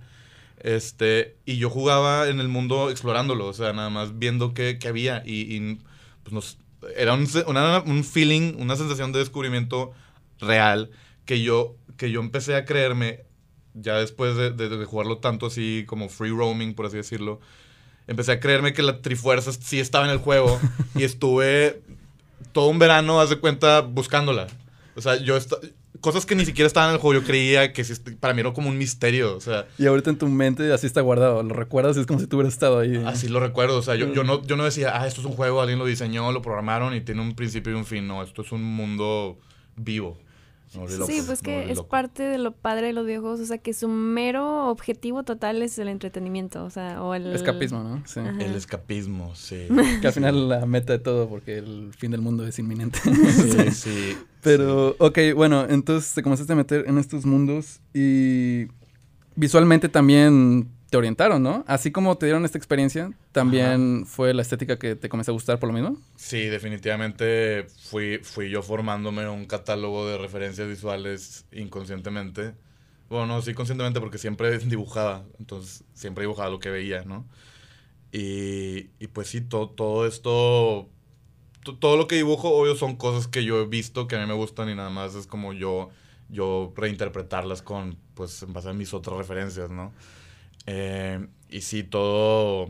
Este, 0.60 1.38
y 1.46 1.58
yo 1.58 1.70
jugaba 1.70 2.28
en 2.30 2.40
el 2.40 2.48
mundo 2.48 2.90
explorándolo, 2.90 3.46
o 3.48 3.54
sea, 3.54 3.74
nada 3.74 3.90
más 3.90 4.18
viendo 4.18 4.54
qué, 4.54 4.78
qué 4.80 4.88
había. 4.88 5.22
Y, 5.26 5.56
y, 5.56 5.80
pues 6.24 6.34
nos, 6.34 6.58
era 6.96 7.14
un, 7.14 7.28
una- 7.48 7.80
un 7.86 8.04
feeling, 8.04 8.56
una 8.58 8.76
sensación 8.76 9.12
de 9.12 9.20
descubrimiento 9.20 9.92
real 10.40 10.90
que 11.26 11.42
yo, 11.42 11.76
que 11.98 12.10
yo 12.12 12.20
empecé 12.22 12.56
a 12.56 12.66
creerme 12.66 13.22
ya 13.76 13.96
después 13.96 14.36
de, 14.36 14.52
de- 14.52 14.70
de 14.70 14.86
jugarlo 14.86 15.20
tanto 15.20 15.46
así 15.48 15.84
como 15.88 16.10
free 16.10 16.32
roaming, 16.32 16.74
por 16.74 16.88
así 16.88 16.98
decirlo. 16.98 17.40
Empecé 18.08 18.32
a 18.32 18.40
creerme 18.40 18.74
que 18.74 18.82
la 18.82 19.02
Trifuerza 19.02 19.52
sí 19.52 19.80
estaba 19.80 20.06
en 20.06 20.12
el 20.12 20.18
juego 20.18 20.60
y 20.96 21.04
estuve 21.04 21.82
todo 22.54 22.70
un 22.70 22.80
verano, 22.80 23.20
haz 23.20 23.30
de 23.30 23.38
cuenta, 23.38 23.82
buscándola. 23.82 24.48
O 24.96 25.02
sea, 25.02 25.18
yo... 25.18 25.38
Cosas 26.00 26.28
que 26.28 26.36
ni 26.36 26.46
siquiera 26.46 26.68
estaban 26.68 26.90
en 26.90 26.96
el 26.96 27.02
juego, 27.02 27.22
yo 27.22 27.26
creía 27.26 27.74
que 27.74 27.84
sí 27.84 27.94
para 28.20 28.32
mí 28.36 28.42
era 28.42 28.54
como 28.54 28.70
un 28.70 28.78
misterio. 28.78 29.36
O 29.36 29.42
sea, 29.42 29.66
Y 29.80 29.88
ahorita 29.88 30.12
en 30.12 30.18
tu 30.20 30.28
mente 30.28 30.72
así 30.72 30.86
está 30.86 31.02
guardado, 31.02 31.42
lo 31.42 31.56
recuerdas 31.56 31.98
y 31.98 32.02
es 32.02 32.06
como 32.06 32.20
si 32.20 32.28
tú 32.28 32.38
hubieras 32.38 32.54
estado 32.54 32.78
ahí. 32.78 33.04
Así 33.04 33.28
lo 33.28 33.40
recuerdo, 33.40 33.78
o 33.78 33.82
sea, 33.82 33.96
yo, 33.96 34.14
yo, 34.14 34.24
no, 34.24 34.44
yo 34.44 34.58
no 34.58 34.64
decía, 34.64 34.92
ah, 34.94 35.08
esto 35.08 35.22
es 35.22 35.26
un 35.26 35.34
juego, 35.34 35.60
alguien 35.60 35.80
lo 35.80 35.86
diseñó, 35.86 36.32
lo 36.32 36.44
programaron 36.44 36.94
y 36.94 37.02
tiene 37.02 37.22
un 37.22 37.34
principio 37.34 37.74
y 37.74 37.76
un 37.76 37.86
fin. 37.86 38.08
No, 38.08 38.22
esto 38.22 38.44
es 38.44 38.52
un 38.52 38.64
mundo 38.64 39.40
vivo. 39.76 40.20
Sí, 40.68 41.22
pues 41.26 41.42
que 41.42 41.72
es 41.72 41.82
parte 41.82 42.24
de 42.24 42.38
lo 42.38 42.52
padre 42.52 42.88
de 42.88 42.94
los 42.94 43.06
videojuegos, 43.06 43.40
o 43.40 43.46
sea, 43.46 43.58
que 43.58 43.74
su 43.74 43.88
mero 43.88 44.70
objetivo 44.70 45.24
total 45.24 45.62
es 45.62 45.80
el 45.80 45.88
entretenimiento, 45.88 46.66
o 46.66 46.70
sea, 46.70 47.02
o 47.02 47.14
el... 47.14 47.34
Escapismo, 47.34 47.84
¿no? 47.84 48.04
Sí. 48.06 48.20
Ajá. 48.20 48.38
El 48.40 48.56
escapismo, 48.56 49.34
sí. 49.36 49.68
Que 50.02 50.08
al 50.08 50.14
final 50.14 50.50
la 50.50 50.66
meta 50.66 50.94
de 50.94 51.00
todo 51.00 51.30
porque 51.30 51.58
el 51.58 51.94
fin 51.98 52.12
del 52.12 52.22
mundo 52.22 52.46
es 52.46 52.60
inminente. 52.60 53.00
Sí, 53.00 53.72
sí. 53.72 54.18
Pero, 54.42 54.96
ok, 55.00 55.20
bueno, 55.36 55.66
entonces 55.70 56.14
te 56.14 56.22
comenzaste 56.22 56.54
a 56.54 56.56
meter 56.58 56.86
en 56.88 56.98
estos 56.98 57.26
mundos 57.26 57.80
y 57.94 58.68
visualmente 59.36 59.88
también 59.88 60.70
te 60.90 60.98
orientaron, 60.98 61.44
¿no? 61.44 61.64
Así 61.68 61.92
como 61.92 62.18
te 62.18 62.26
dieron 62.28 62.46
esta 62.46 62.58
experiencia, 62.58 63.12
también 63.32 64.06
fue 64.06 64.34
la 64.34 64.42
estética 64.42 64.80
que 64.80 64.96
te 64.96 65.10
comenzó 65.10 65.32
a 65.32 65.34
gustar 65.34 65.60
por 65.60 65.68
lo 65.68 65.74
mismo. 65.74 65.98
Sí, 66.16 66.46
definitivamente 66.46 67.68
fui, 67.90 68.20
fui 68.24 68.50
yo 68.50 68.62
formándome 68.62 69.28
un 69.28 69.46
catálogo 69.46 70.08
de 70.08 70.18
referencias 70.18 70.68
visuales 70.68 71.46
inconscientemente. 71.52 72.56
Bueno, 73.10 73.26
no, 73.28 73.42
sí 73.42 73.54
conscientemente 73.54 74.00
porque 74.00 74.18
siempre 74.18 74.58
dibujaba, 74.60 75.26
entonces 75.40 75.84
siempre 75.94 76.24
dibujaba 76.24 76.50
lo 76.50 76.60
que 76.60 76.70
veía, 76.70 77.04
¿no? 77.04 77.26
Y, 78.12 78.90
y 79.00 79.08
pues 79.08 79.28
sí, 79.28 79.42
to- 79.42 79.70
todo 79.70 80.08
esto, 80.08 80.90
to- 81.64 81.78
todo 81.78 81.98
lo 81.98 82.08
que 82.08 82.16
dibujo, 82.16 82.50
obvio, 82.50 82.76
son 82.76 82.96
cosas 82.96 83.28
que 83.28 83.44
yo 83.44 83.62
he 83.62 83.66
visto 83.68 84.08
que 84.08 84.16
a 84.16 84.20
mí 84.20 84.26
me 84.26 84.34
gustan 84.34 84.70
y 84.70 84.76
nada 84.76 84.90
más 84.90 85.16
es 85.16 85.28
como 85.28 85.54
yo, 85.54 85.90
yo 86.30 86.74
reinterpretarlas 86.76 87.62
con, 87.62 87.98
pues, 88.16 88.44
en 88.44 88.54
base 88.54 88.70
a 88.70 88.74
mis 88.74 88.94
otras 88.94 89.18
referencias, 89.18 89.72
¿no? 89.72 89.94
Eh, 90.68 91.26
y 91.50 91.62
sí, 91.62 91.84
todo, 91.84 92.70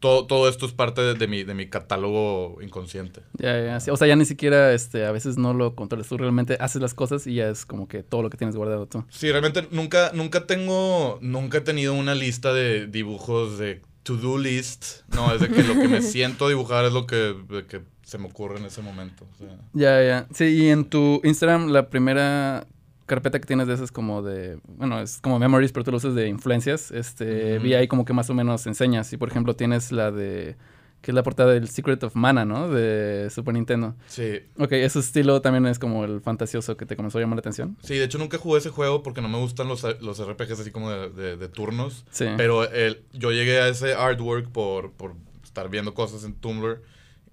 todo, 0.00 0.26
todo 0.26 0.48
esto 0.48 0.66
es 0.66 0.72
parte 0.72 1.00
de, 1.00 1.14
de 1.14 1.26
mi, 1.26 1.42
de 1.42 1.54
mi 1.54 1.68
catálogo 1.68 2.58
inconsciente. 2.62 3.22
Ya, 3.38 3.60
ya, 3.60 3.80
sí. 3.80 3.90
O 3.90 3.96
sea, 3.96 4.06
ya 4.06 4.16
ni 4.16 4.24
siquiera, 4.24 4.72
este, 4.72 5.06
a 5.06 5.12
veces 5.12 5.38
no 5.38 5.54
lo 5.54 5.74
controlas. 5.74 6.08
Tú 6.08 6.18
realmente 6.18 6.56
haces 6.60 6.80
las 6.80 6.94
cosas 6.94 7.26
y 7.26 7.34
ya 7.34 7.48
es 7.48 7.66
como 7.66 7.88
que 7.88 8.02
todo 8.02 8.22
lo 8.22 8.30
que 8.30 8.36
tienes 8.36 8.54
guardado 8.54 8.86
tú. 8.86 9.04
Sí, 9.08 9.30
realmente 9.30 9.66
nunca, 9.70 10.12
nunca 10.14 10.46
tengo, 10.46 11.18
nunca 11.22 11.58
he 11.58 11.62
tenido 11.62 11.94
una 11.94 12.14
lista 12.14 12.52
de 12.52 12.86
dibujos 12.86 13.58
de 13.58 13.82
to-do 14.02 14.38
list. 14.38 15.02
No, 15.14 15.34
es 15.34 15.40
de 15.40 15.48
que 15.48 15.62
lo 15.62 15.74
que 15.74 15.88
me 15.88 16.02
siento 16.02 16.46
a 16.46 16.48
dibujar 16.50 16.84
es 16.84 16.92
lo 16.92 17.06
que, 17.06 17.34
que 17.68 17.82
se 18.02 18.18
me 18.18 18.26
ocurre 18.26 18.58
en 18.58 18.66
ese 18.66 18.82
momento. 18.82 19.26
o 19.34 19.38
sea. 19.38 19.56
Ya, 19.72 20.02
ya. 20.02 20.26
Sí, 20.34 20.44
y 20.44 20.68
en 20.68 20.84
tu 20.84 21.20
Instagram, 21.24 21.68
la 21.68 21.88
primera 21.88 22.66
carpeta 23.08 23.40
que 23.40 23.46
tienes 23.46 23.66
de 23.66 23.74
esas 23.74 23.90
como 23.90 24.22
de, 24.22 24.60
bueno, 24.68 25.00
es 25.00 25.18
como 25.20 25.40
memories, 25.40 25.72
pero 25.72 25.82
tú 25.82 25.90
lo 25.90 25.96
usas 25.96 26.14
de 26.14 26.28
influencias. 26.28 26.92
Este, 26.92 27.58
vi 27.58 27.74
ahí 27.74 27.88
como 27.88 28.04
que 28.04 28.12
más 28.12 28.30
o 28.30 28.34
menos 28.34 28.64
enseñas. 28.68 29.12
Y 29.12 29.16
por 29.16 29.28
ejemplo, 29.28 29.56
tienes 29.56 29.90
la 29.90 30.12
de, 30.12 30.56
que 31.00 31.10
es 31.10 31.14
la 31.14 31.22
portada 31.24 31.52
del 31.52 31.68
Secret 31.68 32.02
of 32.04 32.14
Mana, 32.14 32.44
¿no? 32.44 32.68
De 32.68 33.28
Super 33.30 33.54
Nintendo. 33.54 33.94
Sí, 34.06 34.40
Ok, 34.58 34.72
ese 34.72 34.98
estilo 35.00 35.40
también 35.42 35.66
es 35.66 35.78
como 35.78 36.04
el 36.04 36.20
fantasioso 36.20 36.76
que 36.76 36.86
te 36.86 36.94
comenzó 36.96 37.18
a 37.18 37.20
llamar 37.20 37.36
la 37.36 37.40
atención. 37.40 37.76
sí, 37.82 37.94
de 37.96 38.04
hecho 38.04 38.18
nunca 38.18 38.38
jugué 38.38 38.58
ese 38.58 38.70
juego 38.70 39.02
porque 39.02 39.20
no 39.20 39.28
me 39.28 39.38
gustan 39.38 39.66
los, 39.68 39.84
los 40.00 40.20
RPGs 40.24 40.60
así 40.60 40.70
como 40.70 40.90
de, 40.90 41.10
de- 41.10 41.36
de 41.36 41.48
turnos. 41.48 42.04
Sí. 42.10 42.26
Pero 42.36 42.64
el, 42.70 43.02
yo 43.12 43.32
llegué 43.32 43.60
a 43.60 43.68
ese 43.68 43.94
artwork 43.94 44.48
por, 44.50 44.92
por 44.92 45.14
estar 45.44 45.68
viendo 45.70 45.94
cosas 45.94 46.24
en 46.24 46.34
Tumblr 46.34 46.82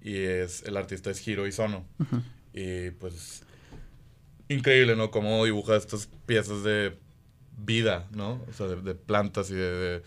y 0.02 0.16
es 0.18 0.62
el 0.64 0.76
artista 0.76 1.10
es 1.10 1.26
Hiro 1.26 1.46
Isono. 1.46 1.84
Ujú. 1.98 2.22
Y 2.54 2.90
pues 2.92 3.42
increíble, 4.48 4.96
¿no? 4.96 5.10
Cómo 5.10 5.44
dibuja 5.44 5.76
estas 5.76 6.08
piezas 6.26 6.62
de 6.62 6.96
vida, 7.58 8.06
¿no? 8.14 8.40
O 8.48 8.52
sea, 8.52 8.66
de, 8.66 8.76
de 8.82 8.94
plantas 8.94 9.50
y 9.50 9.54
de... 9.54 9.70
de- 9.70 10.02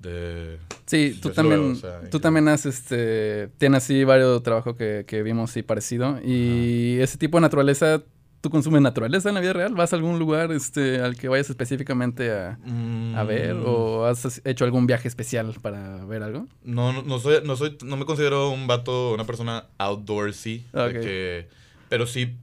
de- 0.00 0.58
Sí, 0.86 1.18
tú 1.20 1.30
también, 1.30 1.72
o 1.72 1.74
sea, 1.76 2.10
tú 2.10 2.20
también 2.20 2.46
has, 2.48 2.66
este, 2.66 3.48
tienes 3.58 3.84
así 3.84 4.04
varios 4.04 4.42
trabajos 4.42 4.76
que, 4.76 5.04
que 5.06 5.22
vimos 5.22 5.56
y 5.56 5.62
parecido. 5.62 6.18
Y 6.22 6.98
ese 7.00 7.16
tipo 7.16 7.38
de 7.38 7.42
naturaleza, 7.42 8.02
¿tú 8.42 8.50
consumes 8.50 8.82
naturaleza 8.82 9.30
en 9.30 9.34
la 9.34 9.40
vida 9.40 9.54
real? 9.54 9.74
¿Vas 9.74 9.94
a 9.94 9.96
algún 9.96 10.18
lugar, 10.18 10.52
este, 10.52 11.00
al 11.00 11.16
que 11.16 11.28
vayas 11.28 11.48
específicamente 11.48 12.30
a, 12.30 12.58
a 13.16 13.24
ver? 13.24 13.54
Mm, 13.54 13.62
¿O 13.66 14.04
has 14.04 14.42
hecho 14.44 14.66
algún 14.66 14.86
viaje 14.86 15.08
especial 15.08 15.54
para 15.62 16.04
ver 16.04 16.22
algo? 16.22 16.46
No, 16.62 16.92
no, 16.92 17.02
no 17.02 17.18
soy, 17.18 17.38
no 17.42 17.56
soy, 17.56 17.78
no 17.82 17.96
me 17.96 18.04
considero 18.04 18.50
un 18.50 18.66
vato, 18.66 19.14
una 19.14 19.24
persona 19.24 19.64
outdoorsy. 19.78 20.66
de 20.74 20.92
que- 21.00 21.48
pero 21.88 22.06
sí, 22.06 22.36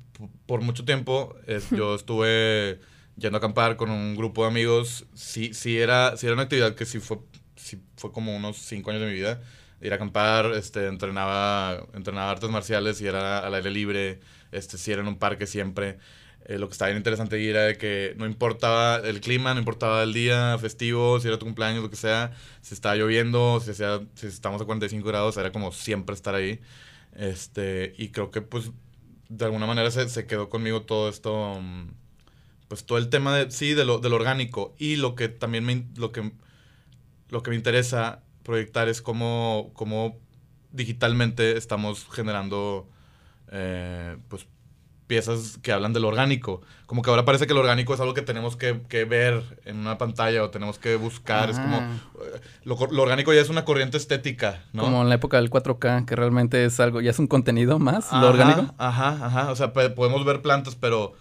por 0.45 0.61
mucho 0.61 0.85
tiempo, 0.85 1.35
es- 1.47 1.69
yo 1.75 1.95
estuve 1.95 2.79
yendo 3.17 3.37
a 3.37 3.39
acampar 3.39 3.75
con 3.77 3.89
un 3.91 4.15
grupo 4.15 4.43
de 4.43 4.49
amigos. 4.49 5.05
Sí, 5.13 5.53
sí 5.53 5.77
era, 5.79 6.17
sí 6.17 6.25
era 6.27 6.33
una 6.33 6.43
actividad 6.43 6.75
que 6.75 6.85
sí 6.85 6.99
fue, 6.99 7.19
sí 7.55 7.81
fue 7.97 8.11
como 8.11 8.35
unos 8.35 8.57
cinco 8.57 8.89
años 8.91 9.01
de 9.01 9.07
mi 9.07 9.13
vida. 9.13 9.41
Ir 9.81 9.91
a 9.93 9.95
acampar, 9.95 10.47
este, 10.55 10.87
entrenaba, 10.87 11.87
entrenaba 11.93 12.31
artes 12.31 12.49
marciales 12.49 13.01
y 13.01 13.07
era 13.07 13.39
al 13.39 13.53
aire 13.55 13.71
libre, 13.71 14.19
este, 14.51 14.77
sí 14.77 14.91
era 14.91 15.01
en 15.01 15.07
un 15.07 15.17
parque 15.17 15.47
siempre. 15.47 15.97
Eh, 16.45 16.57
lo 16.57 16.67
que 16.67 16.71
estaba 16.73 16.89
bien 16.89 16.97
interesante 16.97 17.47
era 17.49 17.61
de 17.63 17.77
que 17.77 18.13
no 18.17 18.25
importaba 18.25 18.97
el 18.97 19.21
clima, 19.21 19.53
no 19.53 19.59
importaba 19.59 20.03
el 20.03 20.13
día 20.13 20.57
festivo, 20.59 21.19
si 21.19 21.27
era 21.27 21.37
tu 21.37 21.45
cumpleaños, 21.45 21.83
lo 21.83 21.89
que 21.89 21.95
sea, 21.95 22.31
si 22.61 22.73
estaba 22.73 22.95
lloviendo, 22.95 23.59
si, 23.59 23.71
hacía, 23.71 24.01
si 24.15 24.27
estamos 24.27 24.61
a 24.61 24.65
45 24.65 25.07
grados, 25.07 25.37
era 25.37 25.51
como 25.51 25.71
siempre 25.71 26.15
estar 26.15 26.33
ahí. 26.35 26.59
Este, 27.15 27.93
y 27.97 28.09
creo 28.09 28.31
que 28.31 28.41
pues 28.41 28.71
de 29.31 29.45
alguna 29.45 29.65
manera 29.65 29.89
se, 29.91 30.09
se 30.09 30.27
quedó 30.27 30.49
conmigo 30.49 30.81
todo 30.81 31.07
esto, 31.09 31.57
mm, 31.61 31.87
pues 32.67 32.85
todo 32.85 32.97
el 32.97 33.09
tema 33.09 33.35
de, 33.35 33.49
sí, 33.49 33.73
de 33.73 33.85
lo, 33.85 33.99
de 33.99 34.09
lo 34.09 34.17
orgánico. 34.17 34.75
Y 34.77 34.97
lo 34.97 35.15
que 35.15 35.29
también 35.29 35.63
me, 35.63 35.85
lo 35.95 36.11
que, 36.11 36.33
lo 37.29 37.41
que 37.41 37.49
me 37.49 37.55
interesa 37.55 38.23
proyectar 38.43 38.89
es 38.89 39.01
cómo, 39.01 39.71
cómo 39.73 40.19
digitalmente 40.71 41.57
estamos 41.57 42.07
generando, 42.11 42.89
eh, 43.51 44.17
pues 44.27 44.47
piezas 45.11 45.59
que 45.61 45.73
hablan 45.73 45.91
de 45.91 45.99
lo 45.99 46.07
orgánico. 46.07 46.61
Como 46.85 47.01
que 47.01 47.09
ahora 47.09 47.25
parece 47.25 47.45
que 47.45 47.53
lo 47.53 47.59
orgánico 47.59 47.93
es 47.93 47.99
algo 47.99 48.13
que 48.13 48.21
tenemos 48.21 48.55
que, 48.55 48.79
que 48.87 49.03
ver 49.03 49.43
en 49.65 49.75
una 49.77 49.97
pantalla 49.97 50.41
o 50.41 50.49
tenemos 50.51 50.79
que 50.79 50.95
buscar. 50.95 51.49
Es 51.49 51.59
como, 51.59 51.79
Ah. 51.81 51.89
lo, 52.63 52.77
lo 52.91 53.01
orgánico 53.03 53.33
ya 53.33 53.41
es 53.41 53.49
una 53.49 53.65
corriente 53.65 53.97
estética, 53.97 54.63
¿no? 54.71 54.83
Como 54.83 55.01
en 55.01 55.09
la 55.09 55.15
época 55.15 55.35
del 55.35 55.49
4K, 55.49 56.05
que 56.05 56.15
realmente 56.15 56.63
es 56.63 56.79
algo, 56.79 57.01
ya 57.01 57.11
es 57.11 57.19
un 57.19 57.27
contenido 57.27 57.77
más, 57.77 58.05
Ajá, 58.07 58.21
lo 58.21 58.29
orgánico. 58.29 58.73
Ajá, 58.77 59.19
ajá. 59.25 59.51
O 59.51 59.55
sea, 59.57 59.73
podemos 59.73 60.23
ver 60.23 60.41
plantas, 60.41 60.75
pero, 60.75 61.11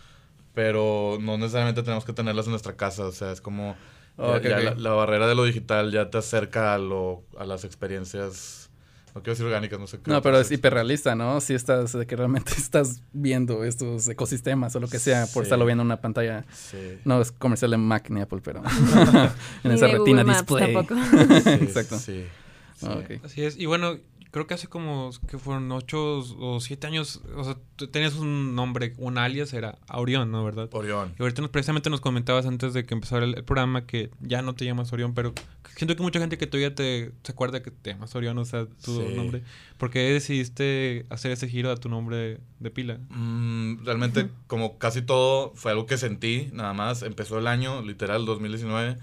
pero 0.54 1.18
no 1.20 1.36
necesariamente 1.36 1.82
tenemos 1.82 2.04
que 2.04 2.12
tenerlas 2.12 2.46
en 2.46 2.50
nuestra 2.52 2.76
casa. 2.76 3.06
O 3.06 3.12
sea, 3.12 3.32
es 3.32 3.40
como 3.40 3.74
ya- 4.18 4.24
Ok, 4.36 4.42
ya 4.44 4.56
ok. 4.56 4.62
La, 4.64 4.74
la 4.76 4.90
barrera 4.90 5.26
de 5.26 5.34
lo 5.34 5.42
digital 5.42 5.90
ya 5.90 6.10
te 6.10 6.18
acerca 6.18 6.74
a, 6.74 6.78
lo, 6.78 7.24
a 7.36 7.44
las 7.44 7.64
experiencias. 7.64 8.69
No 9.14 9.22
quiero 9.22 9.32
decir 9.32 9.46
orgánicas, 9.46 9.78
no 9.80 9.86
sé 9.86 9.98
qué. 9.98 10.10
No, 10.10 10.22
pero 10.22 10.38
es 10.40 10.50
hiperrealista, 10.50 11.14
¿no? 11.14 11.40
Si 11.40 11.54
estás, 11.54 11.92
de 11.92 12.06
que 12.06 12.16
realmente 12.16 12.52
estás 12.56 13.02
viendo 13.12 13.64
estos 13.64 14.06
ecosistemas 14.08 14.74
o 14.76 14.80
lo 14.80 14.88
que 14.88 14.98
sea 14.98 15.26
por 15.26 15.42
Sí. 15.42 15.46
estarlo 15.46 15.66
viendo 15.66 15.82
en 15.82 15.86
una 15.86 16.00
pantalla. 16.00 16.44
Sí. 16.52 16.98
No 17.04 17.20
es 17.20 17.32
comercial 17.32 17.70
de 17.72 17.76
Mac 17.76 18.08
ni 18.10 18.20
Apple, 18.20 18.40
pero 18.42 18.62
en 19.64 19.70
esa 19.72 19.86
retina 19.88 20.22
Google 20.22 20.24
Maps 20.24 20.38
display. 20.46 20.74
tampoco. 20.74 20.94
Sí, 21.44 21.50
Exacto. 21.64 21.98
Sí. 21.98 22.24
sí. 22.76 22.86
Ah. 22.86 23.02
Así 23.24 23.42
es. 23.44 23.56
Y 23.58 23.66
bueno, 23.66 23.98
creo 24.30 24.46
que 24.46 24.54
hace 24.54 24.68
como 24.68 25.10
que 25.28 25.38
fueron 25.38 25.70
ocho 25.72 26.18
o 26.38 26.60
siete 26.60 26.86
años, 26.86 27.20
o 27.36 27.44
sea, 27.44 27.56
tenías 27.90 28.14
un 28.14 28.54
nombre, 28.54 28.94
un 28.98 29.18
alias, 29.18 29.52
era 29.52 29.78
Orión, 29.92 30.30
¿no? 30.30 30.44
¿Verdad? 30.44 30.68
Orión. 30.72 31.14
Y 31.18 31.22
ahorita 31.22 31.42
nos, 31.42 31.50
precisamente 31.50 31.90
nos 31.90 32.00
comentabas 32.00 32.46
antes 32.46 32.72
de 32.74 32.84
que 32.84 32.94
empezara 32.94 33.24
el, 33.24 33.34
el 33.36 33.44
programa 33.44 33.86
que 33.86 34.10
ya 34.20 34.42
no 34.42 34.54
te 34.54 34.64
llamas 34.64 34.92
Orión, 34.92 35.14
pero 35.14 35.32
siento 35.76 35.96
que 35.96 36.02
mucha 36.02 36.20
gente 36.20 36.38
que 36.38 36.46
todavía 36.46 36.74
te 36.74 37.12
se 37.22 37.32
acuerda 37.32 37.62
que 37.62 37.70
te 37.70 37.90
llamas 37.92 38.14
Orión, 38.14 38.38
o 38.38 38.44
sea, 38.44 38.66
tu 38.84 38.96
Sí. 39.00 39.14
nombre. 39.16 39.42
¿Por 39.78 39.90
qué 39.90 40.00
decidiste 40.12 41.06
hacer 41.10 41.32
ese 41.32 41.48
giro 41.48 41.70
a 41.70 41.76
tu 41.76 41.88
nombre 41.88 42.38
de 42.58 42.70
pila? 42.70 42.98
Mm, 43.08 43.84
realmente, 43.84 44.28
como 44.46 44.78
casi 44.78 45.02
todo, 45.02 45.52
fue 45.54 45.70
algo 45.72 45.86
que 45.86 45.96
sentí, 45.98 46.50
nada 46.52 46.72
más. 46.74 47.02
Empezó 47.02 47.38
el 47.38 47.46
año, 47.46 47.82
literal, 47.82 48.26
2019. 48.26 48.96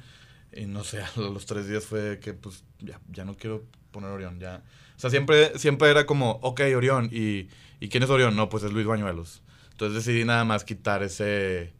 Y 0.56 0.66
no 0.66 0.84
sé, 0.84 1.02
a 1.16 1.20
los 1.20 1.46
tres 1.46 1.68
días 1.68 1.86
fue 1.86 2.20
que, 2.20 2.34
pues, 2.34 2.63
ya, 2.80 3.00
ya 3.12 3.26
no 3.26 3.36
quiero 3.36 3.63
poner 3.92 4.10
Orión. 4.12 4.40
Ya. 4.40 4.63
O 4.97 4.99
sea, 4.99 5.10
siempre, 5.10 5.57
siempre 5.60 5.89
era 5.89 6.05
como, 6.05 6.31
ok, 6.41 6.62
Orión. 6.75 7.10
¿Y, 7.12 7.49
¿Y 7.79 7.89
quién 7.89 8.03
es 8.03 8.10
Orión? 8.10 8.36
No, 8.36 8.49
pues 8.49 8.63
es 8.63 8.73
Luis 8.73 8.86
Bañuelos. 8.88 9.43
Entonces 9.71 10.03
decidí 10.05 10.25
nada 10.25 10.43
más 10.43 10.63
quitar 10.63 11.03
ese, 11.03 11.73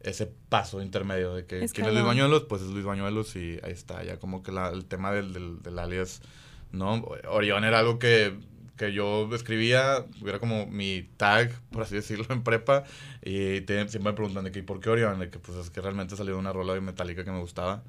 ese 0.00 0.26
paso 0.48 0.80
intermedio 0.82 1.34
de 1.34 1.46
que 1.46 1.58
quién 1.72 1.86
es 1.88 1.92
Luis. 1.94 2.06
Bañuelos, 2.06 2.44
pues 2.44 2.62
es 2.62 2.68
Luis 2.68 2.84
Bañuelos 2.84 3.34
y 3.36 3.58
ahí 3.64 3.72
está. 3.72 4.02
Ya 4.04 4.18
como 4.18 4.42
que 4.42 4.52
la- 4.52 4.68
el 4.70 4.84
tema 4.86 5.10
del, 5.12 5.32
del, 5.32 5.62
del 5.62 5.78
alias, 5.78 6.22
¿no? 6.72 7.04
Orión 7.28 7.64
era 7.64 7.80
algo 7.80 7.98
que 7.98 8.34
que 8.76 8.94
yo 8.94 9.28
escribía, 9.34 10.06
era 10.24 10.38
como 10.38 10.64
mi 10.66 11.02
tag, 11.18 11.52
por 11.70 11.82
así 11.82 11.96
decirlo, 11.96 12.24
en 12.30 12.42
prepa. 12.42 12.84
Y 13.22 13.60
te- 13.60 13.86
siempre 13.90 14.12
me 14.12 14.16
preguntan 14.16 14.44
de 14.44 14.52
que, 14.52 14.60
¿y 14.60 14.62
por 14.62 14.80
qué 14.80 14.88
Orión? 14.88 15.18
De 15.20 15.28
que 15.28 15.38
pues 15.38 15.58
es 15.58 15.68
que 15.68 15.82
realmente 15.82 16.16
salió 16.16 16.38
una 16.38 16.50
rola 16.50 16.72
de 16.72 16.80
metálica 16.80 17.22
que 17.22 17.30
me 17.30 17.40
gustaba. 17.40 17.82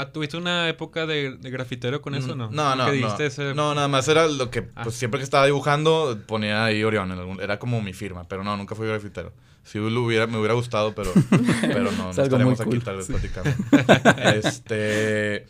Ah, 0.00 0.12
¿Tuviste 0.12 0.36
una 0.36 0.68
época 0.68 1.06
de, 1.06 1.36
de 1.36 1.50
grafitero 1.50 2.00
con 2.00 2.14
eso 2.14 2.32
o 2.32 2.36
no? 2.36 2.50
No, 2.50 2.74
no, 2.76 2.90
¿Qué 2.90 3.00
no. 3.00 3.16
ese- 3.18 3.54
No, 3.54 3.74
nada 3.74 3.88
más 3.88 4.08
era 4.08 4.26
lo 4.28 4.50
que, 4.50 4.68
Ah. 4.74 4.82
pues 4.84 4.94
siempre 4.96 5.18
que 5.18 5.24
estaba 5.24 5.44
dibujando, 5.46 6.18
ponía 6.26 6.64
ahí 6.64 6.82
Orión. 6.84 7.38
era 7.40 7.58
como 7.58 7.80
mi 7.82 7.92
firma, 7.92 8.26
pero 8.28 8.42
no, 8.44 8.56
nunca 8.56 8.74
fui 8.74 8.86
grafitero. 8.86 9.32
Si 9.62 9.78
lo 9.78 10.02
hubiera, 10.02 10.26
me 10.26 10.38
hubiera 10.38 10.54
gustado, 10.54 10.94
pero, 10.94 11.12
pero 11.60 11.92
no, 11.92 12.10
Es 12.10 12.16
no 12.16 12.22
estaríamos 12.24 12.60
aquí 12.60 12.70
cool, 12.70 12.82
tal 12.82 12.96
vez 12.96 13.06
sí. 13.06 13.12
platicando. 13.12 13.50
este... 14.34 15.46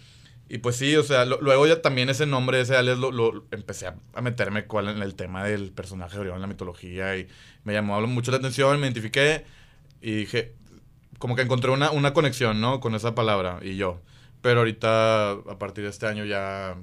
Y 0.53 0.59
pues 0.59 0.75
sí, 0.75 0.97
o 0.97 1.05
sea, 1.05 1.25
lo- 1.25 1.41
luego 1.41 1.65
ya 1.69 1.81
también 1.81 2.09
ese 2.11 2.27
nombre, 2.27 2.61
ese 2.61 2.77
alias, 2.77 2.99
lo, 2.99 3.13
lo- 3.13 3.45
empecé 3.53 3.87
a, 3.87 3.95
a 4.15 4.21
meterme 4.21 4.65
cuál 4.67 4.89
en 4.89 5.01
el 5.01 5.15
tema 5.15 5.45
del 5.45 5.71
personaje 5.71 6.17
de 6.17 6.23
Orión 6.23 6.35
en 6.37 6.41
la 6.43 6.49
mitología 6.49 7.17
y 7.17 7.29
me 7.63 7.73
llamó 7.73 8.01
mucho 8.09 8.33
la 8.33 8.39
atención, 8.39 8.81
me 8.81 8.87
identifiqué 8.89 9.45
y 10.03 10.11
dije, 10.13 10.55
como 11.19 11.37
que 11.37 11.43
encontré 11.43 11.71
una, 11.71 11.93
una 11.93 12.13
conexión, 12.13 12.61
¿no? 12.61 12.81
Con 12.81 12.97
esa 12.97 13.15
palabra 13.15 13.61
y 13.63 13.77
yo. 13.77 14.01
Pero 14.43 14.61
ahorita, 14.61 15.33
a 15.33 15.59
partir 15.59 15.85
de 15.85 15.91
este 15.91 16.07
año 16.07 16.25
ya, 16.25 16.77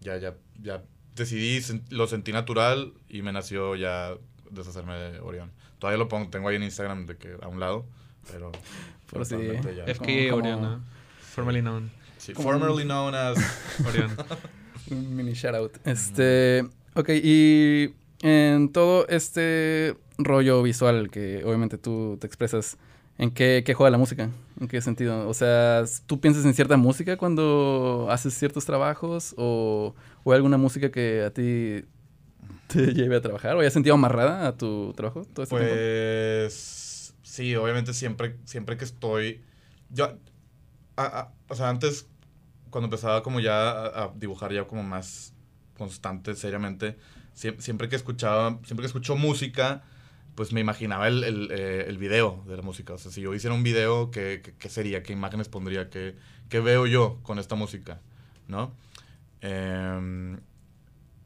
ya, 0.00 0.16
ya, 0.18 0.34
ya 0.60 0.82
decidí, 1.14 1.60
lo 1.90 2.06
sentí 2.06 2.32
natural 2.32 2.92
y 3.08 3.22
me 3.22 3.32
nació 3.32 3.74
ya 3.74 4.14
deshacerme 4.50 4.94
de 4.94 5.20
Orión. 5.20 5.52
Todavía 5.78 5.98
lo 5.98 6.08
pongo, 6.08 6.30
tengo 6.30 6.48
ahí 6.48 6.56
en 6.56 6.62
Instagram 6.62 7.06
de 7.06 7.16
que 7.16 7.36
a 7.40 7.48
un 7.48 7.60
lado, 7.60 7.86
pero... 8.30 8.52
Por 9.10 9.24
si- 9.24 9.34
totalmente 9.34 9.76
ya. 9.76 9.84
FK 9.84 10.34
Orión, 10.34 10.62
¿no? 10.62 10.84
Formerly 11.20 11.60
known. 11.60 11.90
Sí, 12.18 12.34
formerly 12.34 12.84
known 12.84 13.14
as... 13.14 13.38
Orión. 13.86 14.10
Mini 14.90 15.32
shout 15.32 15.54
out. 15.54 15.76
Este, 15.84 16.64
ok, 16.94 17.08
y 17.22 17.94
en 18.22 18.70
todo 18.72 19.06
este 19.08 19.96
rollo 20.18 20.62
visual 20.62 21.10
que 21.10 21.44
obviamente 21.44 21.78
tú 21.78 22.16
te 22.20 22.26
expresas 22.26 22.78
¿En 23.18 23.30
qué, 23.30 23.62
qué 23.64 23.72
juega 23.74 23.90
la 23.90 23.98
música? 23.98 24.30
¿En 24.60 24.68
qué 24.68 24.80
sentido? 24.82 25.28
O 25.28 25.34
sea, 25.34 25.84
¿tú 26.06 26.20
piensas 26.20 26.44
en 26.44 26.54
cierta 26.54 26.76
música 26.76 27.16
cuando 27.16 28.08
haces 28.10 28.34
ciertos 28.34 28.64
trabajos? 28.66 29.34
¿O, 29.38 29.94
o 30.24 30.32
hay 30.32 30.36
alguna 30.36 30.58
música 30.58 30.90
que 30.90 31.22
a 31.22 31.30
ti 31.32 31.84
te 32.68 32.92
lleve 32.94 33.16
a 33.16 33.22
trabajar? 33.22 33.56
¿O 33.56 33.60
hayas 33.60 33.72
sentido 33.74 33.94
amarrada 33.94 34.48
a 34.48 34.56
tu 34.56 34.92
trabajo 34.94 35.24
todo 35.34 35.44
este? 35.44 35.82
Pues 36.46 37.14
sí, 37.22 37.54
obviamente 37.56 37.92
siempre, 37.94 38.36
siempre 38.44 38.76
que 38.76 38.84
estoy. 38.84 39.42
Yo, 39.90 40.18
o 41.48 41.54
sea, 41.54 41.68
antes, 41.68 42.08
cuando 42.70 42.86
empezaba 42.86 43.22
como 43.22 43.40
ya 43.40 43.70
a, 43.86 44.12
dibujar 44.16 44.52
ya 44.52 44.66
como 44.66 44.82
más 44.82 45.34
constante, 45.78 46.34
seriamente, 46.34 46.96
siem- 47.34 47.60
siempre 47.60 47.88
que 47.88 47.96
escuchaba, 47.96 48.60
siempre 48.64 48.82
que 48.82 48.88
escucho 48.88 49.16
música, 49.16 49.84
pues 50.36 50.52
me 50.52 50.60
imaginaba 50.60 51.08
el, 51.08 51.24
el, 51.24 51.48
eh, 51.50 51.86
el 51.88 51.98
video 51.98 52.44
de 52.46 52.56
la 52.56 52.62
música. 52.62 52.92
O 52.94 52.98
sea, 52.98 53.10
si 53.10 53.20
yo 53.22 53.34
hiciera 53.34 53.54
un 53.56 53.64
video, 53.64 54.12
¿qué, 54.12 54.40
qué, 54.44 54.54
qué 54.56 54.68
sería? 54.68 55.02
¿Qué 55.02 55.12
imágenes 55.12 55.48
pondría? 55.48 55.90
¿Qué, 55.90 56.14
qué 56.48 56.60
veo 56.60 56.86
yo 56.86 57.18
con 57.24 57.38
esta 57.40 57.56
música? 57.56 58.00
¿No? 58.46 58.72
Em, 59.40 60.38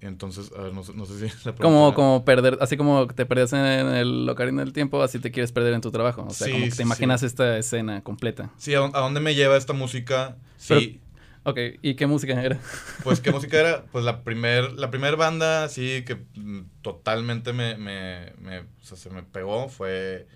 entonces, 0.01 0.51
a 0.57 0.63
ver, 0.63 0.73
no, 0.75 0.83
sé- 0.83 0.95
no 0.95 1.05
sé 1.07 1.29
si 1.29 1.35
la 1.49 1.55
Como, 1.55 1.93
como 1.95 2.25
perder, 2.25 2.57
así 2.61 2.77
como 2.77 3.07
te 3.09 3.27
perdías 3.27 3.53
en 3.53 3.61
el 3.61 4.29
Ocarina 4.29 4.63
del 4.65 4.73
Tiempo, 4.73 5.03
así 5.03 5.19
te 5.19 5.31
quieres 5.31 5.53
perder 5.53 5.75
en 5.75 5.81
tu 5.81 5.91
trabajo. 5.91 6.25
O 6.29 6.31
sea, 6.31 6.47
Sí, 6.47 6.53
como 6.53 6.65
que 6.67 6.71
te 6.71 6.83
imaginas 6.83 7.23
esta 7.23 7.59
escena 7.59 8.03
completa. 8.03 8.51
Sí, 8.57 8.75
¿a, 8.75 8.79
dó- 8.81 8.95
a 8.97 9.01
dónde 9.01 9.21
me 9.21 9.35
lleva 9.35 9.57
esta 9.57 9.73
música? 9.73 10.37
Pero- 10.69 10.81
Sí, 10.81 11.01
Ok, 11.45 11.59
¿y 11.81 11.95
qué 11.95 12.07
música 12.07 12.41
era? 12.43 12.59
pues 13.03 13.21
¿qué 13.21 13.31
música 13.33 13.59
era? 13.59 13.85
Pues 13.93 14.05
la 14.05 14.23
primer, 14.25 14.73
la 14.73 14.91
primer 14.91 15.17
banda, 15.17 15.69
sí, 15.69 16.05
que 16.07 16.17
mm, 16.35 16.61
totalmente 16.83 17.53
me, 17.53 17.77
me, 17.79 18.35
me- 18.39 18.61
o 18.61 18.67
sea, 18.83 18.97
se 18.99 19.09
me 19.11 19.23
pegó 19.23 19.69
fue, 19.69 20.27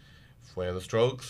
fue 0.55 0.73
The 0.73 0.81
Strokes, 0.81 1.27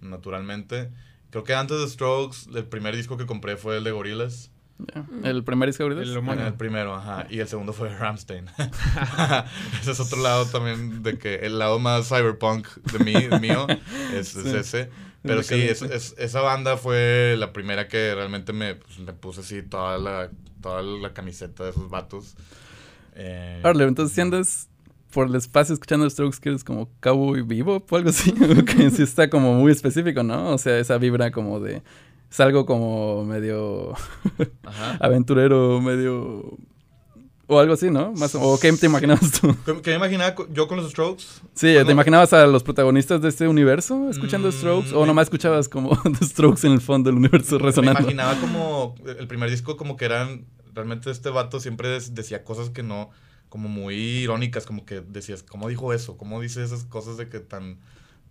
naturalmente. 0.00 0.90
Creo 1.30 1.44
que 1.44 1.54
antes 1.54 1.78
de 1.80 1.88
Strokes, 1.88 2.48
el 2.54 2.64
primer 2.64 2.94
disco 2.96 3.16
que 3.16 3.26
compré 3.26 3.56
fue 3.56 3.76
el 3.78 3.84
de 3.84 3.90
Gorillaz. 3.90 4.50
Ya. 4.78 5.04
¿El 5.22 5.44
primer 5.44 5.68
disco? 5.68 5.84
El 5.86 6.14
Ah, 6.14 6.18
homónimo. 6.18 6.46
El 6.48 6.54
primero, 6.54 6.94
ajá. 6.94 7.26
Y 7.30 7.38
el 7.40 7.46
segundo 7.48 7.72
fue 7.72 7.90
Ramstein. 7.96 8.46
ese 9.80 9.90
es 9.92 10.00
otro 10.00 10.20
lado 10.22 10.46
también 10.46 11.02
de 11.02 11.18
que 11.18 11.34
el 11.36 11.58
lado 11.58 11.78
más 11.78 12.08
cyberpunk 12.08 12.68
de 12.92 12.98
mí, 13.04 13.14
mío, 13.40 13.66
es, 14.14 14.34
es 14.34 14.50
Sí. 14.50 14.56
ese. 14.56 14.90
Pero 15.24 15.42
sí, 15.42 15.54
es, 15.62 15.82
es- 15.82 16.14
esa 16.18 16.40
banda 16.42 16.76
fue 16.76 17.34
la 17.38 17.52
primera 17.52 17.88
que 17.88 18.14
realmente 18.14 18.52
me, 18.52 18.74
pues, 18.76 18.98
me 18.98 19.12
puse 19.12 19.40
así 19.40 19.62
toda 19.62 19.98
la, 19.98 20.30
toda 20.60 20.82
la 20.82 21.12
camiseta 21.14 21.64
de 21.64 21.70
esos 21.70 21.88
vatos. 21.90 22.36
Eh, 23.16 23.60
Arle, 23.64 23.84
entonces 23.84 24.14
si 24.14 24.20
andas 24.20 24.68
por 25.10 25.28
el 25.28 25.34
espacio 25.36 25.72
escuchando 25.74 26.08
Strokes 26.10 26.38
que 26.40 26.48
eres 26.50 26.64
como 26.64 26.90
cowboy 27.00 27.42
vivo 27.42 27.84
o 27.88 27.96
algo 27.96 28.10
así, 28.10 28.32
que 28.66 28.90
sí 28.90 29.02
está 29.02 29.30
como 29.30 29.54
muy 29.54 29.72
específico, 29.72 30.22
¿no? 30.22 30.50
O 30.50 30.58
sea, 30.58 30.78
esa 30.78 30.98
vibra 30.98 31.30
como 31.30 31.60
de... 31.60 31.82
Es 32.30 32.40
algo 32.40 32.66
como 32.66 33.24
medio 33.24 33.94
aventurero, 35.00 35.80
medio... 35.80 36.58
O 37.46 37.58
algo 37.58 37.74
así, 37.74 37.90
¿no? 37.90 38.12
Más, 38.12 38.34
¿O 38.34 38.58
qué 38.58 38.72
te 38.72 38.86
imaginabas 38.86 39.32
tú? 39.40 39.54
¿Qué, 39.82 39.90
me 39.90 39.96
imaginaba 39.96 40.34
yo 40.50 40.66
con 40.66 40.78
los 40.78 40.90
Strokes? 40.90 41.24
Sí, 41.54 41.74
¿te 41.84 41.92
imaginabas 41.92 42.32
a 42.32 42.46
los 42.46 42.62
protagonistas 42.62 43.20
de 43.20 43.28
este 43.28 43.46
universo 43.48 44.08
escuchando 44.08 44.48
Mm, 44.48 44.52
Strokes? 44.52 44.92
¿O 44.94 45.00
me- 45.02 45.06
nomás 45.08 45.24
escuchabas 45.24 45.68
como 45.68 45.90
The 46.18 46.24
Strokes 46.26 46.66
en 46.66 46.72
el 46.72 46.80
fondo 46.80 47.10
del 47.10 47.18
universo 47.18 47.58
Me 47.58 47.64
resonando? 47.66 48.00
imaginaba 48.00 48.34
como 48.40 48.94
el 49.06 49.26
primer 49.28 49.50
disco 49.50 49.76
como 49.76 49.96
que 49.96 50.06
eran 50.06 50.46
realmente 50.74 51.10
este 51.10 51.28
vato 51.30 51.60
siempre 51.60 51.88
decía 51.88 52.44
cosas 52.44 52.70
que 52.70 52.82
no 52.82 53.10
como 53.48 53.68
muy 53.68 53.94
irónicas, 53.94 54.66
como 54.66 54.84
que 54.84 55.00
decías, 55.00 55.42
¿cómo 55.44 55.68
dijo 55.68 55.92
eso? 55.92 56.16
¿Cómo 56.16 56.40
dice 56.40 56.64
esas 56.64 56.84
cosas 56.84 57.16
de 57.18 57.28
que 57.28 57.38
tan 57.40 57.78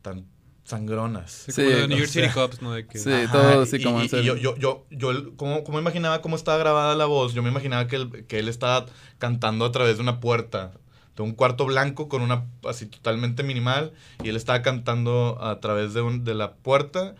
tan 0.01 0.25
sangronas? 0.63 1.31
Sí, 1.31 1.51
Sí, 1.51 1.61
como 1.63 1.75
de 1.75 1.87
New 1.87 1.97
York 1.97 2.09
City 2.09 2.27
Cops, 2.33 2.61
¿no? 2.61 2.73
De 2.73 2.85
que, 2.87 2.97
Sí, 2.97 3.11
Ajá, 3.11 3.31
todo 3.31 3.61
así 3.61 3.75
y- 3.77 3.83
como 3.83 4.03
y, 4.03 4.07
yo, 4.09 4.35
yo, 4.37 4.55
yo, 4.57 4.85
yo, 4.89 5.35
como, 5.35 5.63
como 5.63 5.79
imaginaba 5.79 6.21
cómo 6.21 6.35
estaba 6.35 6.57
grabada 6.57 6.95
la 6.95 7.05
voz, 7.05 7.33
yo 7.33 7.43
me 7.43 7.49
imaginaba 7.49 7.87
que 7.87 7.95
él, 7.97 8.25
que 8.27 8.39
él 8.39 8.47
estaba 8.47 8.85
cantando 9.17 9.65
a 9.65 9.71
través 9.71 9.97
de 9.97 10.01
una 10.03 10.19
puerta, 10.19 10.71
de 11.15 11.23
un 11.23 11.33
cuarto 11.33 11.65
blanco 11.65 12.07
con 12.09 12.21
una 12.21 12.45
así 12.67 12.85
totalmente 12.87 13.43
minimal, 13.43 13.93
y 14.23 14.29
él 14.29 14.35
estaba 14.35 14.61
cantando 14.61 15.37
a 15.41 15.59
través 15.59 15.93
de, 15.93 16.01
un, 16.01 16.23
de 16.23 16.33
la 16.33 16.53
puerta, 16.55 17.15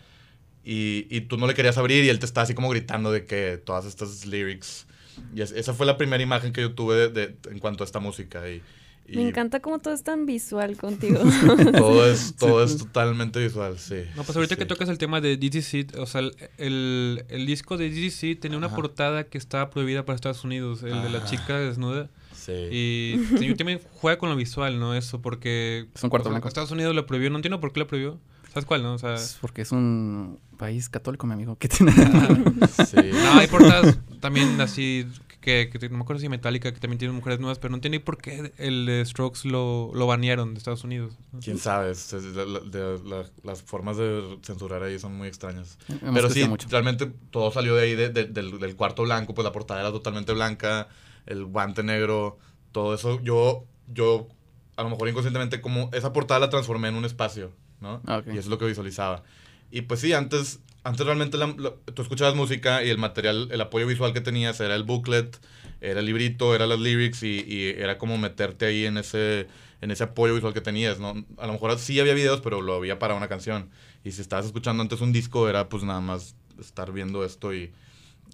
y, 0.64 1.08
y 1.16 1.22
tú 1.22 1.38
no 1.38 1.46
le 1.48 1.54
querías 1.54 1.78
abrir, 1.78 2.06
y 2.06 2.10
él 2.10 2.20
te 2.20 2.26
estaba 2.26 2.44
así 2.44 2.54
como 2.54 2.70
gritando 2.70 3.12
de 3.12 3.26
que 3.26 3.58
todas 3.64 3.86
estas 3.86 4.26
lyrics. 4.26 4.88
Y 5.36 5.42
es- 5.42 5.52
esa 5.52 5.74
fue 5.74 5.86
la 5.86 5.98
primera 5.98 6.24
imagen 6.24 6.54
que 6.54 6.62
yo 6.62 6.74
tuve 6.74 6.96
de, 6.96 7.10
de- 7.10 7.38
en 7.52 7.60
cuanto 7.60 7.84
a 7.84 7.86
esta 7.86 8.00
música. 8.00 8.50
Y, 8.50 8.64
y 9.06 9.18
Me 9.18 9.28
encanta 9.28 9.60
cómo 9.60 9.80
todo 9.80 9.94
es 9.94 10.04
tan 10.04 10.26
visual 10.26 10.78
contigo. 10.78 11.20
Todo 11.74 12.10
es, 12.10 12.36
todo 12.36 12.64
es 12.64 12.78
totalmente 12.78 13.40
visual, 13.40 13.78
sí. 13.78 14.04
No, 14.16 14.24
pues 14.24 14.36
ahorita 14.36 14.56
sí. 14.56 14.60
que 14.60 14.66
tocas 14.66 14.88
el 14.90 14.98
tema 14.98 15.20
de 15.20 15.36
DDC, 15.36 15.98
o 16.00 16.06
sea, 16.06 16.22
el, 16.58 17.26
el, 17.28 17.46
disco 17.46 17.78
de 17.78 17.90
DDC 17.90 18.40
tenía 18.40 18.58
una 18.58 18.68
Ajá. 18.68 18.76
portada 18.76 19.26
que 19.26 19.38
estaba 19.38 19.70
prohibida 19.70 20.06
para 20.06 20.16
Estados 20.16 20.44
Unidos, 20.44 20.84
el 20.84 21.02
de 21.02 21.10
la 21.10 21.20
Ajá. 21.20 21.28
chica 21.28 21.60
desnuda. 21.60 22.10
Sí. 22.34 22.52
Y 22.52 23.26
sí, 23.38 23.56
también 23.56 23.82
juega 23.94 24.18
con 24.18 24.30
lo 24.30 24.36
visual, 24.36 24.80
¿no? 24.80 24.96
Eso, 24.96 25.22
porque... 25.22 25.88
Es 25.94 26.04
un 26.04 26.10
cuarto 26.10 26.30
o 26.30 26.30
sea, 26.30 26.34
blanco. 26.36 26.48
Estados 26.48 26.72
Unidos 26.72 26.96
lo 26.96 27.06
prohibió, 27.06 27.30
no 27.30 27.38
entiendo 27.38 27.60
por 27.60 27.74
qué 27.74 27.82
lo 27.82 27.88
prohibió. 27.88 28.20
¿Sabes 28.54 28.66
cuál, 28.66 28.84
no? 28.84 28.94
O 28.94 29.00
sea... 29.00 29.16
Es 29.16 29.38
porque 29.42 29.64
es 29.64 29.72
un 29.72 30.40
país 30.58 30.88
católico, 30.88 31.26
mi 31.26 31.34
amigo. 31.34 31.58
¿Qué 31.58 31.68
tiene? 31.68 31.92
Sí. 31.92 32.98
No, 33.12 33.40
hay 33.40 33.48
portadas 33.48 33.98
también 34.34 34.62
así 34.62 35.08
que, 35.42 35.70
que 35.70 35.90
no 35.90 35.98
me 35.98 36.04
acuerdo 36.04 36.22
si 36.22 36.30
Metallica, 36.30 36.72
que 36.74 36.80
también 36.80 36.98
tiene 37.00 37.14
mujeres 37.14 37.40
nuevas, 37.40 37.60
pero 37.60 37.72
no 37.72 37.76
entiendo 37.76 38.00
por 38.04 38.18
qué 38.18 38.54
el 38.58 38.86
de 38.86 39.06
Strokes 39.06 39.42
lo, 39.48 39.92
lo 39.94 40.08
banearon 40.08 40.54
de 40.54 40.58
Estados 40.60 40.84
Unidos. 40.86 41.14
¿no? 41.34 41.40
Quién 41.42 41.58
sabe, 41.58 41.92
es- 41.92 42.14
es- 42.14 42.24
la- 42.24 42.46
la- 42.46 42.60
de- 42.62 43.00
la- 43.04 43.26
las 43.44 43.62
formas 43.62 43.98
de 43.98 44.38
censurar 44.42 44.84
ahí 44.84 44.98
son 45.00 45.16
muy 45.16 45.28
extrañas. 45.28 45.78
Hemos 45.90 46.14
Pero 46.16 46.30
sí, 46.30 46.48
mucho. 46.48 46.68
realmente 46.70 47.12
todo 47.30 47.52
salió 47.52 47.76
de 47.76 47.84
ahí, 47.84 47.96
de- 47.96 48.10
de- 48.10 48.26
del, 48.26 48.58
del 48.58 48.76
cuarto 48.78 49.04
blanco, 49.04 49.34
pues 49.34 49.44
la 49.44 49.52
portada 49.52 49.82
era 49.82 49.92
totalmente 49.92 50.32
blanca, 50.32 50.88
el 51.26 51.44
guante 51.46 51.84
negro, 51.84 52.38
todo 52.72 52.94
eso. 52.96 53.20
Yo, 53.22 53.66
yo, 53.94 54.30
a 54.78 54.84
lo 54.84 54.90
mejor 54.92 55.10
inconscientemente, 55.10 55.60
como 55.60 55.90
esa 55.94 56.14
portada 56.14 56.40
la 56.40 56.50
transformé 56.50 56.88
en 56.88 56.96
un 56.96 57.04
espacio, 57.06 57.52
¿no? 57.82 58.02
Ah, 58.06 58.20
ok. 58.20 58.28
Y 58.28 58.32
eso 58.32 58.40
es 58.40 58.48
lo 58.48 58.58
que 58.58 58.66
visualizaba. 58.66 59.24
Y 59.72 59.82
pues 59.82 60.00
sí, 60.00 60.14
antes, 60.14 60.60
antes 60.84 61.06
realmente 61.06 61.38
la- 61.38 61.56
tú 61.94 62.02
escuchabas 62.02 62.36
música 62.36 62.84
y 62.84 62.90
el 62.90 62.98
material, 62.98 63.50
el 63.52 63.62
apoyo 63.62 63.88
visual 63.88 64.14
que 64.14 64.22
tenías 64.22 64.60
era 64.60 64.76
el 64.76 64.84
booklet, 64.84 65.40
era 65.82 66.00
el 66.00 66.06
librito, 66.06 66.56
era 66.56 66.68
las 66.68 66.80
lyrics 66.80 67.24
y, 67.24 67.70
era 67.78 67.98
como 67.98 68.18
meterte 68.18 68.66
ahí 68.66 68.86
en 68.86 68.98
ese, 68.98 69.48
en 69.82 69.92
ese 69.92 70.04
apoyo 70.04 70.34
visual 70.34 70.54
que 70.54 70.62
tenías, 70.62 71.00
¿no? 71.00 71.26
A 71.38 71.48
lo 71.48 71.54
mejor 71.54 71.78
sí 71.80 72.00
había 72.00 72.14
videos, 72.14 72.42
pero 72.42 72.62
lo 72.62 72.76
había 72.76 73.00
para 73.00 73.16
una 73.16 73.28
canción. 73.28 73.70
Y 74.04 74.12
si 74.12 74.22
estabas 74.22 74.46
escuchando 74.46 74.82
antes 74.84 75.02
un 75.02 75.14
disco, 75.14 75.50
era 75.50 75.70
pues 75.70 75.84
nada 75.84 76.02
más 76.02 76.36
estar 76.60 76.92
viendo 76.92 77.24
esto 77.26 77.54
y, 77.54 77.74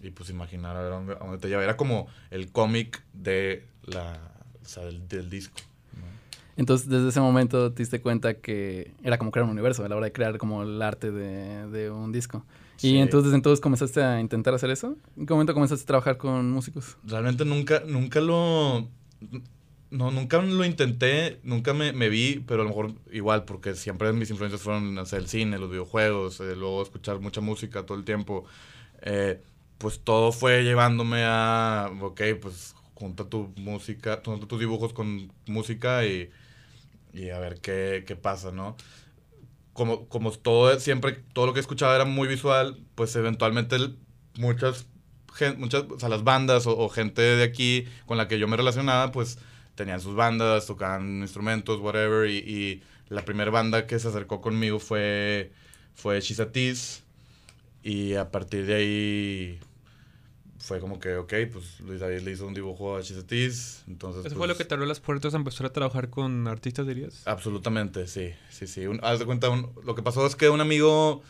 y 0.01 0.11
pues 0.11 0.29
imaginar 0.29 0.75
a 0.75 0.81
ver 0.81 0.91
a 0.93 0.95
dónde, 1.19 1.37
te 1.39 1.47
lleva. 1.49 1.63
Era 1.63 1.77
como 1.77 2.07
el 2.31 2.51
cómic 2.51 3.03
de 3.13 3.67
la, 3.83 4.19
o 4.63 4.67
sea, 4.67 4.83
del 4.85 5.29
disco. 5.29 5.59
Entonces, 6.59 6.89
desde 6.89 7.07
ese 7.07 7.21
momento 7.21 7.71
te 7.71 7.83
diste 7.83 8.01
cuenta 8.01 8.33
que 8.33 8.91
era 9.01 9.17
como 9.17 9.31
crear 9.31 9.45
un 9.45 9.51
universo 9.51 9.85
a 9.85 9.87
la 9.87 9.95
hora 9.95 10.07
de 10.07 10.11
crear 10.11 10.37
como 10.37 10.63
el 10.63 10.81
arte 10.81 11.09
de, 11.09 11.67
de 11.67 11.89
un 11.89 12.11
disco. 12.11 12.43
Sí. 12.75 12.89
Y 12.89 12.97
entonces, 12.97 13.27
desde 13.27 13.37
entonces 13.37 13.61
comenzaste 13.61 14.03
a 14.03 14.19
intentar 14.19 14.53
hacer 14.53 14.69
eso. 14.69 14.97
¿En 15.15 15.25
qué 15.25 15.33
momento 15.33 15.53
comenzaste 15.53 15.83
a 15.83 15.87
trabajar 15.87 16.17
con 16.17 16.51
músicos? 16.51 16.97
Realmente 17.05 17.45
nunca, 17.45 17.81
nunca 17.87 18.19
lo. 18.19 18.89
No, 19.89 20.11
nunca 20.11 20.41
lo 20.41 20.65
intenté, 20.65 21.39
nunca 21.43 21.73
me, 21.73 21.93
me 21.93 22.09
vi, 22.09 22.43
pero 22.45 22.63
a 22.63 22.65
lo 22.65 22.71
mejor 22.71 22.91
igual, 23.09 23.45
porque 23.45 23.73
siempre 23.73 24.11
mis 24.11 24.29
influencias 24.29 24.61
fueron 24.61 25.05
sé, 25.05 25.15
el 25.15 25.27
cine, 25.27 25.59
los 25.59 25.69
videojuegos, 25.69 26.41
eh, 26.41 26.57
luego 26.57 26.83
escuchar 26.83 27.21
mucha 27.21 27.39
música 27.39 27.85
todo 27.85 27.97
el 27.97 28.03
tiempo. 28.03 28.43
Eh, 29.01 29.41
pues 29.77 30.01
todo 30.01 30.33
fue 30.33 30.63
llevándome 30.63 31.23
a, 31.23 31.89
ok, 32.01 32.21
pues 32.41 32.75
junta 32.95 33.23
tu 33.23 33.53
música, 33.55 34.21
junta 34.25 34.45
tus 34.45 34.59
dibujos 34.59 34.91
con 34.91 35.31
música 35.47 36.05
y, 36.05 36.29
y 37.13 37.29
a 37.29 37.39
ver 37.39 37.59
qué, 37.61 38.03
qué 38.07 38.15
pasa, 38.15 38.51
¿no? 38.51 38.75
Como, 39.73 40.07
como 40.09 40.31
todo, 40.31 40.77
siempre, 40.79 41.23
todo 41.33 41.45
lo 41.45 41.53
que 41.53 41.59
escuchaba 41.59 41.95
era 41.95 42.05
muy 42.05 42.27
visual, 42.27 42.77
pues 42.95 43.15
eventualmente 43.15 43.77
muchas 44.37 44.85
muchas, 45.57 45.83
o 45.89 45.99
sea, 45.99 46.09
las 46.09 46.23
bandas 46.23 46.65
o, 46.67 46.89
gente 46.89 47.21
de 47.21 47.43
aquí 47.43 47.85
con 48.05 48.17
la 48.17 48.27
que 48.27 48.39
yo 48.39 48.47
me 48.47 48.57
relacionaba, 48.57 49.11
pues 49.11 49.37
tenían 49.75 50.01
sus 50.01 50.15
bandas, 50.15 50.65
tocaban 50.65 51.21
instrumentos, 51.21 51.79
whatever, 51.79 52.29
y, 52.29 52.83
la 53.09 53.25
primera 53.25 53.49
banda 53.49 53.87
que 53.87 53.97
se 53.97 54.07
acercó 54.07 54.39
conmigo 54.39 54.77
fue, 54.79 55.51
fue 55.95 56.19
Tease, 56.21 57.01
y 57.81 58.13
a 58.13 58.29
partir 58.29 58.67
de 58.67 58.75
ahí 58.75 59.59
fue 60.59 60.79
como 60.79 60.99
que, 60.99 61.15
ok, 61.15 61.33
pues 61.51 61.79
Luis 61.81 61.99
David 61.99 62.19
le 62.21 62.31
hizo 62.31 62.45
un 62.45 62.53
dibujo 62.53 62.97
a 62.97 63.01
Tease, 63.01 63.83
entonces... 63.87 64.25
¿Eso 64.25 64.35
fue 64.35 64.47
lo 64.47 64.53
pues, 64.53 64.57
que 64.59 64.65
te 64.65 64.73
abrió 64.75 64.87
las 64.87 64.99
puertas 64.99 65.33
a 65.33 65.37
empezar 65.37 65.65
a 65.65 65.73
trabajar 65.73 66.09
con 66.09 66.47
artistas, 66.47 66.85
dirías? 66.85 67.25
Absolutamente, 67.25 68.07
sí, 68.07 68.31
sí, 68.49 68.67
sí. 68.67 68.85
Un- 68.85 68.99
haz 69.01 69.19
de 69.19 69.25
cuenta, 69.25 69.49
un- 69.49 69.71
lo 69.83 69.95
que 69.95 70.03
pasó 70.03 70.25
es 70.27 70.35
que 70.35 70.49
un 70.49 70.61
amigo 70.61 71.23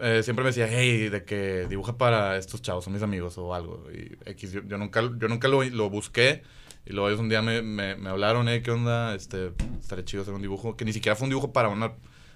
eh, 0.00 0.22
siempre 0.22 0.42
me 0.44 0.50
decía, 0.50 0.66
hey, 0.70 1.08
de 1.10 1.24
que 1.24 1.66
dibuja 1.68 1.98
para 1.98 2.36
estos 2.38 2.62
chavos, 2.62 2.84
son 2.84 2.94
mis 2.94 3.02
amigos 3.02 3.36
o 3.36 3.54
algo. 3.54 3.86
Y 3.92 4.16
X, 4.30 4.52
yo, 4.52 4.62
yo 4.66 4.78
nunca, 4.78 5.02
yo 5.02 5.28
nunca 5.28 5.46
lo, 5.48 5.62
lo 5.62 5.90
busqué. 5.90 6.42
Y 6.86 6.92
luego 6.92 7.08
ellos 7.08 7.20
un 7.20 7.28
día 7.28 7.42
me, 7.42 7.60
me, 7.60 7.96
me 7.96 8.08
hablaron, 8.08 8.48
eh, 8.48 8.62
¿qué 8.62 8.70
onda? 8.70 9.14
Este, 9.14 9.52
estaría 9.78 10.04
chido 10.04 10.22
hacer 10.22 10.32
un 10.32 10.40
dibujo. 10.40 10.76
Que 10.76 10.86
ni 10.86 10.94
siquiera 10.94 11.14
fue 11.16 11.26
un 11.26 11.30
dibujo 11.30 11.52
para 11.52 11.68
una, 11.68 11.92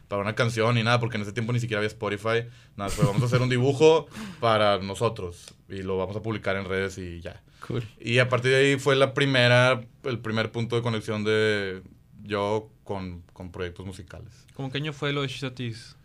para 0.09 0.23
una 0.23 0.35
canción 0.35 0.75
ni 0.75 0.83
nada, 0.83 1.01
porque 1.01 1.17
en 1.17 1.23
ese 1.23 1.33
tiempo 1.33 1.53
ni 1.53 1.61
siquiera 1.61 1.79
había 1.79 1.89
Spotify. 1.89 2.49
Nada, 2.77 2.91
pues 2.95 3.07
vamos 3.07 3.23
a 3.23 3.27
hacer 3.27 3.43
un 3.43 3.49
dibujo 3.49 4.07
para 4.41 4.79
nosotros 4.79 5.55
y 5.69 5.83
lo 5.83 5.97
vamos 5.97 6.17
a 6.17 6.23
publicar 6.23 6.57
en 6.57 6.67
redes 6.67 6.99
y 6.99 7.21
ya. 7.21 7.43
Cool. 7.67 7.83
Y 7.99 8.19
a 8.19 8.29
partir 8.29 8.51
de 8.51 8.57
ahí 8.59 8.79
fue 8.79 8.97
la 8.97 9.15
primera, 9.15 9.81
el 10.05 10.19
primer 10.19 10.53
punto 10.53 10.77
de 10.77 10.83
conexión 10.83 11.25
de 11.25 11.83
yo 12.23 12.71
con, 12.85 13.23
con 13.33 13.51
proyectos 13.51 13.87
musicales. 13.87 14.47
¿Cómo 14.55 14.71
qué 14.71 14.79
año 14.79 14.93
fue 14.93 15.13
lo 15.13 15.23
de 15.23 15.29
Shizatis? 15.29 15.97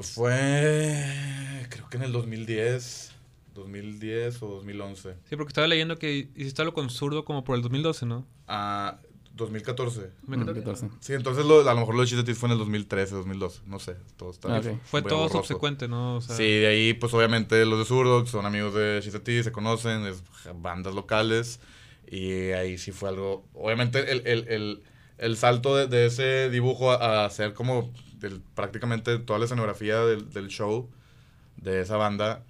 Fue, 0.00 1.04
creo 1.70 1.88
que 1.88 1.96
en 1.96 2.04
el 2.04 2.12
2010, 2.12 3.12
2010 3.54 4.42
o 4.42 4.48
2011. 4.48 5.14
Sí, 5.28 5.36
porque 5.36 5.50
estaba 5.50 5.66
leyendo 5.66 5.98
que 5.98 6.28
hiciste 6.36 6.62
algo 6.62 6.72
con 6.72 6.88
Zurdo 6.88 7.24
como 7.24 7.42
por 7.42 7.56
el 7.56 7.62
2012, 7.62 8.06
¿no? 8.06 8.26
Ah, 8.46 8.98
2014. 9.38 10.10
Me 10.26 10.36
Mm, 10.36 10.42
encanta. 10.42 10.60
14. 10.60 10.88
Sí, 11.00 11.14
entonces 11.14 11.46
lo- 11.46 11.60
a 11.68 11.72
lo 11.74 11.80
mejor 11.80 11.94
lo 11.94 12.02
de 12.02 12.06
Shizatis 12.08 12.36
fue 12.36 12.48
en 12.48 12.52
el 12.52 12.58
2013, 12.58 13.14
2012, 13.14 13.62
no 13.66 13.78
sé. 13.78 13.96
Todo 14.18 14.30
está 14.30 14.54
Ah, 14.56 14.58
ok. 14.60 14.78
Fue 14.84 15.00
todo 15.02 15.20
borroso. 15.20 15.38
subsecuente, 15.38 15.88
¿no? 15.88 16.16
O 16.16 16.20
sea, 16.20 16.36
Sí, 16.36 16.42
de 16.44 16.66
ahí, 16.66 16.92
pues 16.94 17.14
obviamente 17.14 17.64
los 17.64 17.78
de 17.78 17.84
Zurdo, 17.86 18.22
que 18.24 18.30
son 18.30 18.44
amigos 18.44 18.74
de 18.74 19.00
Shizatis, 19.02 19.44
se 19.44 19.52
conocen, 19.52 20.04
es 20.06 20.22
bandas 20.60 20.94
locales. 20.94 21.60
Y 22.10 22.50
ahí 22.52 22.78
sí 22.78 22.92
fue 22.92 23.08
algo. 23.10 23.44
Obviamente, 23.54 24.10
el, 24.12 24.26
el, 24.26 24.48
el, 24.48 24.82
el 25.18 25.36
salto 25.36 25.76
de, 25.76 25.86
de 25.86 26.06
ese 26.06 26.50
dibujo 26.50 26.90
a, 26.92 27.22
a 27.22 27.24
hacer 27.26 27.54
como 27.54 27.92
del- 28.18 28.40
prácticamente 28.54 29.18
toda 29.18 29.38
la 29.38 29.44
escenografía 29.44 30.00
del, 30.00 30.30
del 30.32 30.48
show 30.48 30.88
de 31.56 31.80
esa 31.82 31.96
banda, 31.96 32.44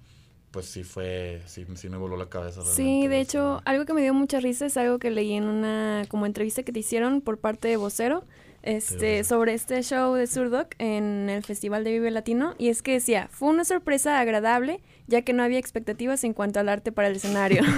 pues 0.51 0.65
sí 0.65 0.83
fue. 0.83 1.41
Sí, 1.45 1.65
sí 1.75 1.89
me 1.89 1.97
voló 1.97 2.17
la 2.17 2.27
cabeza. 2.29 2.61
Sí, 2.65 3.07
de 3.07 3.19
hecho, 3.21 3.61
algo 3.65 3.85
que 3.85 3.93
me 3.93 4.01
dio 4.01 4.13
mucha 4.13 4.39
risa 4.39 4.65
es 4.65 4.77
algo 4.77 4.99
que 4.99 5.11
leí 5.11 5.33
en 5.33 5.45
una 5.45 6.03
como 6.09 6.25
entrevista 6.25 6.63
que 6.63 6.71
te 6.71 6.79
hicieron 6.79 7.21
por 7.21 7.37
parte 7.37 7.67
de 7.67 7.77
Vocero, 7.77 8.23
este, 8.61 9.23
Sí. 9.23 9.29
sobre 9.29 9.53
este 9.53 9.81
show 9.83 10.13
de 10.15 10.27
Surdoc 10.27 10.73
en 10.79 11.29
el 11.29 11.43
Festival 11.43 11.83
de 11.83 11.91
Vive 11.91 12.11
Latino, 12.11 12.55
y 12.57 12.67
es 12.69 12.81
que 12.81 12.91
decía, 12.93 13.29
fue 13.31 13.47
una 13.49 13.63
sorpresa 13.63 14.19
agradable, 14.19 14.81
ya 15.07 15.21
que 15.21 15.31
no 15.33 15.43
había 15.43 15.57
expectativas 15.59 16.23
en 16.25 16.33
cuanto 16.33 16.59
al 16.59 16.67
arte 16.67 16.91
para 16.91 17.07
el 17.07 17.15
escenario. 17.15 17.61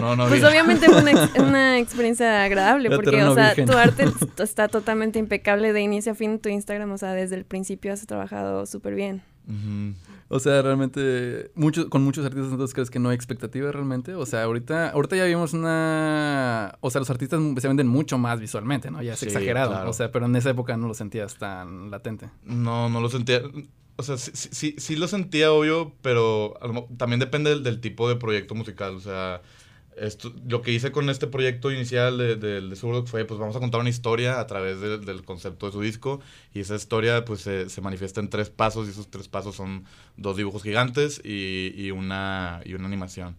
No, 0.00 0.14
no, 0.14 0.28
pues 0.28 0.42
vi. 0.42 0.46
obviamente 0.46 0.86
fue 0.86 1.00
una, 1.00 1.10
ex- 1.12 1.38
una 1.38 1.78
experiencia 1.78 2.44
agradable, 2.44 2.90
porque, 2.90 3.24
o 3.24 3.34
sea, 3.34 3.48
virgen. 3.54 3.66
tu 3.66 3.72
arte 3.72 4.04
está 4.42 4.68
totalmente 4.68 5.18
impecable 5.18 5.72
de 5.72 5.80
inicio 5.80 6.12
a 6.12 6.14
fin, 6.14 6.38
tu 6.38 6.50
Instagram, 6.50 6.92
o 6.92 6.98
sea, 6.98 7.12
desde 7.14 7.36
el 7.36 7.44
principio 7.46 7.92
has 7.94 8.04
trabajado 8.06 8.66
súper 8.66 8.94
bien. 8.94 9.22
O 10.28 10.40
sea, 10.40 10.60
realmente, 10.60 11.52
muchos, 11.54 11.86
con 11.86 12.02
muchos 12.02 12.24
artistas, 12.26 12.50
entonces 12.50 12.74
crees 12.74 12.90
que 12.90 12.98
no 12.98 13.10
hay 13.10 13.14
expectativa 13.14 13.70
realmente. 13.70 14.14
O 14.14 14.26
sea, 14.26 14.42
ahorita, 14.42 14.90
ahorita 14.90 15.14
ya 15.16 15.24
vimos 15.24 15.52
una. 15.52 16.76
O 16.80 16.90
sea, 16.90 16.98
los 17.00 17.10
artistas 17.10 17.40
se 17.58 17.68
venden 17.68 17.86
mucho 17.86 18.18
más 18.18 18.40
visualmente, 18.40 18.90
¿no? 18.90 19.02
Ya 19.02 19.12
es 19.12 19.20
Sí, 19.20 19.26
exagerado. 19.26 19.70
claro. 19.70 19.90
O 19.90 19.92
sea, 19.92 20.10
pero 20.10 20.26
en 20.26 20.34
esa 20.36 20.50
época 20.50 20.76
no 20.76 20.88
lo 20.88 20.94
sentías 20.94 21.36
tan 21.36 21.90
latente. 21.90 22.28
No, 22.44 22.88
no 22.88 23.00
lo 23.00 23.08
sentía. 23.08 23.42
O 23.96 24.02
sea, 24.02 24.16
sí, 24.18 24.32
sí, 24.34 24.48
sí, 24.52 24.74
sí 24.78 24.96
lo 24.96 25.08
sentía, 25.08 25.52
obvio, 25.52 25.92
pero 26.02 26.54
a 26.60 26.66
lo 26.66 26.72
mo- 26.72 26.88
también 26.98 27.20
depende 27.20 27.50
del, 27.50 27.62
del 27.62 27.80
tipo 27.80 28.08
de 28.08 28.16
proyecto 28.16 28.54
musical. 28.54 28.94
O 28.96 29.00
sea, 29.00 29.40
esto, 29.96 30.32
lo 30.48 30.62
que 30.62 30.72
hice 30.72 30.92
con 30.92 31.08
este 31.10 31.26
proyecto 31.26 31.70
inicial 31.72 32.18
de, 32.18 32.36
de, 32.36 32.60
de 32.60 32.76
fue, 32.76 33.24
pues 33.24 33.40
vamos 33.40 33.56
a 33.56 33.60
contar 33.60 33.80
una 33.80 33.90
historia 33.90 34.40
a 34.40 34.46
través 34.46 34.80
de- 34.80 34.98
del 34.98 35.24
concepto 35.24 35.66
de 35.66 35.72
su 35.72 35.80
disco. 35.80 36.20
Y 36.54 36.60
esa 36.60 36.74
historia, 36.76 37.24
pues, 37.24 37.40
se, 37.40 37.68
se 37.70 37.80
manifiesta 37.80 38.20
en 38.20 38.28
tres 38.28 38.50
pasos. 38.50 38.86
Y 38.86 38.90
esos 38.90 39.10
tres 39.10 39.28
pasos 39.28 39.56
son 39.56 39.84
dos 40.16 40.36
dibujos 40.36 40.62
gigantes 40.62 41.20
y, 41.24 41.72
y 41.76 41.90
una, 41.90 42.60
y 42.64 42.74
una 42.74 42.86
animación. 42.86 43.36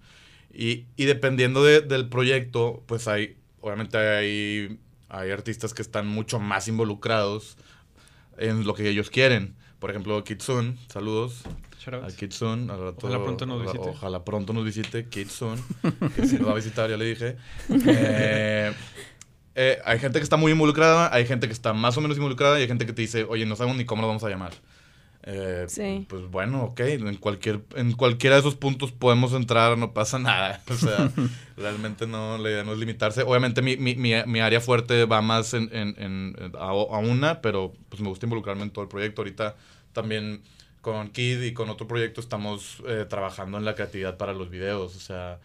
Y, 0.53 0.85
y 0.95 1.05
dependiendo 1.05 1.63
de- 1.63 1.81
del 1.81 2.09
proyecto, 2.09 2.83
pues 2.87 3.07
hay, 3.07 3.37
obviamente 3.61 3.97
hay, 3.97 4.79
hay 5.09 5.31
artistas 5.31 5.73
que 5.73 5.81
están 5.81 6.07
mucho 6.07 6.39
más 6.39 6.67
involucrados 6.67 7.57
en 8.37 8.65
lo 8.65 8.73
que 8.73 8.89
ellos 8.89 9.09
quieren. 9.09 9.55
Por 9.79 9.91
ejemplo, 9.91 10.23
Kitsun, 10.23 10.77
saludos 10.91 11.43
a 11.95 12.08
Kitsun. 12.08 12.69
al 12.69 12.80
rato- 12.80 13.08
Ojalá 13.08 13.23
pronto 13.23 13.45
nos 13.45 13.62
visite. 13.62 13.89
Ojalá 13.89 14.23
pronto 14.23 14.54
nos 14.54 14.63
visite 14.65 15.06
Kitsun, 15.10 15.58
que 16.15 16.26
si 16.28 16.38
nos 16.38 16.47
va 16.47 16.52
a 16.52 16.56
visitar, 16.56 16.89
ya 16.89 16.97
le 16.97 17.06
dije. 17.06 17.36
Eh, 17.69 18.73
eh, 19.56 19.80
hay 19.86 20.00
gente 20.00 20.19
que 20.19 20.23
está 20.23 20.38
muy 20.38 20.52
involucrada, 20.52 21.13
hay 21.13 21.26
gente 21.26 21.47
que 21.47 21.54
está 21.54 21.73
más 21.73 21.97
o 21.97 22.02
menos 22.02 22.17
involucrada 22.17 22.60
y 22.60 22.62
hay 22.63 22.67
gente 22.67 22.86
que 22.86 22.93
te 22.93 23.02
dice, 23.02 23.23
oye, 23.23 23.45
no 23.45 23.56
sabemos 23.56 23.78
ni 23.78 23.86
cómo 23.86 24.02
lo 24.02 24.08
vamos 24.08 24.23
a 24.23 24.30
llamar. 24.30 24.52
Eh, 25.30 25.65
Sí. 25.67 26.06
Pues 26.08 26.23
bueno, 26.30 26.63
ok, 26.63 26.80
en, 26.82 27.15
cualquier, 27.17 27.62
en 27.76 27.91
cualquiera 27.93 28.36
de 28.38 28.39
esos 28.41 28.56
puntos 28.56 28.93
podemos 28.93 29.34
entrar, 29.34 29.78
no 29.78 29.93
pasa 29.93 30.19
nada. 30.19 30.62
O 30.69 30.76
sea, 30.76 31.12
realmente 31.58 32.08
no, 32.08 32.38
la 32.38 32.50
idea 32.50 32.63
no 32.63 32.71
es 32.71 32.78
limitarse. 32.80 33.23
Obviamente 33.23 33.62
mi, 33.62 33.76
mi, 33.78 33.95
mi, 33.95 34.12
mi 34.26 34.39
área 34.39 34.62
fuerte 34.62 35.04
va 35.06 35.21
más 35.21 35.54
en, 35.54 35.63
en- 35.73 35.95
en- 35.97 36.36
en- 36.39 36.52
a, 36.56 36.67
a 36.69 37.00
una, 37.00 37.41
pero 37.41 37.73
pues 37.89 38.02
me 38.02 38.08
gusta 38.10 38.26
involucrarme 38.26 38.63
en 38.63 38.69
todo 38.69 38.84
el 38.84 38.89
proyecto. 38.89 39.21
Ahorita 39.21 39.56
también 39.91 40.43
con 40.88 41.10
Kid 41.10 41.41
y 41.41 41.54
con 41.54 41.69
otro 41.69 41.86
proyecto 41.86 42.21
estamos 42.21 42.82
eh, 42.88 43.06
trabajando 43.10 43.58
en 43.58 43.65
la 43.65 43.76
creatividad 43.76 44.15
para 44.15 44.32
los 44.34 44.50
videos. 44.50 44.95
O 44.95 45.00
sea, 45.02 45.39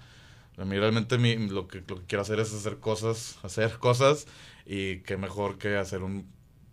a 0.57 0.65
mí 0.65 0.79
realmente 0.79 1.19
mi- 1.19 1.49
lo, 1.49 1.67
que, 1.67 1.83
lo 1.89 1.97
que 1.97 2.03
quiero 2.07 2.23
hacer 2.23 2.39
es 2.39 2.55
hacer 2.55 2.77
cosas, 2.79 3.39
hacer 3.43 3.79
cosas 3.79 4.27
y 4.65 4.99
qué 5.01 5.17
mejor 5.17 5.59
que 5.59 5.77
hacer 5.77 6.05
un... 6.05 6.29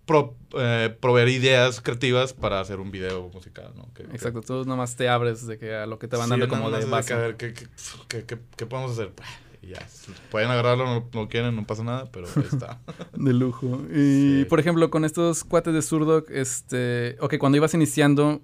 pro- 0.06 0.36
eh, 0.56 0.96
proveer 1.02 1.30
ideas 1.30 1.82
creativas 1.82 2.34
para 2.34 2.60
hacer 2.60 2.80
un 2.80 2.92
video 2.92 3.30
musical, 3.34 3.72
¿no? 3.76 3.92
Que- 3.96 4.04
que- 4.04 4.16
Exacto, 4.16 4.42
tú 4.42 4.66
nomás 4.66 4.96
te 4.96 5.10
abres 5.10 5.48
de 5.48 5.58
que 5.58 5.74
a 5.74 5.88
lo 5.88 5.98
que 5.98 6.08
te 6.08 6.16
van 6.16 6.26
Sí, 6.26 6.30
dando 6.32 6.46
nada 6.48 6.58
como 6.60 6.70
de 6.78 6.86
base. 6.86 7.08
que 7.08 7.14
a 7.14 7.18
ver, 7.18 7.38
¿qué, 7.38 7.54
qué, 7.54 8.24
qué- 8.28 8.38
qué- 8.56 8.66
podemos 8.68 8.92
hacer? 8.92 9.12
Pues, 9.14 9.28
y 9.62 9.68
ya, 9.72 9.86
si 9.90 10.14
pueden 10.32 10.50
agarrarlo, 10.50 10.86
no, 10.86 11.10
no 11.14 11.28
quieren, 11.28 11.54
no 11.54 11.68
pasa 11.68 11.84
nada, 11.84 12.10
pero 12.14 12.28
ahí 12.34 12.46
está. 12.50 12.80
De 13.14 13.34
lujo. 13.34 13.82
Y 13.92 14.44
Sí. 14.44 14.46
por 14.48 14.60
ejemplo, 14.62 14.90
con 14.90 15.04
estos 15.04 15.44
cuates 15.44 15.74
de 15.74 15.82
Surdoc, 15.82 16.30
este. 16.30 17.18
Ok, 17.20 17.38
cuando 17.40 17.58
ibas 17.58 17.74
iniciando, 17.74 18.42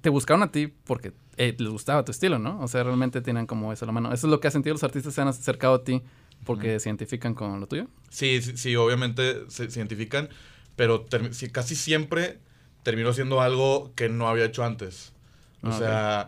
te 0.00 0.10
buscaron 0.10 0.42
a 0.42 0.52
ti 0.52 0.68
porque 0.68 1.12
eh, 1.36 1.54
les 1.58 1.68
gustaba 1.68 2.04
tu 2.04 2.12
estilo, 2.12 2.38
¿no? 2.38 2.60
O 2.60 2.68
sea, 2.68 2.82
realmente 2.84 3.20
tienen 3.22 3.46
como 3.46 3.72
eso 3.72 3.84
a 3.84 3.86
la 3.86 3.92
mano. 3.92 4.12
¿Eso 4.12 4.26
es 4.26 4.30
lo 4.30 4.40
que 4.40 4.48
has 4.48 4.52
sentido? 4.52 4.74
¿Los 4.74 4.84
artistas 4.84 5.14
se 5.14 5.20
han 5.20 5.28
acercado 5.28 5.74
a 5.74 5.84
ti 5.84 6.02
porque 6.44 6.78
se 6.80 6.88
identifican 6.88 7.34
con 7.34 7.60
lo 7.60 7.66
tuyo? 7.66 7.86
Sí, 8.10 8.40
sí, 8.42 8.56
sí, 8.56 8.76
obviamente 8.76 9.44
se, 9.50 9.70
se 9.70 9.80
identifican, 9.80 10.28
pero 10.76 11.06
sí, 11.32 11.50
casi 11.50 11.74
siempre 11.76 12.38
terminó 12.82 13.12
siendo 13.12 13.40
algo 13.40 13.92
que 13.94 14.08
no 14.08 14.28
había 14.28 14.44
hecho 14.46 14.64
antes. 14.64 15.12
O 15.64 15.72
Ah, 15.72 15.72
sea, 15.72 16.20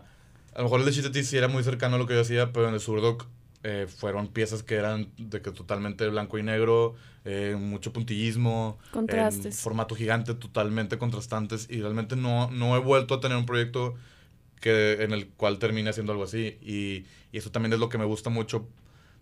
a 0.53 0.57
lo 0.57 0.63
mejor 0.63 0.81
el 0.81 0.85
de 0.85 0.91
Chitati 0.91 1.23
sí 1.23 1.37
era 1.37 1.47
muy 1.47 1.63
cercano 1.63 1.95
a 1.95 1.99
lo 1.99 2.05
que 2.05 2.15
yo 2.15 2.21
hacía, 2.21 2.51
pero 2.51 2.67
en 2.67 2.73
el 2.73 2.79
Surdoc 2.81 3.25
eh, 3.63 3.87
fueron 3.87 4.27
piezas 4.27 4.63
que 4.63 4.75
eran 4.75 5.09
de 5.17 5.41
que 5.41 5.51
totalmente 5.51 6.07
blanco 6.07 6.37
y 6.37 6.43
negro, 6.43 6.95
eh, 7.25 7.57
mucho 7.59 7.91
puntillismo, 7.91 8.77
Contrastes. 8.91 9.45
en 9.45 9.53
formato 9.53 9.95
gigante, 9.95 10.33
totalmente 10.33 10.97
contrastantes, 10.97 11.67
y 11.69 11.81
realmente 11.81 12.15
no, 12.15 12.49
no 12.51 12.75
he 12.75 12.79
vuelto 12.79 13.15
a 13.15 13.19
tener 13.19 13.37
un 13.37 13.45
proyecto 13.45 13.95
que, 14.61 15.03
en 15.03 15.11
el 15.11 15.27
cual 15.27 15.59
termine 15.59 15.89
haciendo 15.89 16.11
algo 16.11 16.23
así. 16.23 16.57
Y, 16.61 17.05
y 17.31 17.37
eso 17.37 17.51
también 17.51 17.73
es 17.73 17.79
lo 17.79 17.89
que 17.89 17.97
me 17.97 18.05
gusta 18.05 18.29
mucho 18.29 18.67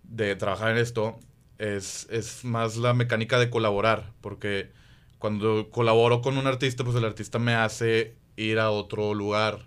de 0.04 0.36
trabajar 0.36 0.72
en 0.72 0.78
esto, 0.78 1.20
es, 1.58 2.08
es 2.10 2.46
más 2.46 2.78
la 2.78 2.94
mecánica 2.94 3.40
de 3.40 3.50
colaborar, 3.50 4.12
porque 4.22 4.70
cuando 5.18 5.70
colaboro 5.72 6.22
con 6.22 6.38
un 6.38 6.48
artista, 6.48 6.84
pues 6.84 6.96
el 6.96 7.06
artista 7.06 7.40
me 7.40 7.56
hace 7.56 8.16
ir 8.36 8.60
a 8.60 8.70
otro 8.70 9.14
lugar, 9.14 9.66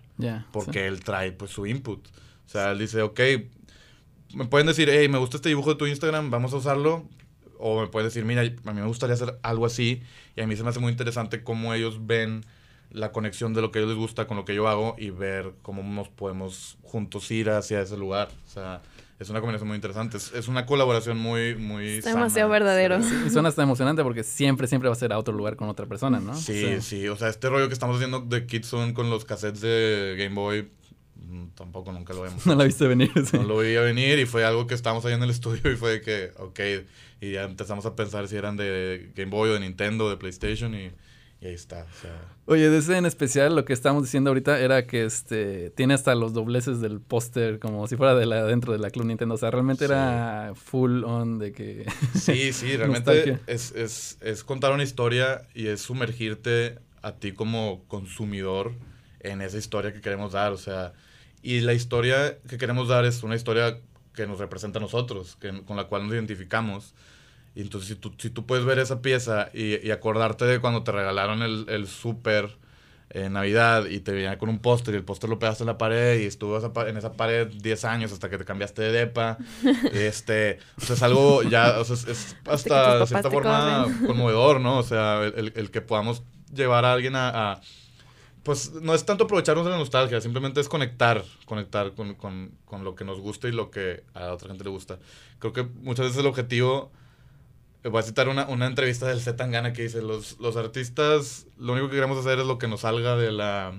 porque 0.51 0.87
él 0.87 1.03
trae 1.03 1.31
pues 1.31 1.51
su 1.51 1.65
input. 1.65 2.07
O 2.45 2.49
sea, 2.49 2.71
él 2.71 2.79
dice, 2.79 3.01
ok, 3.01 3.19
me 4.35 4.45
pueden 4.45 4.67
decir, 4.67 4.89
hey, 4.91 5.07
me 5.09 5.17
gusta 5.17 5.37
este 5.37 5.49
dibujo 5.49 5.71
de 5.71 5.75
tu 5.75 5.85
Instagram, 5.87 6.29
vamos 6.31 6.53
a 6.53 6.57
usarlo. 6.57 7.05
O 7.59 7.81
me 7.81 7.87
pueden 7.87 8.07
decir, 8.07 8.25
mira, 8.25 8.41
a 8.41 8.73
mí 8.73 8.81
me 8.81 8.87
gustaría 8.87 9.13
hacer 9.13 9.37
algo 9.43 9.65
así. 9.65 10.01
Y 10.35 10.41
a 10.41 10.47
mí 10.47 10.55
se 10.55 10.63
me 10.63 10.69
hace 10.69 10.79
muy 10.79 10.91
interesante 10.91 11.43
cómo 11.43 11.73
ellos 11.73 12.07
ven 12.07 12.43
la 12.89 13.11
conexión 13.11 13.53
de 13.53 13.61
lo 13.61 13.71
que 13.71 13.79
a 13.79 13.81
ellos 13.83 13.91
les 13.93 13.99
gusta 13.99 14.25
con 14.27 14.35
lo 14.37 14.43
que 14.45 14.55
yo 14.55 14.67
hago 14.67 14.95
y 14.97 15.11
ver 15.11 15.53
cómo 15.61 15.83
nos 15.83 16.09
podemos 16.09 16.77
juntos 16.81 17.29
ir 17.31 17.49
hacia 17.49 17.81
ese 17.81 17.95
lugar. 17.97 18.29
O 18.47 18.49
sea, 18.49 18.81
es 19.19 19.29
una 19.29 19.39
combinación 19.39 19.67
muy 19.67 19.75
interesante. 19.75 20.17
Es, 20.17 20.33
es 20.33 20.47
una 20.47 20.65
colaboración 20.65 21.17
muy, 21.19 21.55
muy 21.55 21.87
Está 21.87 22.09
sana. 22.09 22.21
demasiado 22.23 22.49
verdadero. 22.49 23.01
Sí. 23.03 23.15
Y 23.27 23.29
suena 23.29 23.49
hasta 23.49 23.61
emocionante 23.63 24.01
porque 24.03 24.23
siempre, 24.23 24.65
siempre 24.67 24.89
va 24.89 24.93
a 24.93 24.97
ser 24.97 25.13
a 25.13 25.19
otro 25.19 25.33
lugar 25.33 25.55
con 25.55 25.69
otra 25.69 25.85
persona, 25.85 26.19
¿no? 26.19 26.35
Sí, 26.35 26.63
O 26.63 26.67
sea, 26.67 26.81
sí, 26.81 27.07
o 27.07 27.15
sea, 27.15 27.29
este 27.29 27.47
rollo 27.47 27.67
que 27.67 27.73
estamos 27.73 27.95
haciendo 27.97 28.19
de 28.21 28.45
Kitsune 28.47 28.93
con 28.95 29.09
los 29.11 29.23
cassettes 29.23 29.61
de 29.61 30.15
Game 30.17 30.35
Boy, 30.35 30.67
tampoco 31.55 31.91
nunca 31.91 32.13
lo 32.13 32.21
vemos. 32.21 32.45
No 32.47 32.55
la 32.55 32.63
viste 32.63 32.87
venir. 32.87 33.11
sí. 33.25 33.37
No 33.37 33.43
lo 33.43 33.57
veía 33.57 33.81
venir 33.81 34.19
y 34.19 34.25
fue 34.25 34.43
algo 34.45 34.67
que 34.67 34.73
estábamos 34.75 35.05
ahí 35.05 35.13
en 35.13 35.23
el 35.23 35.29
estudio 35.29 35.71
y 35.71 35.75
fue 35.75 35.91
de 35.91 36.01
que, 36.01 36.31
ok, 36.37 36.59
y 37.21 37.31
ya 37.33 37.43
empezamos 37.43 37.85
a 37.85 37.95
pensar 37.95 38.27
si 38.27 38.35
eran 38.35 38.57
de 38.57 39.11
Game 39.15 39.31
Boy 39.31 39.49
o 39.49 39.53
de 39.53 39.59
Nintendo, 39.59 40.09
de 40.09 40.17
PlayStation 40.17 40.73
y, 40.73 40.91
y 41.39 41.45
ahí 41.47 41.53
está. 41.53 41.83
O 41.83 42.01
sea, 42.01 42.19
Oye, 42.47 42.69
de 42.69 42.79
ese 42.79 42.97
en 42.97 43.05
especial, 43.05 43.55
lo 43.55 43.63
que 43.63 43.71
estábamos 43.73 44.03
diciendo 44.03 44.29
ahorita 44.31 44.59
era 44.59 44.85
que 44.87 45.05
este 45.05 45.69
tiene 45.69 45.93
hasta 45.93 46.13
los 46.15 46.33
dobleces 46.33 46.81
del 46.81 46.99
póster 46.99 47.59
como 47.59 47.87
si 47.87 47.95
fuera 47.95 48.13
de 48.15 48.25
la 48.25 48.43
dentro 48.43 48.73
de 48.73 48.79
la 48.79 48.89
Club 48.89 49.05
Nintendo. 49.05 49.35
O 49.35 49.37
sea, 49.37 49.51
realmente 49.51 49.85
Sí. 49.85 49.91
era 49.91 50.51
full 50.55 51.03
on 51.05 51.39
de 51.39 51.51
que. 51.53 51.85
sí, 52.19 52.51
sí, 52.51 52.75
realmente 52.77 53.39
es, 53.47 53.71
es, 53.73 54.17
es 54.21 54.43
contar 54.43 54.73
una 54.73 54.83
historia 54.83 55.47
y 55.53 55.67
es 55.67 55.81
sumergirte 55.81 56.79
a 57.03 57.13
ti 57.13 57.31
como 57.31 57.83
consumidor 57.87 58.73
en 59.21 59.41
esa 59.41 59.57
historia 59.57 59.93
que 59.93 60.01
queremos 60.01 60.33
dar. 60.33 60.51
O 60.51 60.57
sea, 60.57 60.93
y 61.43 61.61
la 61.61 61.73
historia 61.73 62.37
que 62.49 62.57
queremos 62.57 62.87
dar 62.87 63.05
es 63.05 63.23
una 63.23 63.35
historia 63.35 63.79
que 64.13 64.27
nos 64.27 64.39
representa 64.39 64.79
a 64.79 64.81
nosotros, 64.81 65.37
que, 65.39 65.63
con 65.63 65.77
la 65.77 65.85
cual 65.85 66.03
nos 66.03 66.13
identificamos. 66.13 66.93
Y 67.55 67.61
entonces 67.61 67.89
si 67.89 67.95
tú, 67.95 68.13
si 68.17 68.29
tú 68.29 68.45
puedes 68.45 68.65
ver 68.65 68.79
esa 68.79 69.01
pieza 69.01 69.49
y, 69.53 69.85
y 69.85 69.91
acordarte 69.91 70.45
de 70.45 70.59
cuando 70.59 70.83
te 70.83 70.91
regalaron 70.91 71.41
el, 71.41 71.65
el 71.69 71.87
súper 71.87 72.57
en 73.09 73.33
Navidad 73.33 73.87
y 73.87 73.99
te 73.99 74.13
venía 74.13 74.37
con 74.37 74.47
un 74.47 74.59
póster 74.59 74.93
y 74.93 74.97
el 74.97 75.03
póster 75.03 75.29
lo 75.29 75.37
pegaste 75.37 75.63
en 75.63 75.67
la 75.67 75.77
pared 75.77 76.21
y 76.21 76.25
estuvo 76.27 76.57
en 76.87 76.95
esa 76.97 77.11
pared 77.13 77.47
10 77.47 77.83
años 77.83 78.13
hasta 78.13 78.29
que 78.29 78.37
te 78.37 78.45
cambiaste 78.45 78.81
de 78.83 78.91
depa. 78.93 79.37
este, 79.91 80.59
o 80.77 80.81
sea, 80.85 80.95
es 80.95 81.03
algo 81.03 81.43
ya, 81.43 81.77
o 81.79 81.83
sea, 81.83 81.95
es, 81.95 82.37
hasta 82.45 82.99
de 82.99 83.05
cierta 83.07 83.29
forma 83.29 83.85
conmovedor, 84.07 84.61
¿no? 84.61 84.77
O 84.77 84.83
sea, 84.83 85.23
el, 85.25 85.33
el- 85.37 85.53
el 85.57 85.71
que 85.71 85.81
podamos 85.81 86.23
llevar 86.53 86.85
a 86.85 86.93
alguien 86.93 87.15
a, 87.17 87.29
a- 87.53 87.61
Pues 88.43 88.71
no 88.73 88.95
es 88.95 89.05
tanto 89.05 89.25
aprovecharnos 89.25 89.65
de 89.65 89.71
la 89.71 89.77
nostalgia, 89.77 90.19
simplemente 90.19 90.61
es 90.61 90.67
conectar, 90.67 91.23
conectar 91.45 91.93
con, 91.93 92.15
con, 92.15 92.51
con 92.65 92.83
lo 92.83 92.95
que 92.95 93.05
nos 93.05 93.19
gusta 93.19 93.47
y 93.47 93.51
lo 93.51 93.69
que 93.69 94.03
a 94.13 94.31
otra 94.33 94.47
gente 94.47 94.63
le 94.63 94.71
gusta. 94.71 94.97
Creo 95.37 95.53
que 95.53 95.63
muchas 95.63 96.07
veces 96.07 96.19
el 96.19 96.25
objetivo 96.25 96.91
eh, 97.83 97.89
Voy 97.89 97.99
a 97.99 98.03
citar 98.03 98.29
una, 98.29 98.47
una 98.47 98.67
entrevista 98.67 99.07
del 99.07 99.21
Z 99.21 99.35
Tangana 99.35 99.73
que 99.73 99.83
dice, 99.83 100.01
los, 100.01 100.39
los 100.39 100.55
artistas 100.55 101.47
lo 101.57 101.73
único 101.73 101.89
que 101.89 101.95
queremos 101.95 102.17
hacer 102.17 102.39
es 102.39 102.45
lo 102.45 102.57
que 102.57 102.67
nos 102.67 102.81
salga 102.81 103.15
de 103.15 103.31
la, 103.31 103.73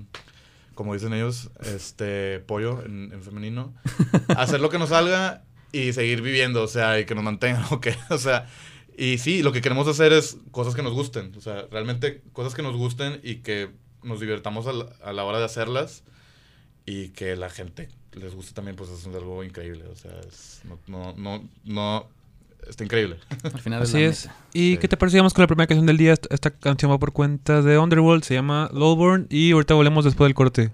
como 0.75 0.95
dicen 0.95 1.13
ellos, 1.13 1.51
este 1.61 2.41
pollo 2.41 2.83
en, 2.85 3.13
en 3.13 3.23
femenino, 3.23 3.75
hacer 4.37 4.61
lo 4.61 4.71
que 4.71 4.79
nos 4.79 4.89
salga 4.89 5.45
y 5.73 5.93
seguir 5.93 6.23
viviendo, 6.23 6.63
o 6.63 6.69
sea, 6.69 6.99
y 6.99 7.05
que 7.05 7.15
nos 7.15 7.25
mantengan, 7.25 7.65
ok, 7.71 7.89
o 8.11 8.19
sea, 8.19 8.49
y 8.97 9.19
sí, 9.19 9.43
lo 9.43 9.53
que 9.53 9.61
queremos 9.61 9.87
hacer 9.89 10.13
es 10.13 10.37
cosas 10.51 10.75
que 10.75 10.83
nos 10.83 10.93
gusten, 10.93 11.33
o 11.37 11.41
sea, 11.41 11.67
realmente 11.71 12.23
cosas 12.33 12.55
que 12.55 12.63
nos 12.63 12.77
gusten 12.77 13.21
y 13.23 13.37
que 13.37 13.71
nos 14.03 14.21
divertamos 14.21 14.67
a 14.67 14.73
la, 14.73 14.87
a 15.05 15.13
la 15.13 15.25
hora 15.25 15.39
de 15.39 15.45
hacerlas 15.45 16.03
y 16.87 17.09
que 17.11 17.37
la 17.37 17.49
gente 17.51 17.89
les 18.13 18.35
guste 18.35 18.53
también, 18.53 18.77
pues 18.77 18.91
es 18.91 19.07
algo 19.07 19.43
increíble, 19.45 19.85
o 19.91 19.95
sea, 19.97 20.13
es- 20.29 20.61
no, 20.65 20.79
no, 20.87 21.15
no, 21.17 21.49
no, 21.65 22.07
está 22.69 22.85
increíble. 22.85 23.17
Al 23.45 23.61
final 23.61 23.83
Así 23.83 24.03
es. 24.03 24.27
meta. 24.27 24.37
¿Y 24.53 24.73
Sí. 24.73 24.79
qué 24.79 24.89
te 24.89 24.97
parece? 24.97 25.19
Con 25.19 25.31
la 25.37 25.47
primera 25.47 25.67
canción 25.67 25.87
del 25.87 25.97
día. 25.97 26.13
Esta- 26.13 26.35
Esta 26.35 26.51
canción 26.51 26.91
va 26.91 26.99
por 26.99 27.13
cuenta 27.13 27.63
de 27.63 27.79
Underworld, 27.79 28.25
se 28.25 28.35
llama 28.35 28.69
Lowborn 28.73 29.27
y 29.31 29.53
ahorita 29.53 29.75
volvemos 29.75 30.05
después 30.05 30.27
del 30.29 30.35
corte. 30.35 30.71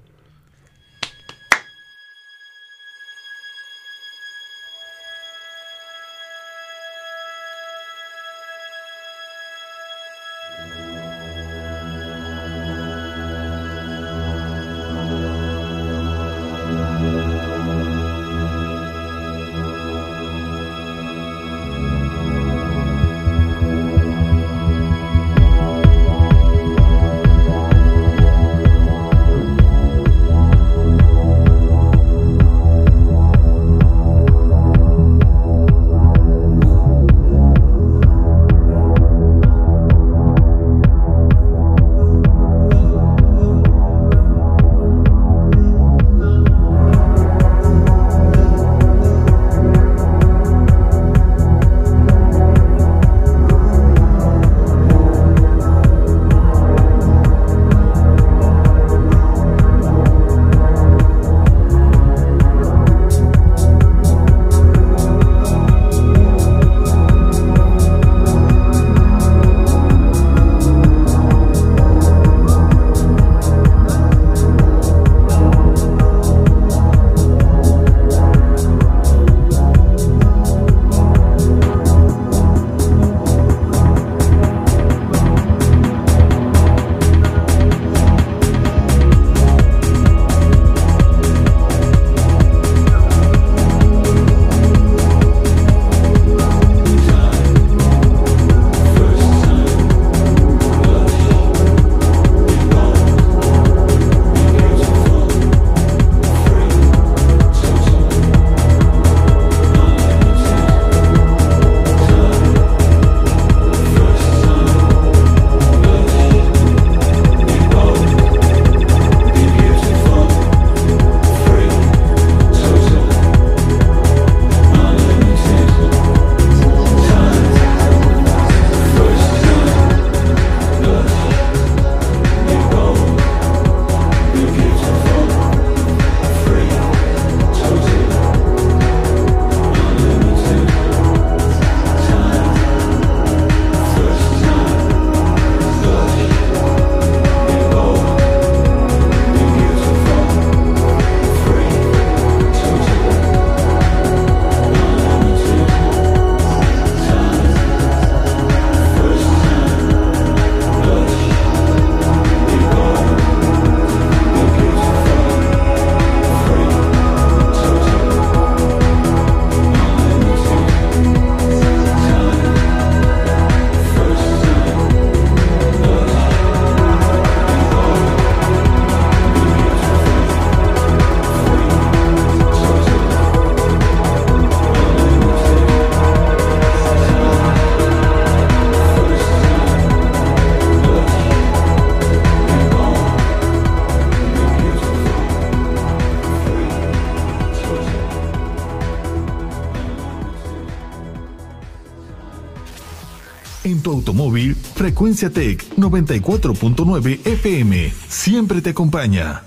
Frecuencia 204.74 205.30
Tech 205.30 205.64
94.9 205.76 207.26
FM 207.26 207.92
siempre 208.08 208.60
te 208.60 208.70
acompaña. 208.70 209.42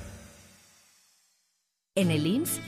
En 1.95 2.09
el 2.09 2.25
IMSS 2.25 2.60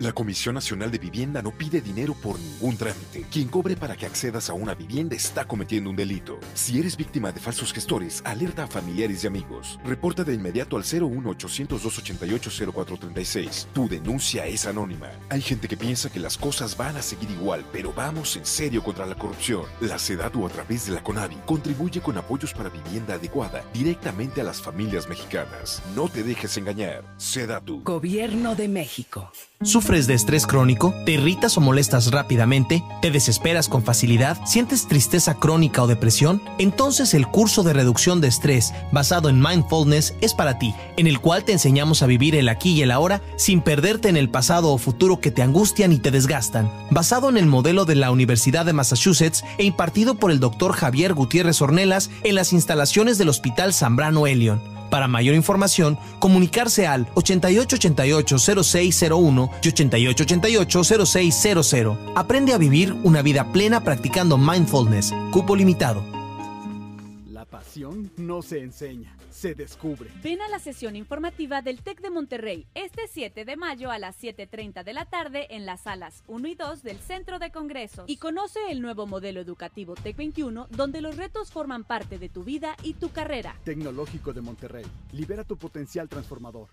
La 0.00 0.12
Comisión 0.12 0.54
Nacional 0.54 0.92
de 0.92 0.98
Vivienda 0.98 1.42
no 1.42 1.50
pide 1.50 1.80
dinero 1.80 2.14
por 2.14 2.38
ningún 2.38 2.76
trámite. 2.76 3.26
Quien 3.32 3.48
cobre 3.48 3.74
para 3.74 3.96
que 3.96 4.06
accedas 4.06 4.48
a 4.48 4.54
una 4.54 4.76
vivienda 4.76 5.16
está 5.16 5.44
cometiendo 5.44 5.90
un 5.90 5.96
delito. 5.96 6.38
Si 6.54 6.78
eres 6.78 6.96
víctima 6.96 7.32
de 7.32 7.40
falsos 7.40 7.72
gestores, 7.72 8.22
alerta 8.24 8.62
a 8.62 8.68
familiares 8.68 9.24
y 9.24 9.26
amigos. 9.26 9.80
Reporta 9.84 10.22
de 10.22 10.34
inmediato 10.34 10.76
al 10.76 10.84
01-800-288-0436. 10.84 13.66
Tu 13.72 13.88
denuncia 13.88 14.46
es 14.46 14.66
anónima. 14.66 15.10
Hay 15.30 15.40
gente 15.40 15.66
que 15.66 15.76
piensa 15.76 16.10
que 16.10 16.20
las 16.20 16.38
cosas 16.38 16.76
van 16.76 16.96
a 16.96 17.02
seguir 17.02 17.32
igual, 17.32 17.64
pero 17.72 17.92
vamos 17.92 18.36
en 18.36 18.46
serio 18.46 18.84
contra 18.84 19.04
la 19.04 19.16
corrupción. 19.16 19.64
La 19.80 19.98
SEDATU 19.98 20.46
a 20.46 20.50
través 20.50 20.86
de 20.86 20.92
la 20.92 21.02
CONAVI 21.02 21.38
contribuye 21.44 22.00
con 22.00 22.16
apoyos 22.16 22.54
para 22.54 22.70
vivienda 22.70 23.14
adecuada 23.14 23.64
directamente 23.72 24.42
a 24.42 24.44
las 24.44 24.62
familias 24.62 25.08
mexicanas. 25.08 25.82
No 25.96 26.08
te 26.08 26.22
dejes 26.22 26.56
engañar. 26.56 27.02
SEDATU. 27.16 27.82
Gobierno 27.82 28.54
de 28.54 28.68
México. 28.68 29.32
¿Sufres 29.88 30.06
de 30.06 30.12
estrés 30.12 30.46
crónico? 30.46 30.94
¿Te 31.06 31.12
irritas 31.12 31.56
o 31.56 31.62
molestas 31.62 32.10
rápidamente? 32.10 32.84
¿Te 33.00 33.10
desesperas 33.10 33.70
con 33.70 33.82
facilidad? 33.82 34.36
¿Sientes 34.44 34.86
tristeza 34.86 35.32
crónica 35.32 35.82
o 35.82 35.86
depresión? 35.86 36.42
Entonces 36.58 37.14
el 37.14 37.26
curso 37.26 37.62
de 37.62 37.72
reducción 37.72 38.20
de 38.20 38.28
estrés 38.28 38.74
basado 38.92 39.30
en 39.30 39.40
mindfulness 39.40 40.14
es 40.20 40.34
para 40.34 40.58
ti, 40.58 40.74
en 40.98 41.06
el 41.06 41.20
cual 41.20 41.44
te 41.44 41.52
enseñamos 41.52 42.02
a 42.02 42.06
vivir 42.06 42.34
el 42.34 42.50
aquí 42.50 42.72
y 42.72 42.82
el 42.82 42.90
ahora 42.90 43.22
sin 43.38 43.62
perderte 43.62 44.10
en 44.10 44.18
el 44.18 44.28
pasado 44.28 44.72
o 44.72 44.76
futuro 44.76 45.20
que 45.20 45.30
te 45.30 45.40
angustian 45.40 45.90
y 45.94 45.98
te 45.98 46.10
desgastan. 46.10 46.70
Basado 46.90 47.30
en 47.30 47.38
el 47.38 47.46
modelo 47.46 47.86
de 47.86 47.94
la 47.94 48.10
Universidad 48.10 48.66
de 48.66 48.74
Massachusetts 48.74 49.42
e 49.56 49.64
impartido 49.64 50.16
por 50.16 50.30
el 50.30 50.38
Dr. 50.38 50.74
Javier 50.74 51.14
Gutiérrez 51.14 51.62
Ornelas 51.62 52.10
en 52.24 52.34
las 52.34 52.52
instalaciones 52.52 53.16
del 53.16 53.30
Hospital 53.30 53.72
Zambrano 53.72 54.26
Elion. 54.26 54.77
Para 54.90 55.08
mayor 55.08 55.34
información, 55.34 55.98
comunicarse 56.18 56.86
al 56.86 57.06
8888-0601 57.14 59.50
y 59.62 59.68
8888-0600. 60.06 61.96
Aprende 62.14 62.52
a 62.54 62.58
vivir 62.58 62.94
una 63.04 63.22
vida 63.22 63.50
plena 63.52 63.84
practicando 63.84 64.36
mindfulness. 64.38 65.14
Cupo 65.30 65.54
limitado. 65.56 66.02
La 67.30 67.44
pasión 67.44 68.10
no 68.16 68.40
se 68.42 68.60
enseña, 68.60 69.16
se 69.30 69.54
descubre. 69.54 70.10
Ven 70.22 70.40
a 70.42 70.48
la 70.48 70.58
sesión 70.58 70.96
informativa 70.96 71.62
del 71.62 71.82
TEC 71.82 72.00
de 72.00 72.10
Monterrey 72.10 72.66
este 72.74 73.08
7 73.08 73.44
de 73.44 73.56
mayo 73.56 73.90
a 73.90 73.98
las 73.98 74.22
7.30 74.22 74.84
de 74.84 74.92
la 74.92 75.04
tarde 75.04 75.46
en 75.50 75.66
las 75.66 75.82
salas 75.82 76.22
1 76.26 76.48
y 76.48 76.54
2 76.54 76.82
del 76.82 76.98
Centro 76.98 77.38
de 77.38 77.50
Congresos 77.50 78.08
y 78.08 78.16
conoce 78.16 78.58
el 78.70 78.80
nuevo 78.80 79.06
modelo 79.06 79.40
educativo 79.40 79.94
TEC 79.94 80.16
21 80.16 80.68
donde 80.70 81.00
los 81.00 81.16
retos 81.16 81.50
forman 81.50 81.84
parte 81.84 82.18
de 82.18 82.28
tu 82.28 82.44
vida 82.44 82.76
y 82.82 82.94
tu 82.94 83.10
carrera. 83.10 83.56
Tecnológico 83.64 84.32
de 84.32 84.40
Monterrey, 84.40 84.86
libera 85.12 85.44
tu 85.44 85.56
potencial 85.56 86.08
transformador. 86.08 86.68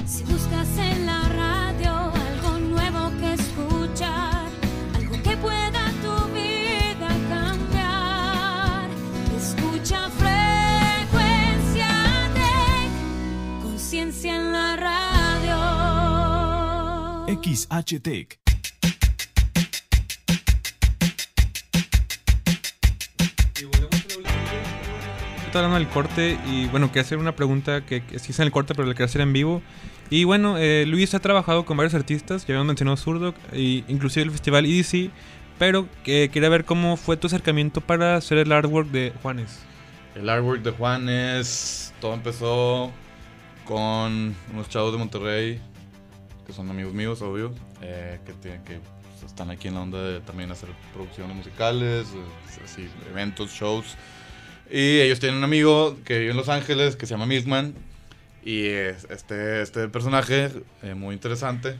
Si 0.07 0.24
buscas 0.24 0.78
en 0.78 1.07
la 1.07 1.28
radio 1.28 2.12
algo 2.12 2.59
nuevo 2.59 3.11
que 3.20 3.35
escuchar, 3.35 4.49
algo 4.95 5.22
que 5.22 5.37
pueda 5.37 5.93
tu 6.03 6.14
vida 6.33 7.09
cambiar, 7.28 8.91
escucha 9.37 10.11
frecuencia 10.11 11.89
Tech, 12.35 13.62
conciencia 13.62 14.35
en 14.37 14.53
la 14.53 14.76
radio. 14.76 14.91
XHTech. 17.43 18.39
Estoy 25.51 25.64
hablando 25.64 25.84
del 25.84 25.92
corte 25.92 26.38
y 26.46 26.66
bueno, 26.66 26.86
quería 26.90 27.03
hacer 27.03 27.18
una 27.18 27.34
pregunta 27.34 27.80
que, 27.80 28.05
que 28.05 28.20
sí 28.20 28.30
es 28.30 28.38
en 28.38 28.44
el 28.44 28.53
corte, 28.53 28.72
pero 28.72 28.86
la 28.86 28.94
quiero 28.94 29.07
hacer 29.07 29.20
en 29.20 29.32
vivo. 29.32 29.62
Y 30.09 30.22
bueno, 30.22 30.57
eh, 30.59 30.84
Luis 30.86 31.12
ha 31.14 31.18
trabajado 31.18 31.64
con 31.64 31.76
varios 31.76 31.92
artistas, 31.94 32.46
ya 32.46 32.55
habíamos 32.55 32.68
mencionado 32.68 32.96
Zurdo, 32.96 33.34
e 33.51 33.82
inclusive 33.88 34.22
el 34.22 34.30
festival 34.30 34.64
EDC, 34.64 35.11
pero 35.59 35.88
que 36.05 36.30
quería 36.32 36.48
ver 36.51 36.64
cómo 36.64 36.96
fue 36.96 37.16
tu 37.16 37.26
acercamiento 37.26 37.80
para 37.80 38.14
hacer 38.14 38.38
el 38.38 38.53
artwork 38.53 38.90
de 38.92 39.12
Juanes. 39.24 39.59
El 40.14 40.28
artwork 40.28 40.62
de 40.62 40.70
Juanes, 40.70 41.94
todo 42.01 42.14
empezó 42.14 42.92
con 43.64 44.36
unos 44.55 44.68
chavos 44.68 44.92
de 44.92 44.98
Monterrey, 44.98 45.61
que 46.46 46.53
son 46.53 46.70
amigos 46.70 46.94
míos, 46.94 47.22
obvio, 47.22 47.53
eh, 47.82 48.20
que, 48.24 48.34
tienen, 48.34 48.62
que 48.62 48.78
pues, 48.78 49.24
están 49.24 49.51
aquí 49.51 49.66
en 49.66 49.74
la 49.74 49.80
onda 49.80 50.01
de 50.01 50.20
también 50.20 50.53
hacer 50.53 50.68
producciones 50.94 51.36
musicales, 51.36 52.07
eh, 52.14 52.62
así, 52.64 52.88
eventos, 53.11 53.51
shows. 53.51 53.96
Y 54.70 55.00
ellos 55.00 55.18
tienen 55.18 55.38
un 55.38 55.44
amigo 55.44 55.96
que 56.04 56.18
vive 56.18 56.30
en 56.30 56.36
Los 56.36 56.48
Ángeles 56.48 56.96
que 56.96 57.06
se 57.06 57.14
llama 57.14 57.26
Milkman. 57.26 57.74
Y 58.44 58.66
es- 58.66 59.06
este, 59.10 59.62
este 59.62 59.88
personaje, 59.88 60.50
eh, 60.82 60.94
muy 60.94 61.14
interesante, 61.14 61.76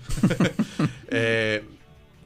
eh, 1.09 1.65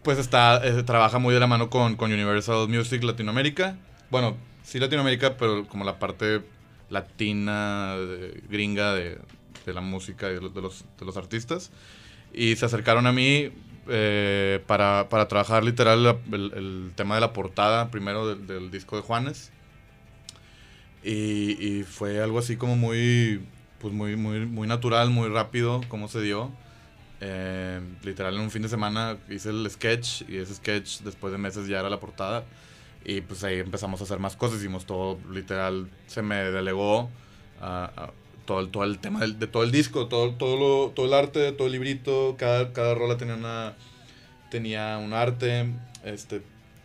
pues 0.03 0.19
está, 0.19 0.61
eh, 0.67 0.83
trabaja 0.83 1.19
muy 1.19 1.33
de 1.35 1.41
la 1.41 1.47
mano 1.47 1.71
con, 1.71 1.97
Universal 2.01 2.69
Music 2.69 3.03
Latinoamérica. 3.05 3.77
Bueno, 4.11 4.37
sí 4.65 4.79
Latinoamérica, 4.81 5.37
pero 5.37 5.67
como 5.69 5.85
la 5.85 5.99
parte 5.99 6.43
latina, 6.91 7.95
gringa 8.49 8.95
de, 8.95 9.19
de 9.67 9.73
la 9.73 9.81
música 9.81 10.31
y 10.31 10.35
de 10.35 10.41
de 10.49 10.61
los, 10.61 10.85
de 10.99 11.07
los 11.07 11.17
artistas. 11.17 11.71
Y 12.33 12.57
se 12.57 12.67
acercaron 12.67 13.07
a 13.07 13.13
mí 13.13 13.51
para, 14.67 15.09
para 15.09 15.29
trabajar 15.29 15.63
literal 15.63 16.19
el, 16.33 16.93
tema 16.97 17.15
de 17.15 17.21
la 17.21 17.33
portada 17.33 17.91
primero 17.91 18.35
del 18.35 18.71
disco 18.71 18.97
de 18.97 19.03
Juanes. 19.03 19.53
Y, 21.05 21.57
y 21.63 21.83
fue 21.83 22.21
algo 22.23 22.39
así 22.39 22.57
como 22.57 22.77
muy, 22.77 23.41
pues 23.81 23.93
muy, 23.93 24.17
muy, 24.17 24.47
muy 24.47 24.67
natural, 24.67 25.11
muy 25.11 25.29
rápido, 25.29 25.83
como 25.89 26.09
se 26.09 26.21
dio. 26.23 26.51
Eh, 27.21 27.81
literal, 28.03 28.35
en 28.35 28.41
un 28.41 28.51
fin 28.51 28.63
de 28.63 28.69
semana 28.69 29.17
hice 29.31 29.51
el 29.51 29.69
sketch 29.71 30.23
y 30.29 30.37
ese 30.39 30.55
sketch 30.55 31.01
después 31.01 31.33
de 31.33 31.39
meses 31.39 31.67
ya 31.69 31.81
era 31.81 31.91
la 31.91 32.01
portada. 32.01 32.45
Y 33.05 33.21
pues 33.21 33.45
ahí 33.45 33.59
empezamos 33.59 34.01
a 34.01 34.05
hacer 34.05 34.19
más 34.19 34.35
cosas, 34.37 34.59
hicimos 34.61 34.87
todo, 34.87 35.19
literal, 35.31 35.91
se 36.07 36.23
me 36.23 36.37
delegó 36.37 37.11
a, 37.61 37.85
a 37.97 38.11
todo, 38.47 38.61
el, 38.61 38.71
todo 38.71 38.85
el 38.85 38.99
tema 38.99 39.21
del- 39.21 39.39
de 39.39 39.47
todo 39.47 39.63
el 39.63 39.71
disco, 39.71 40.07
todo, 40.09 40.33
todo, 40.35 40.57
lo- 40.59 40.91
todo 40.93 41.05
el 41.07 41.13
arte, 41.15 41.53
todo 41.53 41.67
el 41.67 41.75
librito, 41.75 42.37
cada, 42.39 42.73
cada 42.73 42.95
rola 42.95 43.17
tenía 43.19 43.35
una 43.35 43.75
tenía 44.51 44.99
un 44.99 45.13
arte, 45.13 45.67
este, 46.05 46.41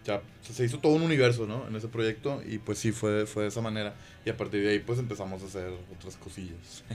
ya 0.09 0.21
se 0.53 0.63
hizo 0.65 0.79
todo 0.79 0.93
un 0.93 1.01
universo, 1.03 1.45
¿no? 1.45 1.67
En 1.67 1.75
ese 1.75 1.87
proyecto 1.87 2.41
y 2.47 2.57
pues 2.57 2.79
sí, 2.79 2.91
fue, 2.91 3.25
fue 3.25 3.43
de 3.43 3.49
esa 3.49 3.61
manera. 3.61 3.93
Y 4.25 4.29
a 4.29 4.35
partir 4.37 4.61
de 4.63 4.71
ahí 4.71 4.79
pues 4.79 4.99
empezamos 4.99 5.41
a 5.43 5.45
hacer 5.45 5.71
otras 5.97 6.15
cosillas. 6.17 6.83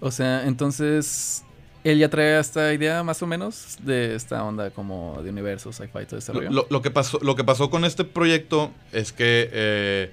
O 0.00 0.12
sea, 0.12 0.46
entonces 0.46 1.42
él 1.82 1.98
ya 1.98 2.08
trae 2.08 2.38
esta 2.38 2.72
idea 2.72 3.02
más 3.02 3.20
o 3.22 3.26
menos 3.26 3.78
de 3.82 4.14
esta 4.14 4.44
onda 4.44 4.70
como 4.70 5.20
de 5.24 5.30
universo, 5.30 5.72
sci-fi, 5.72 6.06
todo 6.06 6.18
ese 6.18 6.32
Lo, 6.32 6.38
rollo. 6.40 6.50
lo- 6.52 6.66
lo 6.70 6.82
que 6.82 6.90
pasó, 6.92 7.18
lo 7.20 7.34
que 7.34 7.42
pasó 7.42 7.68
con 7.68 7.84
este 7.84 8.04
proyecto 8.04 8.70
es 8.92 9.12
que 9.12 9.48
eh, 9.52 10.12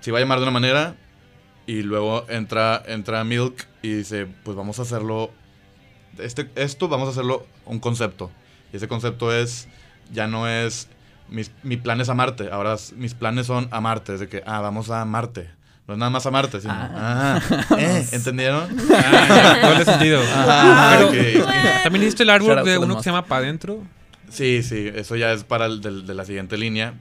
se 0.00 0.08
iba 0.10 0.18
a 0.18 0.22
llamar 0.22 0.38
de 0.38 0.44
una 0.44 0.52
manera 0.52 0.96
y 1.66 1.82
luego 1.82 2.24
entra, 2.30 2.82
entra 2.86 3.24
Milk 3.24 3.66
y 3.82 3.92
dice, 3.92 4.26
pues 4.44 4.56
vamos 4.56 4.78
a 4.78 4.82
hacerlo, 4.82 5.30
este, 6.18 6.48
esto 6.54 6.88
vamos 6.88 7.08
a 7.08 7.10
hacerlo 7.10 7.46
un 7.66 7.78
concepto. 7.78 8.30
Y 8.72 8.76
ese 8.78 8.88
concepto 8.88 9.34
es, 9.36 9.68
ya 10.12 10.26
no 10.28 10.48
es, 10.48 10.88
mis, 11.28 11.50
mi 11.62 11.76
plan 11.76 12.00
es 12.00 12.08
a 12.08 12.14
Marte, 12.14 12.48
ahora 12.52 12.76
mis 12.96 13.14
planes 13.14 13.46
son 13.46 13.68
a 13.70 13.80
Marte, 13.80 14.14
es 14.14 14.20
de 14.20 14.28
que, 14.28 14.42
ah, 14.46 14.60
vamos 14.60 14.90
a 14.90 15.04
Marte. 15.04 15.50
No 15.86 15.94
es 15.94 15.98
nada 16.00 16.10
más 16.10 16.26
a 16.26 16.30
Marte, 16.32 16.60
sino, 16.60 16.74
ah, 16.76 17.40
¿eh? 17.78 18.06
¿entendieron? 18.12 18.68
Ah, 18.92 19.58
ya, 19.62 19.68
doble 19.70 19.84
sentido. 19.84 20.20
Ah, 20.34 20.96
Pero, 21.10 21.44
ok. 21.44 21.82
También 21.84 22.02
hiciste 22.02 22.22
el 22.24 22.30
artwork 22.30 22.64
de 22.64 22.78
uno 22.78 22.96
que 22.96 23.02
se 23.04 23.10
llama 23.10 23.24
Pa' 23.26 23.40
Dentro. 23.40 23.82
Sí, 24.28 24.62
sí, 24.64 24.90
eso 24.92 25.14
ya 25.14 25.32
es 25.32 25.44
para 25.44 25.66
el 25.66 25.80
del- 25.80 26.04
de 26.06 26.14
la 26.14 26.24
siguiente 26.24 26.56
línea. 26.58 26.94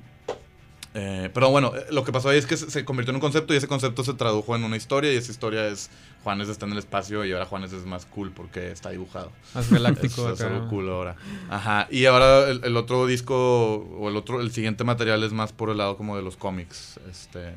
Eh, 0.97 1.29
pero 1.33 1.49
bueno, 1.49 1.73
eh, 1.75 1.87
lo 1.91 2.05
que 2.05 2.13
pasó 2.13 2.29
ahí 2.29 2.37
es 2.37 2.45
que 2.45 2.55
se, 2.55 2.85
convirtió 2.85 3.11
en 3.11 3.17
un 3.17 3.21
concepto 3.21 3.53
y 3.53 3.57
ese 3.57 3.67
concepto 3.67 4.05
se 4.05 4.13
tradujo 4.13 4.55
en 4.55 4.63
una 4.63 4.77
historia 4.77 5.11
y 5.11 5.17
esa 5.17 5.29
historia 5.29 5.67
es 5.67 5.89
Juanes 6.23 6.47
está 6.47 6.65
en 6.65 6.71
el 6.71 6.77
espacio 6.77 7.25
y 7.25 7.33
ahora 7.33 7.45
Juanes 7.45 7.73
es 7.73 7.85
más 7.85 8.05
cool 8.05 8.31
porque 8.31 8.71
está 8.71 8.91
dibujado. 8.91 9.29
Más 9.53 9.69
galáctico 9.69 10.29
Es, 10.29 10.39
es 10.39 10.45
algo 10.45 10.69
cool 10.69 10.89
ahora. 10.89 11.17
Ajá. 11.49 11.87
Y 11.91 12.05
ahora 12.05 12.49
el, 12.49 12.63
el 12.63 12.77
otro 12.77 13.05
disco 13.07 13.75
o 13.75 14.07
el 14.07 14.15
otro, 14.15 14.39
el 14.39 14.51
siguiente 14.51 14.85
material 14.85 15.21
es 15.23 15.33
más 15.33 15.51
por 15.51 15.69
el 15.69 15.77
lado 15.77 15.97
como 15.97 16.15
de 16.15 16.21
los 16.21 16.37
cómics. 16.37 16.97
Este, 17.11 17.53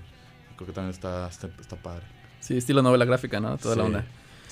creo 0.57 0.66
que 0.66 0.72
también 0.72 0.93
está, 0.93 1.28
está, 1.28 1.49
está 1.61 1.76
padre. 1.76 2.03
Sí, 2.41 2.57
estilo 2.57 2.82
novela 2.82 3.05
gráfica, 3.05 3.39
¿no? 3.39 3.57
Toda 3.57 3.76
la 3.76 3.84
onda. 3.84 4.05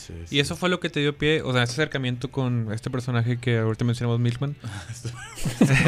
Sí, 0.07 0.15
Y 0.31 0.39
eso 0.41 0.55
fue 0.57 0.69
lo 0.69 0.79
que 0.79 0.89
te 0.89 1.01
dio 1.01 1.17
pie, 1.19 1.43
o 1.43 1.53
sea, 1.53 1.63
ese 1.65 1.73
acercamiento 1.73 2.31
con 2.31 2.69
este 2.73 2.91
personaje 2.91 3.39
que 3.39 3.59
ahorita 3.59 3.85
mencionamos, 3.85 4.21
Milkman. 4.21 4.55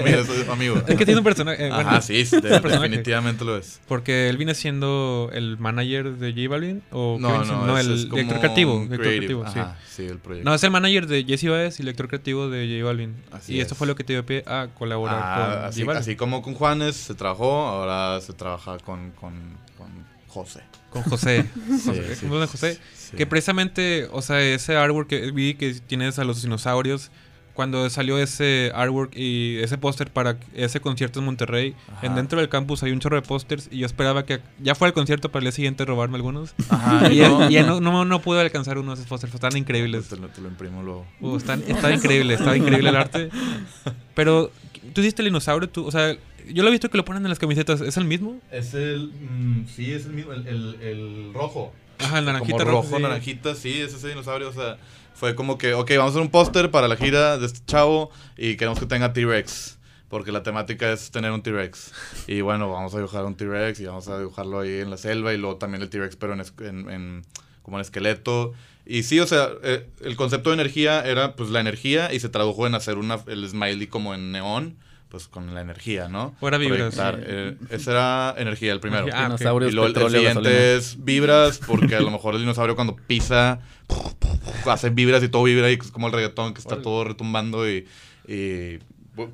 Es 0.05 0.49
amigo. 0.49 0.77
Es 0.87 0.97
que 0.97 1.05
tiene 1.05 1.19
un 1.19 1.25
personaje. 1.25 1.67
eh, 1.67 1.71
Ajá, 1.71 1.83
bueno, 1.83 2.03
sí, 2.03 2.25
de- 2.25 2.41
personaje. 2.41 2.69
definitivamente 2.81 3.45
lo 3.45 3.57
es. 3.57 3.81
Porque 3.89 4.29
él 4.29 4.37
viene 4.37 4.55
siendo 4.55 5.31
el 5.33 5.59
manager 5.59 6.13
de 6.17 6.33
J 6.33 6.49
Balvin. 6.49 6.83
O 6.91 7.17
No, 7.21 7.45
no, 7.45 7.79
el 7.79 7.91
es 7.93 8.11
director 8.11 8.39
creativo. 8.41 8.75
un 8.75 8.83
director 8.89 9.07
creative, 9.07 9.27
creativo, 9.43 9.53
sí. 9.53 9.59
ajá, 9.59 9.77
sí, 9.89 10.05
el 10.07 10.19
proyecto. 10.19 10.49
No, 10.49 10.55
es 10.55 10.63
el 10.65 10.71
manager 10.71 11.07
de 11.07 11.25
Jesse 11.25 11.49
Baez 11.49 11.79
y 11.79 11.83
director 11.83 12.09
creativo 12.09 12.49
de 12.49 12.67
J 12.79 12.85
Balvin. 12.87 13.15
Así 13.33 13.55
y 13.55 13.61
esto 13.61 13.75
es. 13.75 13.79
fue 13.79 13.87
lo 13.87 13.95
que 13.97 14.05
te 14.05 14.13
dio 14.13 14.25
pie 14.27 14.43
a 14.47 14.69
colaborar 14.75 15.21
Ah, 15.23 15.55
con 15.57 15.65
así, 15.67 15.81
J 15.81 15.87
Balvin. 15.87 16.01
así 16.01 16.17
como 16.17 16.43
con 16.43 16.55
Juanes 16.55 16.97
se 16.97 17.15
trabajó, 17.15 17.67
ahora 17.67 18.21
se 18.21 18.33
trabaja 18.33 18.79
con, 18.79 19.11
con, 19.13 19.33
con 19.77 19.89
José. 20.29 20.61
Con 20.93 21.03
José. 21.03 21.45
Sí, 21.67 21.83
José, 21.87 22.15
sí, 22.15 22.21
¿cómo 22.23 22.35
se 22.35 22.41
llama 22.41 22.47
José? 22.47 22.79
sí. 22.95 23.17
Que 23.17 23.27
precisamente, 23.27 24.09
o 24.13 24.23
sea, 24.23 24.41
ese 24.43 24.77
artwork 24.77 25.09
que 25.09 25.31
vi 25.33 25.55
que 25.55 25.73
tienes 25.87 26.19
a 26.19 26.25
los 26.25 26.43
dinosaurios, 26.43 27.11
cuando 27.55 27.91
salió 27.91 28.19
ese 28.21 28.71
artwork 28.73 29.17
y 29.17 29.59
ese 29.59 29.79
póster 29.79 30.13
para 30.13 30.39
ese 30.55 30.79
concierto 30.81 31.19
en 31.19 31.25
Monterrey, 31.25 31.75
Ajá. 31.93 32.07
en 32.07 32.15
dentro 32.15 32.39
del 32.39 32.49
campus 32.49 32.85
hay 32.85 32.93
un 32.93 33.01
chorro 33.01 33.17
de 33.17 33.23
pósters 33.23 33.69
y 33.73 33.79
yo 33.79 33.87
esperaba 33.87 34.25
que 34.25 34.39
ya 34.61 34.77
fuera 34.77 34.91
el 34.91 34.95
concierto 34.95 35.31
para 35.33 35.41
el 35.41 35.45
día 35.47 35.53
siguiente 35.53 35.85
robarme 35.85 36.15
algunos. 36.17 36.55
Ajá, 36.69 37.09
y 37.13 37.19
no. 37.19 37.51
ya 37.51 37.65
no, 37.65 37.81
no, 37.81 38.05
no 38.05 38.23
pude 38.23 38.41
alcanzar 38.41 38.79
uno 38.79 38.93
de 38.93 38.95
esos 38.95 39.09
pósters, 39.09 39.35
están 39.35 39.57
increíbles. 39.57 40.07
Te 40.09 40.17
lo, 40.17 40.29
te 40.29 40.41
lo 40.41 40.47
imprimo 40.49 40.85
luego. 40.85 41.05
Uh, 41.21 41.37
están- 41.37 41.65
estaba 41.67 41.93
increíble, 41.93 42.35
estaba 42.35 42.57
increíble 42.57 42.91
el 42.91 42.97
arte. 42.97 43.29
Pero 44.15 44.53
tú 44.93 45.01
hiciste 45.01 45.23
el 45.23 45.27
dinosaurio, 45.27 45.69
tú, 45.69 45.85
o 45.85 45.91
sea, 45.91 46.17
yo 46.53 46.63
lo 46.63 46.69
he 46.69 46.73
visto 46.73 46.89
que 46.91 46.97
lo 46.97 47.05
ponen 47.05 47.23
en 47.25 47.29
las 47.29 47.39
camisetas, 47.39 47.81
¿es 47.81 47.97
el 47.97 48.05
mismo? 48.05 48.41
Es 48.51 48.75
el. 48.75 49.09
mm, 49.13 49.67
sí, 49.69 49.93
es 49.93 50.07
el 50.07 50.13
mismo, 50.13 50.33
el, 50.33 50.47
el, 50.47 50.77
el 50.83 51.35
rojo. 51.35 51.73
Ajá, 51.99 52.19
el 52.21 52.25
naranjita 52.27 52.59
Como 52.59 52.71
rojo, 52.71 52.83
rojo, 52.85 52.97
sí. 52.97 53.03
naranjita, 53.03 53.55
sí, 53.55 53.81
es 53.81 53.93
ese 53.95 54.09
dinosaurio. 54.09 54.49
O 54.49 54.53
sea, 54.53 54.79
fue 55.15 55.35
como 55.35 55.59
que, 55.59 55.75
ok, 55.75 55.91
vamos 55.97 56.07
a 56.07 56.11
hacer 56.11 56.23
un 56.23 56.31
póster 56.31 56.71
para 56.71 56.87
la 56.89 56.97
gira 56.97 57.39
de 57.39 57.47
este 57.47 57.61
chavo 57.67 58.11
y 58.37 58.57
queremos 58.57 58.79
que 58.79 58.87
tenga 58.87 59.13
T-Rex. 59.13 59.77
Porque 60.09 60.33
la 60.33 60.43
temática 60.43 60.91
es 60.91 61.11
tener 61.11 61.33
un 61.33 61.43
T-Rex. 61.43 61.93
Y 62.29 62.41
bueno, 62.41 62.71
vamos 62.73 62.95
a 62.95 62.97
dibujar 62.97 63.25
un 63.27 63.35
T-Rex 63.37 63.79
y 63.81 63.85
vamos 63.85 64.09
a 64.09 64.19
dibujarlo 64.19 64.61
ahí 64.61 64.79
en 64.81 64.89
la 64.91 64.97
selva 64.97 65.35
y 65.35 65.37
luego 65.37 65.57
también 65.57 65.83
el 65.83 65.91
T-Rex, 65.91 66.17
pero 66.17 66.33
en- 66.35 66.89
en- 66.91 67.23
como 67.63 67.77
en 67.77 67.83
esqueleto. 67.83 68.55
Y 68.87 69.03
sí, 69.03 69.21
o 69.21 69.27
sea, 69.27 69.51
eh, 69.63 69.87
el 70.03 70.17
concepto 70.17 70.49
de 70.49 70.55
energía 70.55 71.05
era 71.05 71.37
pues 71.37 71.51
la 71.51 71.61
energía 71.61 72.11
y 72.15 72.21
se 72.21 72.31
tradujo 72.31 72.67
en 72.67 72.75
hacer 72.75 72.97
una, 72.97 73.19
el 73.27 73.47
smiley 73.47 73.87
como 73.89 74.15
en 74.15 74.33
neón, 74.33 74.77
pues 75.09 75.27
con 75.29 75.55
la 75.55 75.61
energía, 75.63 76.09
¿no? 76.09 76.35
O 76.41 76.49
era 76.49 76.59
vibras. 76.59 76.95
Eh, 77.19 77.57
ese 77.71 77.91
era 77.91 78.35
energía, 78.37 78.73
el 78.73 78.81
primero. 78.81 79.07
Ah, 79.13 79.23
ok. 79.23 79.39
Dinosaurios, 79.39 79.73
Y 79.73 79.75
luego 79.75 80.07
el- 80.07 80.11
siguiente 80.11 80.77
es 80.77 81.03
vibras, 81.03 81.59
porque 81.67 81.97
a 81.97 82.01
lo 82.01 82.11
mejor 82.11 82.35
el 82.35 82.41
dinosaurio 82.41 82.75
cuando 82.75 82.97
pisa 82.97 83.61
hace 84.67 84.91
vibras 84.91 85.23
y 85.23 85.29
todo 85.29 85.45
vibra 85.45 85.71
y 85.71 85.75
es 85.75 85.91
como 85.91 86.07
el 86.09 86.13
reggaetón 86.13 86.53
que 86.53 86.61
está 86.61 86.75
Órale. 86.75 86.85
todo 86.85 87.05
retumbando 87.05 87.69
y, 87.69 87.87
y, 88.27 88.79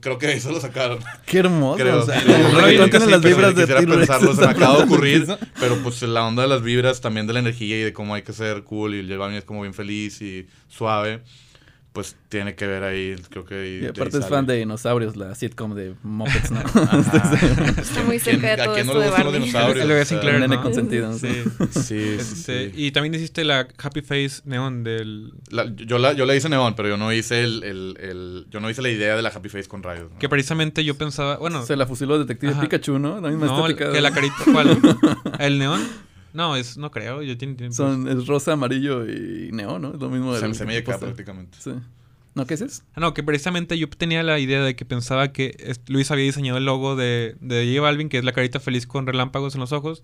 creo 0.00 0.18
que 0.18 0.32
eso 0.32 0.52
lo 0.52 0.60
sacaron. 0.60 0.98
Qué 1.26 1.38
hermoso. 1.38 1.78
Creo. 1.82 2.02
o 2.02 2.06
sea, 2.06 2.20
Sí, 2.20 2.28
no, 2.28 2.34
tiene 2.88 3.04
sí, 3.04 3.10
las 3.10 3.20
pero 3.20 3.36
vibras 3.36 3.54
de 3.56 3.62
quisiera 3.62 3.80
pensarlo, 3.96 4.34
se 4.34 4.40
me 4.42 4.46
acaba 4.46 4.78
de 4.78 4.84
ocurrir, 4.84 5.26
pero 5.58 5.76
pues 5.82 6.00
la 6.02 6.24
onda 6.24 6.42
de 6.42 6.48
las 6.48 6.62
vibras 6.62 7.00
también 7.00 7.26
de 7.26 7.32
la 7.32 7.40
energía 7.40 7.78
y 7.78 7.82
de 7.82 7.92
cómo 7.92 8.14
hay 8.14 8.22
que 8.22 8.32
ser 8.32 8.62
cool 8.62 8.94
y 8.94 9.00
el 9.00 9.10
es 9.34 9.44
como 9.44 9.62
bien 9.62 9.74
feliz 9.74 10.22
y 10.22 10.46
suave, 10.68 11.22
pues 11.94 12.16
tiene 12.28 12.56
que 12.56 12.66
ver 12.66 12.82
ahí, 12.82 13.14
creo 13.30 13.44
que... 13.44 13.80
Y 13.82 13.86
aparte 13.86 14.16
es 14.18 14.24
sale. 14.24 14.26
fan 14.34 14.46
de 14.46 14.56
dinosaurios, 14.56 15.16
la 15.16 15.32
sitcom 15.36 15.74
de 15.76 15.94
Muppets, 16.02 16.50
¿no? 16.50 16.58
Está 17.80 18.02
muy 18.02 18.18
cerca 18.18 18.48
de 18.56 18.62
¿A 18.62 18.64
todo 18.64 18.74
quién 18.74 18.86
no 18.88 18.92
esto 18.94 18.98
le 18.98 19.04
de 19.04 19.10
gustan 19.10 19.24
los 19.26 19.32
Barbie. 19.32 19.46
dinosaurios? 19.46 19.90
El 20.00 20.06
Sinclair, 20.06 20.40
nene 20.40 20.56
¿no? 20.56 20.62
consentido, 20.64 21.10
¿no? 21.12 21.16
Sí. 21.18 21.28
Sí, 21.70 21.80
sí, 21.84 22.16
Este, 22.18 22.70
sí. 22.72 22.82
Y 22.86 22.90
también 22.90 23.14
hiciste 23.14 23.44
la 23.44 23.68
Happy 23.80 24.02
Face 24.02 24.42
neón 24.44 24.82
del... 24.82 25.34
La- 25.50 25.72
yo, 25.72 25.98
la, 25.98 26.14
yo 26.14 26.26
la 26.26 26.34
hice 26.34 26.48
neón, 26.48 26.74
pero 26.74 26.88
yo 26.88 26.96
no 26.96 27.12
hice 27.12 27.44
el, 27.44 27.62
el, 27.62 27.96
el- 28.00 28.46
yo 28.50 28.58
no 28.58 28.68
hice 28.68 28.82
la 28.82 28.90
idea 28.90 29.14
de 29.14 29.22
la 29.22 29.28
Happy 29.28 29.48
Face 29.48 29.68
con 29.68 29.84
rayos. 29.84 30.10
¿no? 30.10 30.18
Que 30.18 30.28
precisamente 30.28 30.82
yo 30.84 30.96
pensaba, 30.98 31.36
bueno... 31.36 31.64
Se 31.64 31.76
la 31.76 31.86
fusiló 31.86 32.18
Detective 32.18 32.50
Ajá. 32.54 32.60
Pikachu, 32.60 32.98
¿no? 32.98 33.20
La 33.20 33.28
misma 33.28 33.46
no, 33.46 33.68
estética. 33.68 33.92
que 33.92 34.00
la 34.00 34.10
carita, 34.10 34.34
¿cuál? 34.52 34.78
¿El 35.38 35.60
neón? 35.60 35.80
No, 36.34 36.56
es, 36.56 36.76
no 36.76 36.90
creo, 36.90 37.22
yo 37.22 37.38
tiene, 37.38 37.54
tiene- 37.54 37.72
Son, 37.72 38.06
es 38.08 38.26
rosa, 38.26 38.52
amarillo 38.52 39.06
y 39.08 39.50
neón, 39.52 39.80
¿no? 39.82 39.94
Es 39.94 40.00
lo 40.00 40.10
mismo. 40.10 40.34
Se, 40.36 40.52
se 40.52 40.66
me 40.66 40.72
llega 40.74 40.92
póster. 40.92 41.08
prácticamente. 41.08 41.56
Sí. 41.60 41.70
¿No 42.34 42.44
qué 42.46 42.54
es 42.54 42.60
eso? 42.60 42.82
Ah, 42.94 43.00
No, 43.00 43.14
que 43.14 43.22
precisamente 43.22 43.78
yo 43.78 43.88
tenía 43.88 44.22
la 44.24 44.38
idea 44.40 44.60
de 44.62 44.74
que 44.74 44.84
pensaba 44.84 45.32
que 45.32 45.74
Luis 45.86 46.10
había 46.10 46.24
diseñado 46.24 46.58
el 46.58 46.64
logo 46.66 46.96
de, 46.96 47.36
de 47.40 47.64
J 47.72 47.80
Balvin, 47.80 48.08
que 48.08 48.18
es 48.18 48.24
la 48.24 48.32
carita 48.32 48.58
feliz 48.58 48.86
con 48.88 49.06
relámpagos 49.06 49.54
en 49.54 49.60
los 49.60 49.70
ojos. 49.72 50.02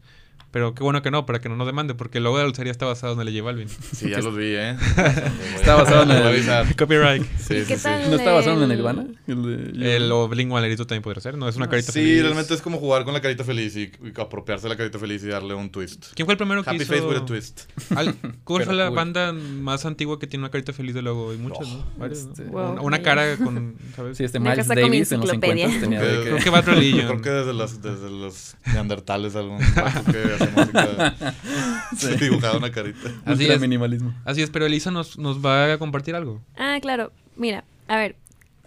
Pero 0.53 0.75
qué 0.75 0.83
bueno 0.83 1.01
que 1.01 1.11
no, 1.13 1.27
para 1.27 1.41
que 1.41 1.49
no 1.49 1.55
nos 1.55 1.67
demande, 1.67 1.95
porque 1.95 2.19
el 2.19 2.25
logo 2.25 2.37
de 2.37 2.43
la 2.43 2.47
dulcería 2.47 2.73
está 2.73 2.85
basado 2.85 3.13
en 3.15 3.21
el 3.27 3.33
J 3.33 3.45
Balvin. 3.45 3.69
Sí, 3.69 4.11
ya 4.11 4.19
los 4.19 4.37
vi, 4.37 4.47
¿eh? 4.57 4.77
Está 5.55 5.77
basado 5.77 6.03
en 6.03 6.11
el-. 6.11 6.77
Copyright. 6.77 7.23
Sí, 7.39 7.55
¿Y 7.55 7.65
sí, 7.65 7.77
sí. 7.77 7.89
¿No 8.09 8.17
está 8.17 8.33
basado 8.33 8.57
en 8.57 8.63
El- 8.71 8.77
Nirvana? 8.77 9.07
El 9.29 9.73
de- 9.79 9.97
El 9.97 10.11
o 10.11 10.27
Blink 10.29 10.51
Valerito 10.51 10.87
también 10.89 11.03
podría 11.03 11.21
ser, 11.23 11.37
¿no? 11.39 11.49
Es 11.49 11.55
una 11.57 11.69
carita 11.69 11.93
Sí, 11.93 12.01
feliz. 12.01 12.23
realmente 12.23 12.55
es 12.55 12.63
como 12.63 12.79
jugar 12.79 13.05
con 13.05 13.15
la 13.15 13.21
carita 13.21 13.45
feliz 13.45 13.77
y, 13.77 13.93
y 14.03 14.21
apropiarse 14.21 14.65
de 14.65 14.71
la 14.71 14.77
carita 14.77 14.99
feliz 14.99 15.23
y 15.23 15.29
darle 15.29 15.55
un 15.55 15.71
twist. 15.71 16.07
¿Quién 16.15 16.27
fue 16.27 16.35
el 16.35 16.39
primero 16.39 16.65
que 16.65 16.71
Happy 16.71 16.83
hizo? 16.83 16.93
Face 16.95 17.07
with 17.07 17.17
a 17.19 17.25
twist. 17.25 17.61
Al- 17.95 18.15
¿Cuál 18.45 18.59
Pero 18.63 18.65
fue 18.65 18.75
la 18.75 18.87
cool. 18.89 18.97
banda 18.97 19.33
más 19.33 19.87
antigua 19.87 20.19
que 20.19 20.27
tiene 20.27 20.43
una 20.45 20.51
carita 20.51 20.73
feliz 20.73 20.95
de 20.97 21.03
logo? 21.03 21.31
Hay 21.31 21.39
muchas, 21.39 21.69
¿no? 21.69 21.85
Varias, 21.97 22.25
¿no? 22.25 22.33
este, 22.33 22.45
Wow, 22.47 22.73
Una, 22.73 22.81
una 22.83 23.03
cara 23.03 23.37
con, 23.37 23.77
¿sabes? 23.95 24.17
Sí, 24.19 24.25
este 24.25 24.41
Miles 24.41 24.67
Davis 24.67 25.13
en 25.13 25.21
los 25.21 25.29
enciclopedia. 25.31 25.67
50 25.69 25.81
tenía 25.81 26.01
Creo 26.01 26.23
que... 26.25 26.31
que. 26.31 27.07
Creo 27.07 27.23
que 27.23 27.31
desde 27.31 27.53
los, 27.53 27.81
desde 27.83 28.11
los 28.11 28.57
neandertales 28.73 29.37
algún 29.37 29.59
vato 29.77 30.13
que 30.37 30.45
hace 30.45 30.53
música 30.53 31.35
se 31.97 32.17
dibujaba 32.17 32.59
una 32.59 32.71
carita. 32.71 33.09
Así 33.25 33.43
Ultra 33.43 33.55
es. 33.57 33.61
minimalismo. 33.61 34.15
Así 34.25 34.43
es, 34.43 34.51
pero 34.51 34.67
Elisa 34.67 34.91
nos, 34.91 35.19
nos 35.19 35.45
va 35.45 35.73
a 35.73 35.79
compartir 35.79 36.15
algo. 36.15 36.41
Ah, 36.57 36.79
claro. 36.81 37.13
Mira, 37.37 37.65
a 37.89 37.97
ver. 37.97 38.17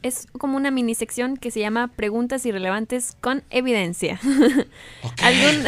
Es 0.02 0.28
como 0.38 0.58
una 0.58 0.70
mini 0.70 0.96
sección 0.96 1.38
que 1.38 1.50
se 1.50 1.62
llama 1.62 1.88
Preguntas 1.96 2.46
irrelevantes 2.46 3.16
con 3.22 3.42
evidencia. 3.50 4.20
¿Algún- 5.22 5.66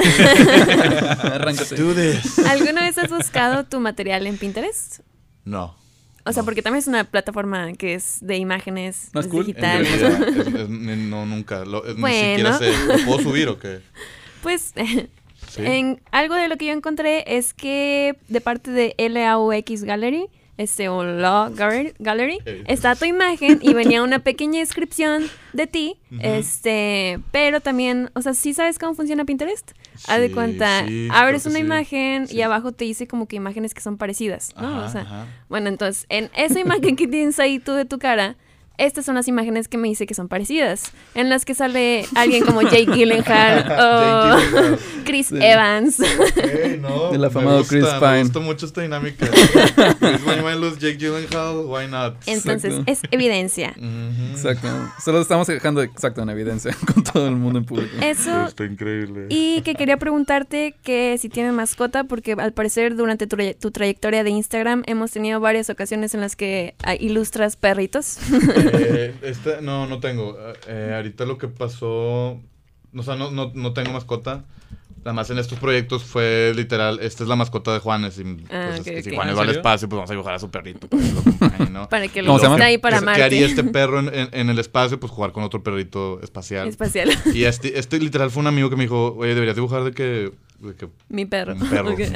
Arráncate. 1.32 1.76
Do 1.76 1.94
this. 1.94 2.40
¿Alguna 2.40 2.82
vez 2.82 2.98
has 2.98 3.10
buscado 3.10 3.64
tu 3.66 3.80
material 3.80 4.28
en 4.28 4.38
Pinterest? 4.38 5.00
No. 5.46 5.78
O 6.26 6.34
sea, 6.34 6.42
No. 6.42 6.46
porque 6.46 6.62
también 6.62 6.80
es 6.80 6.88
una 6.88 7.06
plataforma 7.06 7.72
que 7.74 7.94
es 7.94 8.18
de 8.20 8.36
imágenes 8.36 9.10
¿No 9.14 9.22
es 9.22 9.28
es 9.28 9.32
cool? 9.32 9.42
En 9.42 9.48
digital. 9.48 9.86
realidad, 9.86 10.28
es- 10.28 10.48
es- 10.48 10.70
ni- 10.70 11.10
no, 11.10 11.26
nunca. 11.26 11.64
Lo- 11.64 11.86
es- 11.86 11.96
Bueno. 11.96 12.18
Ni 12.18 12.30
siquiera 12.30 12.58
sé. 12.58 12.88
¿Lo 13.00 13.06
puedo 13.06 13.20
subir 13.22 13.48
o 13.48 13.58
qué? 13.58 13.80
Pues 14.44 14.74
Sí. 15.56 15.66
en 15.66 16.02
algo 16.12 16.36
de 16.36 16.48
lo 16.48 16.58
que 16.58 16.66
yo 16.66 16.74
encontré 16.74 17.24
es 17.38 17.54
que 17.54 18.16
de 18.28 18.42
parte 18.42 18.72
de 18.72 18.96
LAUX 18.98 19.84
Gallery, 19.84 20.28
este 20.58 20.88
o 20.88 21.04
Law 21.04 21.54
Gallery, 21.54 22.40
está 22.68 22.96
tu 22.96 23.04
imagen 23.04 23.60
y 23.62 23.74
venía 23.74 24.02
una 24.04 24.20
pequeña 24.20 24.60
descripción 24.60 25.24
de 25.52 25.68
ti, 25.68 25.98
este, 26.22 27.20
pero 27.32 27.60
también, 27.62 28.10
o 28.14 28.22
sea, 28.22 28.34
¿sí 28.34 28.54
sabes 28.54 28.80
cómo 28.80 28.94
funciona 28.94 29.26
Pinterest? 29.26 29.72
Haz 30.08 30.20
de 30.20 30.28
Sí, 30.30 30.34
cuenta, 30.34 30.86
sí, 30.88 31.08
abres 31.12 31.46
una 31.46 31.56
sí. 31.56 31.62
imagen 31.62 32.28
Sí. 32.28 32.38
y 32.38 32.42
abajo 32.42 32.72
te 32.72 32.86
dice 32.86 33.08
como 33.08 33.28
que 33.28 33.36
imágenes 33.36 33.74
que 33.74 33.82
son 33.82 33.98
parecidas, 33.98 34.54
¿no? 34.60 34.68
Ajá, 34.68 34.86
o 34.86 34.90
sea, 34.90 35.02
ajá. 35.02 35.28
bueno, 35.50 35.68
entonces, 35.70 36.06
en 36.10 36.30
esa 36.36 36.60
imagen 36.60 36.96
que 36.96 37.08
tienes 37.08 37.40
ahí 37.40 37.60
tú 37.60 37.74
de 37.74 37.84
tu 37.86 38.00
cara, 38.00 38.36
estas 38.78 39.06
son 39.06 39.16
las 39.16 39.28
imágenes 39.28 39.68
que 39.68 39.78
me 39.78 39.88
dice 39.88 40.06
que 40.06 40.14
son 40.14 40.28
parecidas, 40.28 40.92
en 41.14 41.30
las 41.30 41.46
que 41.46 41.56
sale 41.56 42.06
alguien 42.16 42.44
como 42.46 42.62
Jake 42.62 42.86
Gyllenhaal 42.94 43.60
o 43.60 44.38
Jake 44.38 44.46
Gyllenhaal. 44.52 44.80
Chris 45.06 45.28
Sí. 45.28 45.38
Evans. 45.42 46.00
No, 46.82 47.12
El 47.14 47.20
me 47.20 47.28
afamado 47.28 47.60
gusta, 47.60 47.70
Chris 47.70 47.84
Me 47.86 48.00
Pine. 48.00 48.22
gustó 48.24 48.42
mucho 48.42 48.66
esta 48.66 48.82
dinámica. 48.82 49.26
Chris 50.00 50.26
Bañuelos, 50.26 50.78
Jake 50.80 50.98
Gyllenhaal, 50.98 51.66
why 51.66 51.88
not? 51.88 52.16
Entonces, 52.26 52.72
Exacto. 52.74 52.92
es 52.92 53.00
evidencia. 53.12 53.74
Exacto. 54.32 54.68
Solo 55.04 55.22
estamos 55.22 55.48
dejando 55.48 55.82
exacto 55.82 56.22
en 56.22 56.30
evidencia 56.30 56.76
con 56.94 57.04
todo 57.04 57.28
el 57.28 57.36
mundo 57.36 57.60
en 57.60 57.66
público. 57.66 57.96
Eso. 58.02 58.46
Está 58.48 58.66
increíble. 58.66 59.28
Y 59.30 59.62
que 59.62 59.76
quería 59.76 59.98
preguntarte 59.98 60.76
que 60.84 61.18
si 61.20 61.30
tienen 61.30 61.56
mascota, 61.56 62.04
porque 62.04 62.34
al 62.34 62.54
parecer 62.54 62.96
durante 62.96 63.28
tu, 63.28 63.36
tra- 63.38 63.56
tu 63.58 63.72
trayectoria 63.72 64.24
de 64.24 64.30
Instagram 64.32 64.84
hemos 64.86 65.12
tenido 65.12 65.40
varias 65.40 65.70
ocasiones 65.70 66.14
en 66.14 66.22
las 66.22 66.36
que 66.36 66.76
ah, 66.84 66.96
ilustras 66.96 67.56
perritos. 67.56 68.18
Eh, 68.74 69.16
este, 69.22 69.62
no, 69.62 69.88
no 69.88 70.00
tengo. 70.00 70.38
Eh, 70.68 70.94
ahorita 70.96 71.26
lo 71.26 71.38
que 71.38 71.48
pasó, 71.48 72.40
o 72.96 73.04
sea, 73.04 73.16
no, 73.16 73.32
no, 73.32 73.52
no 73.54 73.74
tengo 73.74 73.92
mascota. 73.92 74.44
Además, 75.04 75.30
en 75.30 75.38
estos 75.38 75.60
proyectos 75.60 76.04
fue 76.04 76.52
literal, 76.56 76.98
esta 77.00 77.22
es 77.22 77.30
la 77.30 77.36
mascota 77.36 77.72
de 77.72 77.78
Juanes. 77.80 78.18
Y, 78.18 78.24
pues, 78.24 78.48
Ah, 78.52 78.72
es 78.74 78.80
ok, 78.80 78.86
que 78.86 79.04
si. 79.04 79.14
Juanes 79.14 79.34
¿En 79.34 79.38
va 79.40 79.44
al 79.44 79.50
espacio, 79.52 79.88
pues 79.88 79.98
vamos 79.98 80.10
a 80.10 80.14
dibujar 80.14 80.34
a 80.34 80.40
su 80.40 80.50
perrito 80.50 80.88
para 80.88 81.04
que 81.04 81.12
lo 81.12 81.20
acompañe, 81.20 81.70
¿no? 81.70 81.88
Para 81.90 82.08
que 82.08 82.22
lo 82.24 82.28
¿Cómo 82.30 82.40
se 82.40 82.46
llama? 82.46 82.56
esté 82.56 82.66
ahí 82.66 82.78
para 82.80 82.98
¿Qué- 82.98 83.04
amarte. 83.04 83.20
¿Qué 83.20 83.24
haría 83.24 83.46
este 83.46 83.64
perro 83.78 84.00
en, 84.00 84.08
en- 84.12 84.30
en 84.32 84.50
el 84.50 84.58
espacio? 84.58 85.00
Pues 85.00 85.12
jugar 85.12 85.32
con 85.32 85.44
otro 85.44 85.62
perrito 85.62 86.20
espacial. 86.24 86.68
Espacial. 86.68 87.12
Y 87.36 87.44
este, 87.44 87.78
este 87.78 88.00
literal 88.00 88.32
fue 88.32 88.42
un 88.42 88.48
amigo 88.48 88.72
que 88.72 88.78
me 88.78 88.84
dijo, 88.86 89.14
oye, 89.20 89.36
deberías 89.36 89.56
dibujar 89.56 89.84
de 89.84 89.92
que... 89.92 90.32
de 90.60 90.74
que 90.76 90.88
Mi 91.10 91.26
perro. 91.28 91.54
Un 91.54 91.70
perro, 91.70 91.90
Ok. 91.94 92.00
un, 92.00 92.12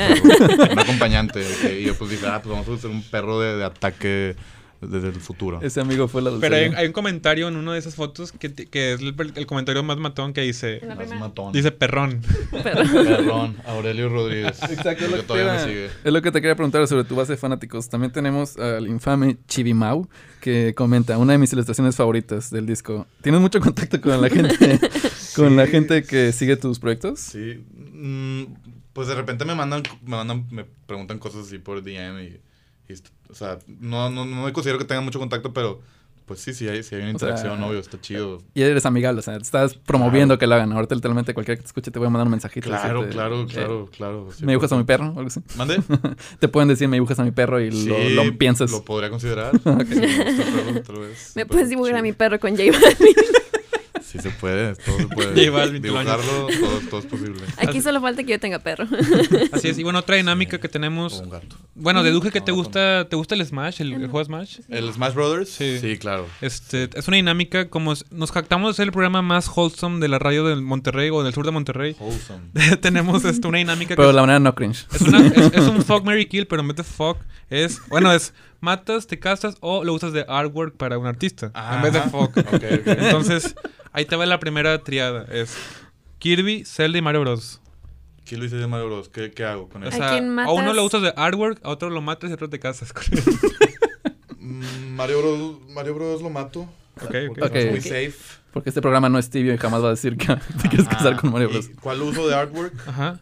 perro, 0.47 0.72
un 0.74 0.80
acompañante. 0.80 1.43
y 1.80 1.84
yo 1.84 1.93
pues 1.93 2.10
dije, 2.10 2.26
ah, 2.26 2.41
pues 2.41 2.52
vamos 2.52 2.68
a 2.68 2.74
hacer 2.74 2.89
un 2.89 3.04
perro 3.04 3.39
de, 3.39 3.56
de 3.58 3.66
ataque 3.66 4.36
desde 4.82 5.09
el 5.09 5.15
futuro. 5.19 5.59
Ese 5.61 5.82
amigo 5.82 6.07
fue 6.07 6.21
la 6.21 6.32
Pero 6.39 6.55
hay, 6.55 6.61
dulcería. 6.63 6.80
hay 6.80 6.88
un 6.88 6.93
comentario 6.93 7.47
en 7.47 7.55
una 7.57 7.73
de 7.73 7.80
esas 7.80 7.95
fotos 7.95 8.32
que, 8.32 8.53
que 8.53 8.93
es 8.93 9.01
el, 9.01 9.15
el 9.36 9.45
comentario 9.45 9.84
más 9.84 9.97
matón 9.97 10.34
que 10.34 10.41
dice. 10.41 10.82
Más 10.88 11.09
matón. 11.19 11.53
Dice 11.53 11.71
perrón. 11.71 12.21
Perrón, 12.51 13.57
Aurelio 13.65 14.09
Rodríguez. 14.09 14.61
Exacto, 14.69 15.05
es 15.05 15.11
lo, 15.11 15.17
que 15.17 15.21
que 15.21 15.27
todavía 15.27 15.57
te 15.57 15.65
me 15.65 15.73
sigue. 15.73 15.86
es 16.03 16.13
lo 16.13 16.21
que 16.21 16.32
te 16.32 16.41
quería 16.41 16.55
preguntar 16.55 16.88
sobre 16.88 17.03
tu 17.03 17.15
base 17.15 17.34
de 17.34 17.38
fanáticos. 17.38 17.89
También 17.89 18.11
tenemos 18.11 18.57
al 18.57 18.88
infame 18.88 19.38
Chivimau, 19.47 20.07
que 20.41 20.73
comenta, 20.75 21.17
una 21.17 21.34
de 21.34 21.39
mis 21.39 21.51
ilustraciones 21.53 21.95
favoritas 21.95 22.49
del 22.49 22.65
disco. 22.65 23.05
¿Tienes 23.21 23.41
mucho 23.41 23.59
contacto 23.59 23.99
con 23.99 24.21
la 24.21 24.30
gente, 24.30 24.80
con 25.36 25.55
la 25.55 25.67
gente 25.67 26.03
que 26.03 26.32
sigue 26.32 26.55
tus 26.57 26.80
proyectos? 26.80 27.19
Sí. 27.19 27.63
mm, 27.73 28.43
pues 28.93 29.07
de 29.07 29.15
repente 29.15 29.45
me 29.45 29.55
mandan, 29.55 29.84
me 30.03 30.15
mandan, 30.17 30.47
me 30.51 30.65
preguntan 30.86 31.19
cosas 31.19 31.47
así 31.47 31.57
por 31.57 31.82
DM 31.84 32.21
y, 32.21 32.41
y 32.89 32.93
o 33.31 33.35
sea, 33.35 33.59
no, 33.67 34.09
no, 34.09 34.25
no 34.25 34.45
me 34.45 34.53
considero 34.53 34.79
que 34.79 34.85
tenga 34.85 35.01
mucho 35.01 35.19
contacto, 35.19 35.53
pero 35.53 35.79
pues 36.25 36.41
sí, 36.41 36.53
sí 36.53 36.67
hay, 36.67 36.83
sí 36.83 36.93
hay 36.93 37.01
una 37.01 37.15
O 37.15 37.19
sea, 37.19 37.29
interacción, 37.29 37.63
obvio, 37.63 37.79
está 37.79 37.99
chido. 37.99 38.39
Y 38.53 38.61
eres 38.61 38.85
amigable, 38.85 39.19
o 39.19 39.21
sea, 39.23 39.37
estás 39.37 39.73
promoviendo 39.75 40.37
que 40.37 40.45
lo 40.45 40.53
hagan. 40.53 40.71
Ahorita 40.71 40.93
literalmente 40.93 41.33
cualquiera 41.33 41.55
que 41.55 41.63
te 41.63 41.67
escuche 41.67 41.89
te 41.89 41.97
voy 41.97 42.07
a 42.07 42.11
mandar 42.11 42.27
un 42.27 42.31
mensajito. 42.31 42.67
Claro, 42.69 42.99
decirte, 42.99 43.13
claro, 43.15 43.41
eh, 43.41 43.45
claro, 43.47 43.89
claro. 43.95 44.29
¿Me 44.41 44.51
dibujas 44.51 44.71
a 44.71 44.77
mi 44.77 44.83
perro 44.83 45.05
o 45.05 45.17
algo 45.17 45.25
así? 45.27 45.41
¿Mande? 45.55 45.81
te 46.39 46.47
pueden 46.47 46.69
decir, 46.69 46.87
me 46.87 46.97
dibujas 46.97 47.17
a 47.19 47.23
mi 47.23 47.31
perro 47.31 47.59
y 47.59 47.71
lo, 47.71 47.95
Sí, 47.95 48.09
lo 48.13 48.37
piensas. 48.37 48.69
Lo 48.69 48.83
podría 48.85 49.09
considerar. 49.09 49.53
Ok. 49.65 49.85
Sí, 49.87 49.95
me 49.99 50.23
gusta 50.23 50.41
el 50.43 50.53
perro, 50.53 50.81
tal 50.83 50.99
vez. 50.99 51.31
¿Me 51.35 51.45
Pero 51.45 51.47
puedes 51.47 51.69
dibujar 51.69 51.93
a 51.93 51.97
chido. 51.97 52.03
mi 52.03 52.13
perro 52.13 52.39
con 52.39 52.51
J 52.51 52.63
Balvin? 52.71 53.15
Sí 54.12 54.18
se 54.20 54.30
puede, 54.32 54.76
todo 54.76 54.97
se 54.97 55.07
puede. 55.07 55.45
Lo 55.51 55.70
Dibujarlo, 55.70 56.47
todo, 56.60 56.80
todo 56.89 56.99
es 56.99 57.05
posible. 57.05 57.41
Aquí 57.57 57.82
solo 57.82 58.01
falta 58.01 58.24
que 58.24 58.32
yo 58.32 58.39
tenga 58.39 58.60
perro. 58.60 58.86
Así 59.51 59.68
es. 59.70 59.78
Y 59.78 59.84
bueno, 59.84 59.99
otra 59.99 60.16
dinámica 60.16 60.60
que 60.60 60.68
tenemos. 60.68 61.20
O 61.20 61.24
un 61.24 61.30
gato. 61.30 61.55
Bueno, 61.76 62.01
deduje 62.03 62.32
que 62.32 62.41
te 62.41 62.51
gusta, 62.51 63.07
¿te 63.07 63.16
gusta 63.16 63.36
el 63.36 63.45
Smash? 63.45 63.82
¿El, 63.82 63.93
el 63.93 64.07
juego 64.07 64.26
Smash? 64.26 64.60
¿El 64.70 64.91
Smash 64.91 65.14
Brothers? 65.14 65.49
Sí. 65.49 65.78
Sí, 65.80 65.97
claro. 65.97 66.26
Este, 66.41 66.89
es 66.95 67.07
una 67.07 67.18
dinámica 67.18 67.70
como 67.70 67.93
nos 68.12 68.32
jactamos 68.32 68.72
de 68.72 68.78
ser 68.78 68.88
el 68.88 68.91
programa 68.91 69.22
más 69.22 69.47
wholesome 69.55 69.99
de 69.99 70.07
la 70.07 70.20
radio 70.20 70.43
del 70.45 70.62
Monterrey 70.62 71.10
o 71.12 71.24
del 71.24 71.34
sur 71.34 71.45
de 71.45 71.51
Monterrey. 71.51 71.95
Wholesome. 71.99 72.49
Tenemos 72.82 73.24
esto, 73.26 73.47
una 73.47 73.60
dinámica 73.60 73.95
Pero 73.95 74.07
que 74.07 74.07
de 74.07 74.14
la 74.14 74.22
manera 74.22 74.39
no 74.39 74.55
cringe. 74.55 74.88
es, 74.91 75.01
una- 75.01 75.26
es- 75.28 75.53
es 75.53 75.68
un 75.68 75.84
fuck, 75.84 76.03
Mary 76.03 76.26
kill, 76.28 76.47
pero 76.47 76.62
en 76.62 76.68
vez 76.70 76.78
de 76.78 76.84
fuck 76.84 77.18
es, 77.49 77.80
bueno, 77.89 78.12
es 78.12 78.34
matas, 78.62 79.07
te 79.07 79.18
casas 79.20 79.55
o 79.62 79.84
lo 79.86 79.93
usas 79.93 80.12
de 80.14 80.26
artwork 80.28 80.76
para 80.76 80.97
un 80.97 81.07
artista 81.07 81.51
en 81.76 81.82
vez 81.82 81.93
de 81.93 82.01
fuck. 82.01 82.36
Ok, 82.38 82.53
ok. 82.53 82.62
Entonces, 82.88 83.55
ahí 83.93 84.05
te 84.05 84.15
va 84.15 84.25
la 84.25 84.39
primera 84.39 84.83
triada, 84.83 85.25
es 85.31 85.55
Kirby, 86.19 86.63
Zelda 86.65 86.97
y 86.97 87.01
Mario 87.01 87.21
Bros. 87.21 87.61
¿Qué 88.25 88.37
lo 88.37 88.45
hice 88.45 88.57
de 88.57 88.67
Mario 88.67 88.87
Bros? 88.87 89.09
¿Qué, 89.09 89.31
qué 89.31 89.43
hago 89.43 89.69
con 89.69 89.83
O 89.83 89.87
eso? 89.87 89.95
¿A 89.95 89.99
sea, 89.99 90.09
quién 90.11 90.37
a 90.39 90.51
uno 90.51 90.61
matas? 90.61 90.75
lo 90.75 90.83
usas 90.83 91.01
de 91.01 91.13
artwork, 91.15 91.59
a 91.63 91.69
otro 91.69 91.89
lo 91.89 92.01
matas 92.01 92.29
y 92.29 92.33
a 92.33 92.35
otro 92.35 92.49
te 92.49 92.59
casas 92.59 92.93
con 92.93 93.03
él. 93.11 93.23
Mm, 94.37 94.95
Mario 94.95 95.19
Bros. 95.19 95.69
Mario 95.69 95.95
Bros. 95.95 96.21
lo 96.21 96.29
mato. 96.29 96.61
Ok, 97.01 97.15
ok. 97.31 97.39
Porque 97.39 97.59
es 97.59 97.69
muy 97.71 97.79
Ok. 97.79 97.83
safe. 97.85 98.13
Porque 98.53 98.69
este 98.69 98.81
programa 98.81 99.09
no 99.09 99.19
es 99.19 99.29
tibio 99.29 99.53
y 99.53 99.57
jamás 99.57 99.81
va 99.83 99.87
a 99.87 99.91
decir 99.91 100.17
que 100.17 100.27
te 100.61 100.69
quieres 100.69 100.87
casar 100.87 101.13
Ajá. 101.13 101.21
con 101.21 101.31
Mario 101.31 101.49
¿Y 101.49 101.53
Bros. 101.53 101.69
¿Cuál 101.81 102.01
uso 102.01 102.27
de 102.27 102.35
artwork? 102.35 102.73
Ajá. 102.87 103.19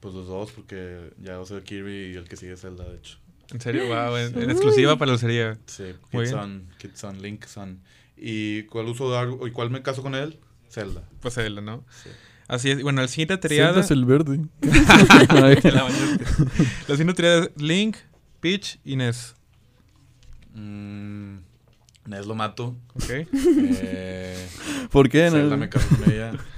Pues 0.00 0.14
los 0.14 0.26
dos, 0.26 0.52
porque 0.52 1.10
ya 1.18 1.40
uso 1.40 1.56
el 1.56 1.62
Kirby 1.64 2.12
y 2.12 2.16
el 2.16 2.28
que 2.28 2.36
sigue 2.36 2.52
es 2.52 2.60
Zelda, 2.60 2.84
de 2.84 2.96
hecho. 2.96 3.18
En 3.52 3.60
serio, 3.60 3.86
wow, 3.88 4.16
en, 4.16 4.42
en 4.42 4.50
exclusiva 4.50 4.96
para 4.96 5.06
la 5.06 5.12
lucería. 5.14 5.58
Sí, 5.66 5.94
Kid. 6.10 6.26
Son, 6.26 6.68
Kid 6.78 6.90
Son, 6.94 7.20
Link 7.22 7.44
Son. 7.46 7.80
¿Y 8.16 8.62
cuál 8.64 8.86
uso 8.86 9.10
de 9.10 9.18
artwork? 9.18 9.46
¿Y 9.48 9.50
cuál 9.52 9.70
me 9.70 9.82
caso 9.82 10.02
con 10.02 10.14
él? 10.14 10.38
Zelda. 10.70 11.02
Pues 11.20 11.34
Zelda, 11.34 11.60
¿no? 11.60 11.84
Sí. 12.02 12.10
Así 12.48 12.70
es. 12.70 12.82
Bueno, 12.82 13.02
la 13.02 13.08
siguiente 13.08 13.36
triada. 13.38 13.72
Sientas 13.72 13.90
el 13.90 14.04
verde. 14.04 14.40
La. 14.62 15.88
La 16.88 16.94
siguiente 16.96 17.14
triada 17.14 17.44
es 17.44 17.62
Link, 17.62 17.96
Peach 18.40 18.78
y 18.84 18.96
Ness. 18.96 19.34
Mm, 20.54 21.38
Ness 22.06 22.26
lo 22.26 22.34
mato. 22.34 22.76
Ok. 22.94 23.10
Eh, 23.32 24.48
¿Por 24.90 25.08
qué? 25.08 25.30
Zelda 25.30 25.50
No? 25.50 25.56
me 25.56 25.68
caso 25.68 25.86
con 25.88 26.10
ella. 26.10 26.32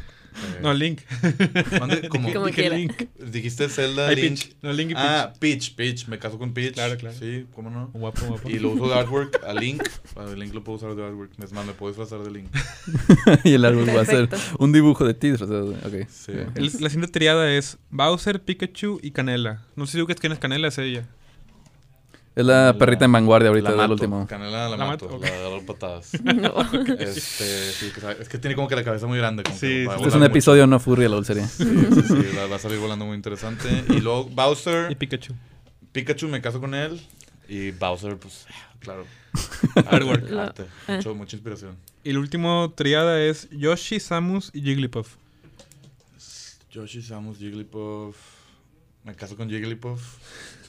No, 0.62 0.72
Link. 0.74 1.00
¿Cómo? 2.08 2.32
Como 2.32 2.46
Dije. 2.46 2.70
Link. 2.70 3.04
Dijiste 3.18 3.68
Zelda, 3.68 4.08
Ay, 4.08 4.16
Link. 4.16 4.38
Peach. 4.38 4.56
No, 4.62 4.72
Link 4.72 4.90
y 4.90 4.94
Peach. 4.94 5.04
Ah, 5.06 5.32
Peach, 5.38 5.74
Peach. 5.74 6.08
Me 6.08 6.18
caso 6.18 6.38
con 6.38 6.52
Peach. 6.52 6.74
Claro, 6.74 6.96
claro. 6.96 7.16
Sí, 7.18 7.46
¿cómo 7.54 7.70
no? 7.70 7.88
Guapo, 7.92 8.26
guapo. 8.26 8.48
Y 8.50 8.58
lo 8.58 8.70
uso 8.70 8.88
de 8.88 8.94
artwork 8.94 9.42
a 9.44 9.52
Link. 9.54 9.82
A 10.16 10.24
Link 10.34 10.54
lo 10.54 10.62
puedo 10.64 10.76
usar 10.78 10.94
de 10.94 11.04
artwork. 11.04 11.32
Es 11.42 11.52
más, 11.52 11.64
me 11.66 11.72
puedo 11.72 11.92
disfrazar 11.92 12.24
de 12.24 12.30
Link. 12.30 12.48
y 13.44 13.54
el 13.54 13.64
árbol 13.64 13.88
va 13.88 14.00
a 14.02 14.04
ser 14.04 14.28
un 14.58 14.72
dibujo 14.72 15.04
de 15.04 15.14
ti. 15.14 15.30
disfrazado 15.30 15.70
de- 15.70 16.02
Ok. 16.02 16.08
Sí. 16.10 16.32
El- 16.54 16.64
la 16.80 16.88
siguiente 16.90 17.08
triada 17.08 17.50
es 17.52 17.78
Bowser, 17.90 18.42
Pikachu 18.42 18.98
y 19.02 19.10
Canela. 19.12 19.64
No 19.76 19.86
sé 19.86 19.92
si 19.92 19.98
tú 19.98 20.06
que 20.06 20.14
quién 20.14 20.32
es 20.32 20.38
Canela, 20.38 20.68
es 20.68 20.78
ella. 20.78 21.06
Es 22.36 22.44
la 22.46 22.76
perrita 22.78 23.04
en 23.04 23.10
vanguardia 23.12 23.48
ahorita 23.48 23.70
La 23.72 23.86
último. 23.88 24.26
Canela 24.28 24.68
la, 24.68 24.76
La 24.76 24.84
mato. 24.86 25.06
mato. 25.08 25.18
La 25.20 25.30
de 25.30 25.50
dar 25.50 25.66
patadas. 25.66 26.12
No. 26.22 26.54
Este, 26.98 27.72
sí, 27.72 27.90
que 27.92 28.00
sabe- 28.00 28.16
es 28.20 28.28
que 28.28 28.38
tiene 28.38 28.54
como 28.54 28.68
que 28.68 28.76
la 28.76 28.84
cabeza 28.84 29.06
muy 29.08 29.18
grande. 29.18 29.42
Como 29.42 29.56
Sí, 29.56 29.60
que 29.66 29.80
sí, 29.80 29.84
va 29.86 29.92
a 29.94 29.96
Este 29.96 30.08
es 30.08 30.14
un 30.14 30.20
mucho. 30.20 30.30
episodio 30.30 30.66
no 30.68 30.78
furry 30.78 31.02
de 31.04 31.08
la 31.08 31.16
dulcería. 31.16 31.48
Sí, 31.48 31.64
sí, 31.64 32.02
sí, 32.02 32.26
la- 32.36 32.46
va 32.46 32.56
a 32.56 32.58
salir 32.60 32.78
volando 32.78 33.04
muy 33.06 33.16
interesante. 33.16 33.84
Y 33.88 34.00
luego 34.00 34.24
Bowser. 34.26 34.90
Y 34.90 34.94
Pikachu. 34.94 35.34
Pikachu 35.92 36.28
me 36.28 36.40
caso 36.40 36.60
con 36.60 36.74
él. 36.74 37.00
Y 37.48 37.72
Bowser, 37.72 38.16
pues, 38.18 38.46
claro. 38.78 39.04
Artwork. 39.86 40.30
Arte. 40.32 40.62
eh. 40.86 40.96
Mucho- 40.96 41.14
mucha 41.16 41.34
inspiración. 41.36 41.76
Y 42.04 42.10
el 42.10 42.18
último 42.18 42.72
triada 42.76 43.20
es 43.20 43.48
Yoshi, 43.50 43.98
Samus 43.98 44.50
y 44.54 44.62
Jigglypuff. 44.62 45.16
Yoshi, 46.70 47.02
Samus, 47.02 47.38
Jigglypuff. 47.38 48.16
Me 49.08 49.14
caso 49.14 49.36
con 49.38 49.48
Jigglypuff. 49.48 50.18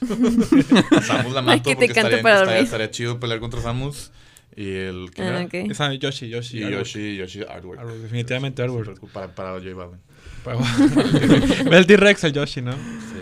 Samus 0.00 1.32
la 1.34 1.40
Ay, 1.40 1.44
mato 1.44 1.62
que 1.62 1.76
te 1.76 1.86
porque 1.86 1.86
estaría, 1.88 2.22
para 2.22 2.58
estaría- 2.58 2.90
chido 2.90 3.20
pelear 3.20 3.38
contra 3.38 3.60
Samus. 3.60 4.12
Y 4.56 4.72
el. 4.72 5.10
¿quién 5.14 5.28
Ah. 5.28 5.46
Esa 5.52 5.92
Yoshi, 5.94 6.30
Yoshi. 6.30 6.58
Y. 6.64 6.70
Yoshi, 6.70 7.16
Yoshi 7.16 7.40
Artwork. 7.42 7.80
Artwork, 7.80 8.00
definitivamente 8.00 8.62
Artwork. 8.62 8.98
Para, 9.12 9.34
para 9.34 9.50
J 9.60 9.74
Balvin. 9.74 10.00
Ve 11.70 11.76
el 11.76 11.86
T-Rex, 11.86 12.24
el 12.24 12.32
Yoshi, 12.32 12.62
¿no? 12.62 12.72
Sí, 12.72 12.78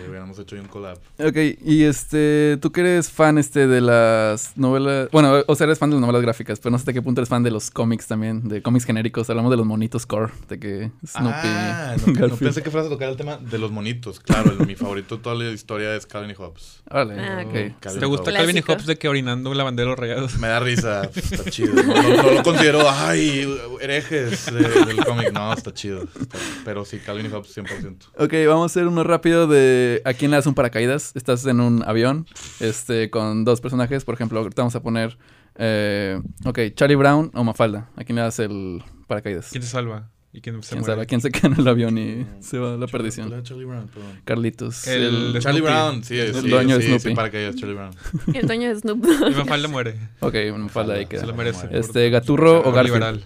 hubiéramos 0.09 0.37
hecho 0.39 0.55
un 0.55 0.67
collab. 0.67 0.97
Ok, 1.19 1.35
y 1.65 1.83
este, 1.83 2.57
tú 2.61 2.71
que 2.71 2.81
eres 2.81 3.09
fan 3.09 3.37
este 3.37 3.67
de 3.67 3.81
las 3.81 4.55
novelas, 4.57 5.09
bueno, 5.11 5.43
o 5.47 5.55
sea, 5.55 5.65
eres 5.65 5.79
fan 5.79 5.89
de 5.89 5.95
las 5.95 6.01
novelas 6.01 6.21
gráficas, 6.21 6.59
pero 6.59 6.71
no 6.71 6.77
sé 6.77 6.81
hasta 6.83 6.93
qué 6.93 7.01
punto 7.01 7.21
eres 7.21 7.29
fan 7.29 7.43
de 7.43 7.51
los 7.51 7.71
cómics 7.71 8.07
también, 8.07 8.47
de 8.47 8.61
cómics 8.61 8.85
genéricos, 8.85 9.29
hablamos 9.29 9.51
de 9.51 9.57
los 9.57 9.65
monitos 9.65 10.05
core, 10.05 10.31
de 10.47 10.59
que 10.59 10.91
Snoopy, 11.05 11.35
Ah, 11.43 11.95
no, 12.05 12.35
pensé 12.37 12.61
que 12.63 12.69
fueras 12.71 12.87
a 12.87 12.89
tocar 12.89 13.09
el 13.09 13.17
tema 13.17 13.37
de 13.37 13.57
los 13.57 13.71
monitos. 13.71 14.19
Claro, 14.19 14.51
el- 14.57 14.65
mi 14.65 14.75
favorito 14.75 15.17
de 15.17 15.23
toda 15.23 15.35
la 15.35 15.49
historia 15.51 15.95
es 15.95 16.05
Calvin 16.05 16.31
y 16.31 16.35
Hobbes. 16.35 16.81
Órale, 16.89 17.15
Ah, 17.19 17.43
ok. 17.45 17.51
Calvin 17.79 17.99
¿Te 17.99 18.05
Hobbes. 18.05 18.21
Calvin 18.33 18.57
y. 18.57 18.61
Hobbes 18.61 18.85
de 18.85 18.95
que 18.97 19.07
orinando 19.09 19.53
lavanderos 19.53 19.97
rayados? 19.97 20.37
Me 20.37 20.47
da 20.47 20.59
risa, 20.59 21.03
está 21.15 21.49
chido. 21.49 21.73
No, 21.73 21.83
no- 21.83 22.23
no 22.23 22.31
lo 22.31 22.43
considero, 22.43 22.89
ay, 22.89 23.47
herejes 23.81 24.45
de- 24.51 24.85
del 24.85 25.03
cómic. 25.05 25.31
No, 25.33 25.51
está 25.53 25.73
chido. 25.73 26.03
Está- 26.19 26.37
pero 26.65 26.85
sí, 26.85 26.99
Calvin 27.09 27.25
y 27.25 27.29
Hobbes 27.29 27.57
100%. 27.57 28.09
Ok, 28.17 28.33
vamos 28.47 28.61
a 28.61 28.65
hacer 28.67 28.87
uno 28.87 29.03
rápido 29.03 29.47
de 29.47 29.99
a 30.05 30.13
quién 30.13 30.29
le 30.29 30.37
das 30.37 30.45
un 30.45 30.53
paracaídas. 30.53 31.15
Estás 31.15 31.43
en 31.47 31.59
un 31.59 31.81
avión 31.83 32.27
este, 32.59 33.09
con 33.09 33.45
dos 33.45 33.61
personajes. 33.61 34.05
Por 34.05 34.13
ejemplo, 34.13 34.37
ahorita 34.39 34.61
vamos 34.61 34.75
a 34.75 34.83
poner, 34.83 35.17
eh, 35.55 36.21
ok, 36.45 36.59
Charlie 36.75 36.95
Brown 36.95 37.31
o 37.33 37.43
Mafalda. 37.43 37.89
¿A 37.95 38.03
quién 38.03 38.15
le 38.17 38.21
das 38.21 38.37
el 38.37 38.83
paracaídas? 39.07 39.47
¿Quién 39.49 39.63
te 39.63 39.67
salva? 39.67 40.11
Y 40.31 40.41
quién 40.41 40.61
se 40.61 40.69
¿Quién 40.69 40.81
muere. 40.81 40.93
sabe? 40.93 41.05
¿Quién 41.07 41.21
se 41.21 41.31
cae 41.31 41.49
en 41.51 41.59
el 41.59 41.67
avión 41.67 41.97
y 41.97 42.27
se 42.41 42.59
va 42.59 42.75
a 42.75 42.77
la 42.77 42.85
perdición? 42.85 43.29
¿cuál 43.29 43.39
era 43.39 43.47
Charlie 43.49 43.65
Brown? 43.65 43.87
Perdón. 43.87 44.21
Carlitos. 44.23 44.87
El 44.87 45.33
de 45.33 45.39
Charlie 45.39 45.61
Snoopy. 45.61 45.73
Brown, 45.73 46.03
sí, 46.03 46.19
El 46.19 46.35
sí, 46.35 46.47
dueño 46.47 46.77
de 46.77 46.83
sí, 46.83 46.87
Snoopy. 46.99 47.09
sí, 47.09 47.59
Charlie 47.59 47.73
Brown. 47.73 47.91
El 48.35 48.45
dueño 48.45 48.69
de 48.69 48.75
Snoop. 48.75 49.03
Y 49.03 49.33
Mafalda 49.33 49.67
muere. 49.67 49.95
Ok, 50.19 50.35
ahí 50.35 51.05
queda. 51.07 51.21
Se 51.21 51.25
lo 51.25 51.33
merece. 51.33 51.67
Este, 51.71 52.11
Gaturro 52.11 52.59
o 52.59 52.71
Garfield. 52.71 52.93
liberal. 52.93 53.25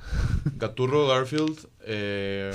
Gaturro 0.56 1.08
Garfield. 1.10 1.68
Eh, 1.82 2.54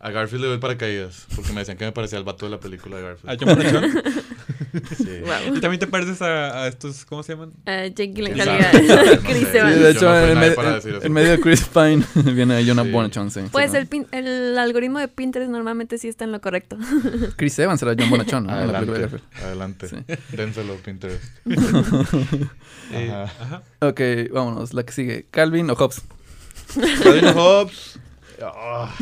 a 0.00 0.10
Garfield 0.10 0.42
le 0.42 0.48
doy 0.48 0.58
paracaídas. 0.58 1.26
Porque 1.34 1.52
me 1.52 1.60
decían 1.60 1.76
que 1.78 1.84
me 1.84 1.92
parecía 1.92 2.18
el 2.18 2.24
vato 2.24 2.44
de 2.46 2.50
la 2.52 2.60
película 2.60 2.96
de 2.96 3.02
Garfield. 3.02 3.30
¿A 3.30 3.36
John 3.40 4.02
sí. 4.96 5.20
Wow. 5.24 5.56
¿Y 5.56 5.60
también 5.60 5.78
te 5.80 5.86
pareces 5.86 6.20
a, 6.22 6.62
a 6.64 6.68
estos, 6.68 7.04
¿cómo 7.06 7.22
se 7.22 7.32
llaman? 7.32 7.52
Ah, 7.66 7.86
Jake 7.86 8.12
Gyllenhaal 8.14 9.18
Chris. 9.24 9.48
Evans. 9.54 9.74
Sí, 9.76 9.80
de 9.82 9.90
hecho, 9.90 10.04
no 10.08 10.18
en, 10.18 10.38
med- 10.38 11.08
medio 11.10 11.30
de 11.32 11.40
Chris 11.40 11.64
Pine 11.64 12.04
viene 12.34 12.54
ahí 12.56 12.66
Jonah 12.68 12.84
Sí. 12.84 12.90
Bonachon, 12.90 13.30
sí. 13.30 13.40
Pues 13.50 13.70
Sí, 13.72 13.76
el, 13.78 13.88
pin- 13.88 14.06
el 14.12 14.56
algoritmo 14.58 14.98
de 14.98 15.08
Pinterest 15.08 15.50
normalmente 15.50 15.98
sí 15.98 16.08
está 16.08 16.24
en 16.24 16.32
lo 16.32 16.40
correcto. 16.40 16.76
Chris 17.36 17.58
Evans 17.58 17.82
era 17.82 17.94
John 17.98 18.10
Bonachon, 18.10 18.46
¿no? 18.46 18.60
En 18.60 18.72
la 18.72 18.80
película 18.80 18.98
de 18.98 19.04
Adelante, 19.42 19.86
Garfield. 19.88 20.04
adelante. 20.06 20.26
Sí. 20.28 20.36
Dénselo, 20.36 20.74
Pinterest. 20.76 21.22
Eh, 22.92 23.10
Ajá. 23.10 23.32
ajá. 23.40 23.62
Ok, 23.80 24.00
vámonos. 24.32 24.72
La 24.74 24.84
que 24.84 24.92
sigue. 24.92 25.26
Calvin 25.30 25.68
o 25.70 25.74
Hobbes. 25.74 26.02
Calvin 27.02 27.24
Hobbes. 27.34 27.98
Ah. 28.42 28.94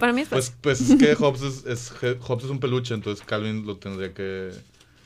Para 0.00 0.12
mí 0.12 0.22
es 0.22 0.28
Pues, 0.28 0.54
pues 0.60 0.80
es 0.80 0.98
que 0.98 1.14
Hobbes 1.14 1.42
es, 1.42 1.64
es, 1.66 1.92
Hobbes 2.20 2.44
es 2.44 2.50
un 2.50 2.60
peluche, 2.60 2.94
entonces 2.94 3.24
Calvin 3.26 3.66
lo 3.66 3.76
tendría 3.76 4.12
que 4.12 4.50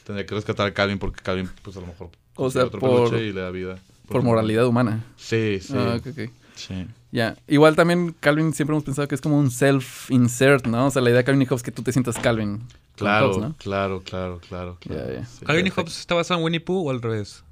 tendría 0.04 0.26
que 0.26 0.34
rescatar 0.34 0.66
a 0.66 0.74
Calvin 0.74 0.98
porque 0.98 1.20
Calvin 1.22 1.48
pues 1.62 1.76
a 1.76 1.80
lo 1.80 1.86
mejor 1.86 2.08
O 2.34 2.44
consigue 2.44 2.60
sea, 2.62 2.66
otro 2.66 2.80
por- 2.80 3.08
peluche 3.10 3.26
y 3.26 3.32
le 3.32 3.40
da 3.40 3.50
vida. 3.50 3.78
Por 4.08 4.22
moralidad 4.22 4.66
humana. 4.66 5.04
Sí, 5.16 5.58
sí. 5.62 5.72
Ah, 5.76 5.96
ok, 6.00 6.06
ok. 6.08 6.30
Sí. 6.56 6.86
Ya. 7.12 7.36
Igual 7.46 7.76
también 7.76 8.14
Calvin 8.18 8.52
siempre 8.52 8.74
hemos 8.74 8.84
pensado 8.84 9.06
que 9.06 9.14
es 9.14 9.20
como 9.20 9.38
un 9.38 9.50
self-insert, 9.50 10.66
¿no? 10.66 10.86
O 10.86 10.90
sea, 10.90 11.00
la 11.00 11.10
idea 11.10 11.18
de 11.18 11.24
Calvin 11.24 11.42
y 11.42 11.46
Hobbes 11.46 11.60
es 11.60 11.62
que 11.62 11.70
tú 11.70 11.82
te 11.82 11.92
sientas 11.92 12.18
Calvin. 12.18 12.60
Claro, 12.96 13.26
Hobbes, 13.32 13.38
¿no? 13.42 13.54
claro, 13.56 14.02
claro, 14.04 14.40
claro, 14.46 14.76
claro. 14.80 15.24
Sí, 15.38 15.44
¿Calvin 15.46 15.66
y. 15.68 15.70
Hobbes 15.70 15.98
está 15.98 16.16
basado 16.16 16.38
en 16.40 16.44
Winnie 16.44 16.60
Pooh 16.60 16.88
o 16.88 16.90
al 16.90 17.00
revés? 17.00 17.44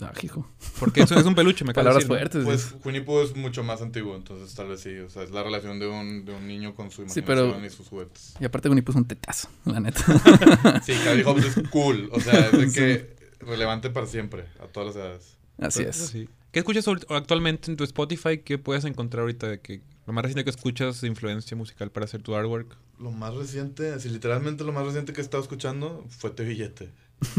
Ah, 0.00 0.12
hijo. 0.22 0.48
Porque 0.78 1.02
es, 1.02 1.10
es 1.10 1.24
un 1.24 1.34
peluche, 1.34 1.64
me 1.64 1.72
Palabras 1.74 2.08
decir, 2.08 2.10
¿no? 2.10 2.16
fuertes. 2.18 2.44
Pues 2.82 3.02
Pooh 3.04 3.20
es 3.22 3.36
mucho 3.36 3.62
más 3.62 3.82
antiguo, 3.82 4.16
entonces 4.16 4.54
tal 4.54 4.68
vez 4.68 4.80
sí. 4.80 4.96
O 4.98 5.10
sea, 5.10 5.22
es 5.22 5.30
la 5.30 5.42
relación 5.42 5.78
de 5.78 5.86
un, 5.86 6.24
de 6.24 6.32
un 6.34 6.46
niño 6.46 6.74
con 6.74 6.90
su 6.90 7.02
Sí, 7.08 7.20
imaginación 7.20 7.52
pero- 7.52 7.66
y 7.66 7.70
sus 7.70 7.88
juguetes. 7.88 8.34
Y 8.40 8.44
aparte 8.44 8.68
Pooh 8.68 8.90
es 8.90 8.96
un 8.96 9.04
tetazo, 9.06 9.48
la 9.64 9.80
neta. 9.80 10.00
Sí, 10.84 10.92
Calvin 11.04 11.24
Hobbes 11.24 11.56
es 11.56 11.68
cool. 11.68 12.08
O 12.12 12.20
sea, 12.20 12.48
es 12.48 12.52
de 12.52 12.72
que 12.72 13.16
relevante 13.44 13.90
para 13.90 14.06
siempre, 14.06 14.44
a 14.60 14.66
todas 14.66 14.94
las 14.94 14.96
edades. 14.96 15.36
Así 15.58 15.82
Eso 15.82 15.90
es. 15.90 15.96
sí. 16.10 16.28
¿Qué 16.52 16.60
escuchas 16.60 16.86
actualmente 17.10 17.70
en 17.70 17.76
tu 17.76 17.84
Spotify? 17.84 18.38
¿Qué 18.38 18.56
puedes 18.58 18.84
encontrar 18.84 19.20
ahorita 19.22 19.48
de 19.48 19.60
que 19.60 19.82
lo 20.06 20.12
más 20.14 20.22
reciente 20.22 20.44
que 20.44 20.50
escuchas 20.50 21.00
de 21.02 21.08
influencia 21.08 21.56
musical 21.56 21.90
para 21.90 22.04
hacer 22.04 22.22
tu 22.22 22.34
artwork? 22.34 22.76
Lo 22.98 23.10
más 23.10 23.34
reciente, 23.34 23.90
así 23.92 24.08
literalmente 24.08 24.64
lo 24.64 24.72
más 24.72 24.86
reciente 24.86 25.12
que 25.12 25.20
he 25.20 25.24
estado 25.24 25.42
escuchando 25.42 26.06
fue 26.08 26.30
Te 26.30 26.44
Billete. 26.44 26.90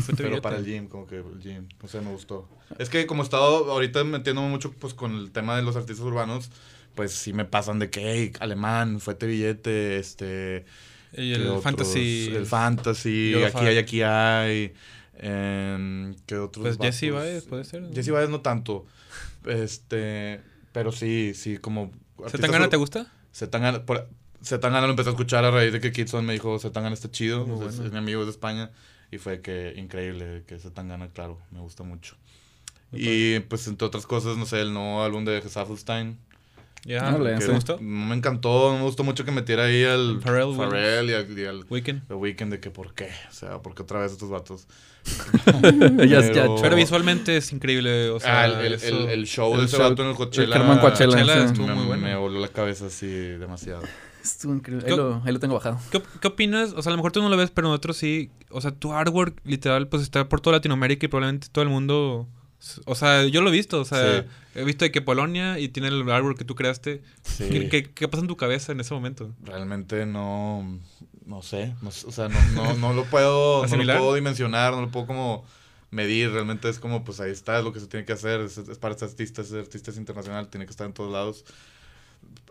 Te 0.08 0.14
Pero 0.16 0.42
para 0.42 0.58
el 0.58 0.66
gym, 0.66 0.88
como 0.88 1.08
que 1.08 1.18
el 1.18 1.40
gym. 1.42 1.68
O 1.82 1.88
sea, 1.88 2.02
me 2.02 2.12
gustó. 2.12 2.50
Es 2.78 2.90
que 2.90 3.06
como 3.08 3.22
he 3.22 3.26
estado 3.26 3.72
ahorita 3.72 4.04
metiéndome 4.04 4.50
mucho 4.50 4.72
pues 4.74 4.94
con 4.94 5.16
el 5.16 5.32
tema 5.32 5.56
de 5.56 5.64
los 5.64 5.76
artistas 5.76 6.06
urbanos, 6.06 6.50
pues 6.96 7.14
sí 7.14 7.32
me 7.34 7.46
pasan 7.46 7.80
de 7.80 7.90
que, 7.90 8.02
hey, 8.12 8.34
alemán, 8.40 9.00
fue 9.00 9.16
Te 9.16 9.26
Billete, 9.28 9.98
este... 9.98 10.66
Y 11.14 11.34
¿qué 11.34 11.36
el 11.36 11.48
otros? 11.48 11.64
fantasy. 11.64 12.30
El 12.36 12.46
fantasy, 12.46 13.34
aquí 13.44 13.66
hay, 13.66 13.78
aquí 13.78 14.02
hay. 14.04 14.74
em, 15.18 16.14
¿Qué 16.28 16.36
otros? 16.38 16.78
Pues 16.78 16.78
Jesse? 16.78 17.12
Baez, 17.12 17.46
puede 17.46 17.64
ser. 17.64 17.84
Jesse 17.94 18.10
Baez 18.12 18.30
no 18.30 18.42
tanto. 18.42 18.86
Este, 19.46 20.42
pero 20.72 20.92
sí, 20.92 21.34
sí, 21.34 21.58
como... 21.58 21.92
artistas 22.18 22.32
¿Zetangana 22.42 22.66
ur- 22.66 22.70
te 22.70 22.78
gusta? 22.78 23.12
Zetangana, 23.34 23.86
por, 23.86 24.08
Zetangana 24.44 24.86
lo 24.88 24.92
empecé 24.92 25.10
a 25.10 25.14
escuchar 25.14 25.46
a 25.46 25.52
raíz 25.52 25.72
de 25.74 25.80
que 25.80 25.92
Kitson 25.92 26.26
me 26.26 26.34
dijo, 26.34 26.60
Zetangana 26.60 26.94
está 26.94 27.10
chido, 27.10 27.46
Muy 27.48 27.56
o 27.56 27.60
sea, 27.60 27.68
es, 27.70 27.76
bueno. 27.76 27.86
es 27.88 27.92
mi 27.92 27.98
amigo 27.98 28.22
es 28.22 28.28
de 28.28 28.32
España, 28.32 28.72
y 29.12 29.18
fue 29.18 29.42
que 29.42 29.74
increíble 29.78 30.44
que 30.48 30.58
Zetangana, 30.60 31.10
claro, 31.10 31.40
me 31.52 31.60
gusta 31.60 31.84
mucho. 31.84 32.16
Y 32.92 33.40
pues 33.42 33.68
entre 33.68 33.86
otras 33.88 34.06
cosas, 34.08 34.36
no 34.38 34.46
sé, 34.46 34.62
el 34.62 34.74
nuevo 34.74 35.04
álbum 35.04 35.24
de 35.26 35.42
Saffelstein. 35.42 36.18
Ya, 36.86 37.14
Órale, 37.14 37.36
¿te 37.36 37.46
sí. 37.46 37.52
gustó? 37.52 37.74
No 37.82 38.06
me 38.08 38.16
encantó, 38.16 38.74
me 38.74 38.82
gustó 38.84 39.04
mucho 39.04 39.26
que 39.26 39.32
metiera 39.32 39.66
ahí 39.66 39.84
al 39.84 40.22
Pharrell 40.24 40.56
Pharrell 40.56 41.10
y 41.10 41.14
al, 41.14 41.38
y 41.40 41.46
al 41.46 41.66
Weekend. 41.70 42.08
The 42.08 42.14
Weeknd 42.14 42.52
de 42.52 42.60
que 42.62 42.72
por 42.72 42.94
qué, 42.94 43.10
o 43.30 43.34
sea, 43.34 43.62
porque 43.62 43.84
otra 43.84 44.00
vez 44.00 44.14
estos 44.14 44.30
vatos. 44.30 44.66
Pero- 45.62 46.56
Pero 46.62 46.76
visualmente 46.76 47.36
es 47.38 47.52
increíble. 47.52 48.10
O 48.10 48.20
sea, 48.20 48.42
Ah, 48.42 48.46
el, 48.46 48.54
el- 48.66 48.74
eso- 48.74 48.88
el- 48.88 49.10
el 49.10 49.26
show 49.28 49.54
el 49.54 49.60
de 49.62 49.66
ese 49.66 49.78
show- 49.78 49.90
vato 49.90 50.04
en 50.04 50.10
el 50.10 50.16
Coachella. 50.16 50.56
el 50.56 50.80
Coachella, 50.80 51.12
Coachella 51.12 51.34
sí. 51.42 51.46
estuvo 51.48 51.68
me, 51.68 51.76
muy 51.76 51.86
bueno. 51.86 52.04
me 52.04 52.16
voló 52.16 52.40
la 52.40 52.48
cabeza 52.48 52.86
así 52.88 53.08
demasiado. 53.08 53.82
Estuvo 54.32 54.54
increíble. 54.54 54.86
Ahí 54.90 54.96
lo, 54.96 55.22
ahí 55.26 55.34
lo 55.34 55.40
tengo 55.40 55.56
bajado. 55.56 55.80
¿Qué, 55.92 56.02
qué 56.22 56.28
opinas? 56.28 56.74
O 56.74 56.82
sea, 56.82 56.92
a 56.92 56.94
lo 56.94 56.98
mejor 56.98 57.12
tú 57.12 57.22
no 57.22 57.30
lo 57.30 57.38
ves, 57.38 57.52
pero 57.52 57.68
nosotros 57.68 57.98
sí. 57.98 58.32
O 58.50 58.62
sea, 58.62 58.72
tu 58.72 58.94
artwork 58.94 59.40
literal 59.44 59.88
pues 59.88 60.02
está 60.04 60.28
por 60.30 60.42
toda 60.42 60.58
Latinoamérica 60.58 61.06
y 61.06 61.10
probablemente 61.10 61.48
todo 61.52 61.64
el 61.64 61.70
mundo... 61.70 62.28
O 62.86 62.96
sea, 62.96 63.26
yo 63.26 63.42
lo 63.42 63.50
he 63.50 63.54
visto. 63.54 63.80
O 63.80 63.86
sea, 63.86 64.22
Sí. 64.22 64.28
he 64.60 64.64
visto 64.66 64.84
de 64.84 64.92
que 64.92 65.02
Polonia 65.02 65.60
y 65.60 65.70
tiene 65.70 65.88
el 65.88 66.10
artwork 66.10 66.38
que 66.38 66.44
tú 66.46 66.56
creaste. 66.56 67.02
Sí. 67.24 67.48
¿Qué, 67.50 67.70
qué, 67.70 67.84
qué 67.90 68.08
pasa 68.08 68.22
en 68.22 68.28
tu 68.28 68.36
cabeza 68.36 68.74
en 68.74 68.82
ese 68.82 68.94
momento? 68.94 69.34
Realmente 69.42 70.06
no, 70.06 70.80
no 71.26 71.42
sé, 71.42 71.74
no 71.82 71.90
o 71.90 72.12
sea, 72.12 72.28
no, 72.28 72.40
no, 72.54 72.74
no 72.74 72.94
lo 72.94 73.06
puedo, 73.06 73.66
no 73.66 73.78
lo 73.78 73.98
puedo 73.98 74.14
dimensionar, 74.16 74.74
no 74.74 74.82
lo 74.82 74.90
puedo 74.90 75.06
como 75.08 75.46
medir, 75.92 76.32
realmente 76.32 76.68
es 76.70 76.80
como, 76.80 77.04
pues 77.06 77.20
ahí 77.20 77.32
está, 77.32 77.60
es 77.60 77.64
lo 77.64 77.72
que 77.72 77.80
se 77.80 77.88
tiene 77.88 78.06
que 78.06 78.14
hacer, 78.14 78.42
es, 78.42 78.58
es 78.58 78.78
para 78.78 78.94
este 78.94 79.06
artista, 79.06 79.42
es 79.42 79.54
artista 79.54 79.92
es 79.92 79.98
internacional, 79.98 80.48
tiene 80.50 80.66
que 80.66 80.72
estar 80.72 80.86
en 80.86 80.94
todos 80.94 81.12
lados. 81.12 81.46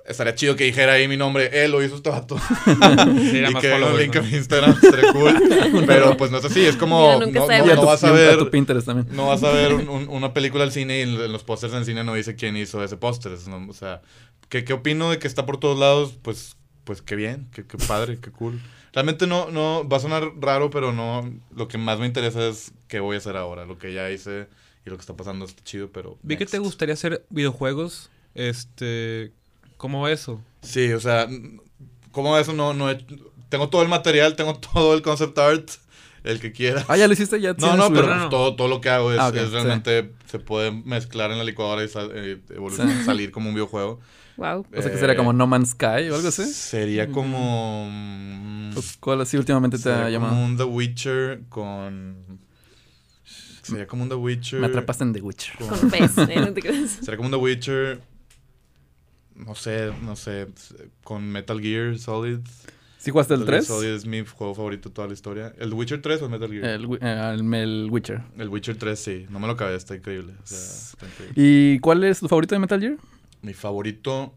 Estaría 0.08 0.34
chido 0.34 0.56
que 0.56 0.64
dijera 0.64 0.94
ahí 0.94 1.06
mi 1.06 1.16
nombre, 1.18 1.50
él 1.64 1.70
lo 1.70 1.82
hizo 1.82 1.96
este 1.96 2.08
vato. 2.10 2.36
Y 2.66 3.40
más 3.52 3.62
que 3.62 3.70
followers, 3.70 3.98
link 3.98 4.16
a 4.16 4.22
mi 4.22 4.30
Instagram, 4.36 4.70
estaría 4.82 5.12
cool. 5.12 5.84
Pero 5.86 6.16
pues 6.16 6.30
no 6.30 6.38
es 6.38 6.44
así, 6.46 6.64
es 6.64 6.76
como, 6.76 7.00
Mira, 7.26 7.42
no, 7.64 7.74
no- 7.74 7.84
vas 7.86 8.02
a 8.04 8.12
ver... 8.12 8.38
tu 8.38 8.50
Pinterest 8.50 8.86
también. 8.86 9.14
No 9.14 9.26
vas 9.28 9.42
a 9.42 9.50
ver 9.52 9.74
un- 9.74 9.88
un- 9.88 10.08
una 10.10 10.32
película 10.32 10.64
al 10.64 10.72
cine 10.72 10.98
y 11.00 11.02
en 11.02 11.30
los 11.32 11.44
pósters 11.44 11.74
en 11.74 11.84
cine 11.84 12.04
no 12.04 12.14
dice 12.14 12.34
quién 12.36 12.56
hizo 12.56 12.82
ese 12.82 12.96
póster. 12.96 13.32
¿no? 13.48 13.68
O 13.68 13.72
sea, 13.74 14.00
¿qué, 14.48 14.64
¿qué 14.64 14.72
opino 14.72 15.10
de 15.10 15.18
que 15.18 15.26
está 15.28 15.44
por 15.44 15.60
todos 15.60 15.78
lados? 15.78 16.14
Pues, 16.22 16.56
pues 16.84 17.02
qué 17.02 17.14
bien, 17.14 17.48
qué, 17.52 17.66
qué 17.66 17.76
padre, 17.76 18.18
qué 18.18 18.30
cool. 18.30 18.60
Realmente 18.94 19.26
no, 19.26 19.50
no, 19.50 19.86
va 19.86 19.98
a 19.98 20.00
sonar 20.00 20.30
raro, 20.40 20.70
pero 20.70 20.92
no, 20.92 21.30
lo 21.54 21.68
que 21.68 21.76
más 21.76 21.98
me 21.98 22.06
interesa 22.06 22.48
es 22.48 22.72
qué 22.88 23.00
voy 23.00 23.16
a 23.16 23.18
hacer 23.18 23.36
ahora. 23.36 23.66
Lo 23.66 23.76
que 23.76 23.92
ya 23.92 24.10
hice 24.10 24.48
y 24.86 24.90
lo 24.90 24.96
que 24.96 25.02
está 25.02 25.14
pasando 25.14 25.44
está 25.44 25.62
chido, 25.62 25.90
pero... 25.92 26.16
Vi 26.22 26.38
que 26.38 26.46
te 26.46 26.58
gustaría 26.58 26.94
hacer 26.94 27.26
videojuegos. 27.28 28.10
Este... 28.34 29.32
¿Cómo 29.78 30.06
eso? 30.08 30.42
Sí, 30.60 30.92
o 30.92 31.00
sea, 31.00 31.26
como 32.12 32.36
eso 32.36 32.52
no, 32.52 32.74
no 32.74 32.90
he- 32.90 33.04
tengo 33.48 33.70
todo 33.70 33.80
el 33.82 33.88
material, 33.88 34.36
tengo 34.36 34.54
todo 34.74 34.92
el 34.92 35.00
concept 35.02 35.38
art, 35.38 35.70
el 36.24 36.40
que 36.40 36.52
quiera. 36.52 36.84
Ah, 36.88 36.96
ya 36.98 37.06
lo 37.06 37.14
hiciste, 37.14 37.40
ya 37.40 37.54
No, 37.54 37.76
no, 37.76 37.88
pero 37.88 38.02
no, 38.02 38.06
pues 38.08 38.18
no. 38.24 38.28
todo, 38.28 38.56
todo 38.56 38.68
lo 38.68 38.80
que 38.82 38.90
hago 38.90 39.10
es, 39.12 39.18
Ah, 39.18 39.28
ok, 39.28 39.36
es 39.36 39.46
sí. 39.46 39.52
realmente 39.54 40.12
se 40.26 40.38
puede 40.38 40.70
mezclar 40.72 41.30
en 41.30 41.38
la 41.38 41.44
licuadora 41.44 41.82
y 41.82 41.88
sal- 41.88 42.10
eh, 42.14 42.38
evolu- 42.50 43.04
salir 43.04 43.30
como 43.30 43.48
un 43.48 43.54
videojuego. 43.54 44.00
Wow. 44.36 44.66
O 44.76 44.82
sea, 44.82 44.90
que 44.92 44.98
sería 44.98 45.14
Eh, 45.14 45.16
como 45.16 45.32
No 45.32 45.46
Man's 45.48 45.70
Sky 45.70 46.10
o 46.10 46.14
algo 46.14 46.28
así. 46.28 46.44
Sería 46.44 47.08
como. 47.10 47.88
mm, 47.90 48.70
Pues, 48.74 48.96
¿Cuál 49.00 49.20
así 49.22 49.36
últimamente 49.36 49.78
te 49.78 49.82
sería 49.84 50.06
ha 50.06 50.10
llamado? 50.10 50.32
como 50.34 50.44
un 50.44 50.56
The 50.56 50.62
Witcher 50.64 51.40
con. 51.48 52.38
Sería 53.62 53.86
como 53.86 54.04
un 54.04 54.08
The 54.08 54.14
Witcher. 54.14 54.60
Me 54.60 54.66
atrapaste 54.68 55.04
en 55.04 55.12
The 55.12 55.20
Witcher. 55.22 55.56
con- 55.58 55.68
Con 55.78 55.90
pez, 55.90 56.16
¿eh? 56.18 56.36
No 56.40 56.52
te 56.52 56.60
creas. 56.62 56.90
Sería 57.02 57.16
como 57.16 57.26
un 57.26 57.32
The 57.32 57.38
Witcher. 57.38 58.00
No 59.38 59.54
sé, 59.54 59.92
no 60.02 60.16
sé. 60.16 60.48
Con 61.04 61.30
Metal 61.30 61.60
Gear 61.60 61.98
Solid. 61.98 62.38
¿Sí 62.98 63.12
jugaste 63.12 63.34
el 63.34 63.40
Metal 63.40 63.54
Gear 63.54 63.64
3? 63.64 63.66
Solid 63.68 63.88
es 63.90 64.06
mi 64.06 64.24
juego 64.24 64.54
favorito 64.54 64.88
de 64.88 64.94
toda 64.94 65.06
la 65.08 65.14
historia. 65.14 65.54
¿El 65.58 65.72
Witcher 65.72 66.02
3 66.02 66.22
o 66.22 66.24
el 66.24 66.30
Metal 66.32 66.50
Gear? 66.50 66.64
El, 66.64 66.84
eh, 67.00 67.34
el, 67.34 67.54
el 67.54 67.88
Witcher. 67.90 68.22
El 68.36 68.48
Witcher 68.48 68.76
3, 68.76 68.98
sí. 68.98 69.26
No 69.30 69.38
me 69.38 69.46
lo 69.46 69.52
acabé, 69.52 69.76
está 69.76 69.94
increíble. 69.94 70.34
O 70.42 70.46
sea, 70.46 70.58
está 70.58 71.06
increíble. 71.06 71.34
¿Y 71.36 71.78
cuál 71.78 72.02
es 72.04 72.18
tu 72.20 72.28
favorito 72.28 72.54
de 72.54 72.58
Metal 72.58 72.80
Gear? 72.80 72.96
Mi 73.42 73.54
favorito. 73.54 74.34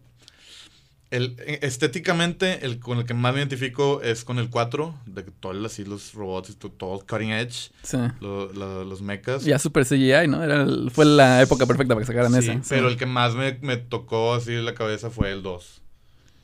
El, 1.12 1.36
eh, 1.40 1.60
estéticamente, 1.62 2.66
el 2.66 2.80
con 2.80 2.98
el 2.98 3.06
que 3.06 3.14
más 3.14 3.34
me 3.34 3.40
identifico 3.40 4.02
es 4.02 4.24
con 4.24 4.40
el 4.40 4.50
4. 4.50 4.96
De 5.06 5.24
todos 5.24 5.66
así 5.66 5.84
los 5.84 6.14
robots 6.14 6.50
y 6.52 6.54
to- 6.54 6.72
todo 6.72 7.00
cutting 7.06 7.32
edge. 7.32 7.70
Sí. 7.84 7.98
lo- 8.22 8.52
lo- 8.54 8.86
los 8.86 9.02
mechas. 9.02 9.44
Ya 9.44 9.60
super 9.60 9.86
CGI, 9.86 10.28
¿no? 10.30 10.42
Era 10.42 10.64
el- 10.64 10.90
fue 10.90 11.04
la 11.06 11.42
época 11.42 11.66
perfecta 11.66 11.94
para 11.94 12.06
que 12.06 12.08
sacaran 12.08 12.32
Sí, 12.32 12.38
ese. 12.40 12.54
Sí. 12.54 12.70
pero 12.70 12.88
el 12.88 12.96
que 12.98 13.06
más 13.06 13.36
me, 13.36 13.60
me 13.62 13.76
tocó 13.78 14.34
así 14.34 14.54
en 14.54 14.64
la 14.66 14.74
cabeza 14.74 15.10
fue 15.10 15.32
el 15.32 15.44
2. 15.44 15.82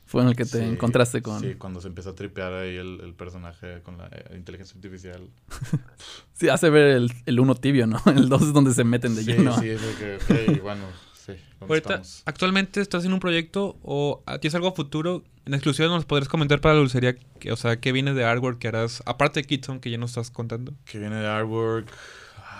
Fue 0.04 0.22
en 0.22 0.28
el 0.28 0.36
que 0.36 0.44
te 0.46 0.58
Sí, 0.60 0.64
encontraste 0.64 1.20
con... 1.20 1.38
Sí, 1.40 1.54
cuando 1.56 1.82
se 1.82 1.88
empieza 1.88 2.10
a 2.10 2.14
tripear 2.14 2.52
ahí 2.54 2.76
el, 2.76 3.00
el 3.02 3.12
personaje 3.14 3.82
con 3.82 3.98
la 3.98 4.06
eh, 4.06 4.34
inteligencia 4.36 4.74
artificial. 4.76 5.28
Sí, 6.32 6.48
hace 6.48 6.70
ver 6.70 6.86
el, 6.96 7.12
el 7.26 7.40
uno 7.40 7.54
tibio, 7.56 7.86
¿no? 7.88 8.00
El 8.06 8.28
2 8.28 8.42
es 8.42 8.52
donde 8.52 8.72
se 8.72 8.84
meten 8.84 9.16
de 9.16 9.24
Sí, 9.24 9.32
lleno. 9.32 9.58
sí, 9.58 9.68
es 9.70 9.80
de 9.82 10.18
que, 10.46 10.60
bueno, 10.62 10.84
sí. 11.36 11.42
¿dónde 11.60 11.74
Ahorita, 11.74 11.88
estamos? 11.94 12.22
actualmente 12.26 12.80
estás 12.80 13.04
en 13.04 13.12
un 13.12 13.20
proyecto 13.20 13.76
o 13.82 14.22
a 14.26 14.38
ti 14.38 14.48
es 14.48 14.54
algo 14.54 14.68
a 14.68 14.72
futuro. 14.72 15.22
En 15.46 15.54
exclusiva 15.54 15.88
nos 15.88 16.04
podrías 16.04 16.28
comentar 16.28 16.60
para 16.60 16.74
la 16.74 16.80
dulcería, 16.80 17.14
que, 17.38 17.52
o 17.52 17.56
sea, 17.56 17.80
qué 17.80 17.92
viene 17.92 18.12
de 18.14 18.24
artwork 18.24 18.58
que 18.58 18.68
harás, 18.68 19.02
aparte 19.06 19.40
de 19.40 19.46
Kitson, 19.46 19.80
que 19.80 19.90
ya 19.90 19.96
nos 19.98 20.10
estás 20.10 20.30
contando. 20.30 20.74
Que 20.84 20.98
viene 20.98 21.16
de 21.16 21.26
artwork. 21.26 21.88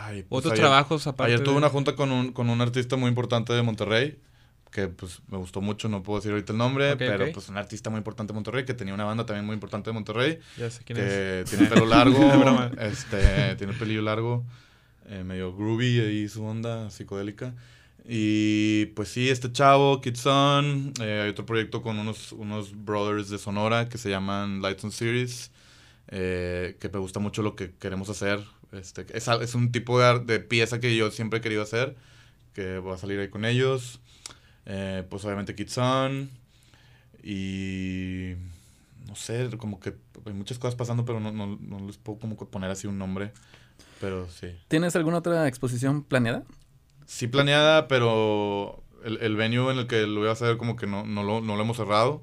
Ay, 0.01 0.23
pues 0.23 0.39
Otros 0.39 0.53
ayer- 0.53 0.63
trabajos 0.65 1.07
aparte. 1.07 1.33
Ayer 1.35 1.45
tuve 1.45 1.55
de- 1.55 1.59
una 1.59 1.69
junta 1.69 1.95
con 1.97 2.11
un, 2.13 2.33
con 2.33 2.49
un 2.49 2.61
artista 2.63 2.97
muy 2.97 3.09
importante 3.09 3.53
de 3.53 3.63
Monterrey 3.63 4.19
que 4.71 4.87
pues 4.87 5.21
me 5.29 5.39
gustó 5.39 5.63
mucho, 5.63 5.89
no 5.89 6.03
puedo 6.03 6.19
decir 6.19 6.31
ahorita 6.31 6.53
el 6.53 6.59
nombre, 6.59 6.93
Ok, 6.93 6.99
pero 6.99 7.25
ok. 7.25 7.31
pues 7.33 7.49
un 7.49 7.57
artista 7.57 7.89
muy 7.89 7.97
importante 7.99 8.33
de 8.33 8.35
Monterrey, 8.35 8.67
que 8.67 8.75
tenía 8.75 8.93
una 8.93 9.05
banda 9.05 9.25
también 9.25 9.47
muy 9.47 9.55
importante 9.55 9.89
de 9.89 9.95
Monterrey. 9.95 10.39
Ya 10.59 10.69
sé 10.71 10.83
quién 10.85 10.99
que 10.99 11.41
es. 11.41 11.49
tiene 11.51 11.67
pelo 11.67 11.87
largo, 11.87 12.21
este, 12.79 13.55
tiene 13.57 13.73
el 13.73 13.79
pelillo 13.79 14.03
largo, 14.03 14.45
eh, 15.07 15.25
medio 15.25 15.55
groovy 15.57 16.01
ahí 16.01 16.29
su 16.29 16.45
onda 16.45 16.91
psicodélica. 16.91 17.55
Y 18.11 18.87
pues 18.97 19.11
sí, 19.11 19.29
este 19.29 19.53
chavo, 19.53 20.01
Kidson, 20.01 20.95
eh, 20.99 21.21
hay 21.25 21.29
otro 21.29 21.45
proyecto 21.45 21.83
con 21.83 21.99
unos, 21.99 22.33
unos 22.33 22.73
brothers 22.75 23.29
de 23.29 23.37
Sonora 23.37 23.91
que 23.91 23.99
se 23.99 24.09
llaman 24.09 24.63
Lights 24.63 24.83
on 24.85 24.93
Series, 24.93 25.51
eh, 26.09 26.79
que 26.81 26.89
me 26.89 26.99
gusta 27.01 27.21
mucho 27.21 27.43
lo 27.43 27.55
que 27.55 27.73
queremos 27.73 28.09
hacer. 28.09 28.43
Este, 28.73 29.05
es, 29.13 29.29
es 29.29 29.55
un 29.55 29.73
tipo 29.73 30.01
de, 30.01 30.21
de 30.21 30.41
pieza 30.41 30.81
que 30.81 30.97
yo 30.97 31.11
siempre 31.11 31.41
he 31.41 31.43
querido 31.43 31.63
hacer, 31.63 31.97
que 32.55 32.79
voy 32.79 32.95
a 32.95 32.97
salir 32.97 33.21
ahí 33.21 33.29
con 33.29 33.45
ellos. 33.45 34.01
Eh, 34.65 35.05
pues 35.11 35.23
obviamente 35.27 35.55
Kidson. 35.55 36.31
Y 37.23 38.37
no 39.07 39.17
sé, 39.17 39.51
como 39.59 39.81
que 39.81 39.95
hay 40.25 40.33
muchas 40.33 40.59
cosas 40.59 40.77
pasando, 40.77 41.05
pero 41.05 41.21
no, 41.21 41.31
no, 41.31 41.59
no 41.61 41.87
les 41.87 41.99
puedo 41.99 42.19
como 42.19 42.37
poner 42.37 42.71
así 42.71 42.87
un 42.87 42.97
nombre. 42.97 43.33
Pero 44.01 44.31
sí. 44.31 44.49
¿Tienes 44.69 44.97
alguna 44.97 45.19
otra 45.19 45.47
exposición 45.47 46.05
planeada? 46.05 46.45
Sí 47.09 47.27
planeada, 47.27 47.89
pero 47.89 48.83
el, 49.03 49.17
el 49.23 49.35
venue 49.35 49.73
en 49.73 49.79
el 49.79 49.87
que 49.87 50.07
lo 50.07 50.21
voy 50.21 50.29
a 50.29 50.33
hacer 50.33 50.59
como 50.59 50.77
que 50.77 50.87
no, 50.87 51.07
no, 51.07 51.23
lo, 51.23 51.41
no 51.41 51.57
lo 51.57 51.63
hemos 51.63 51.79
cerrado. 51.79 52.23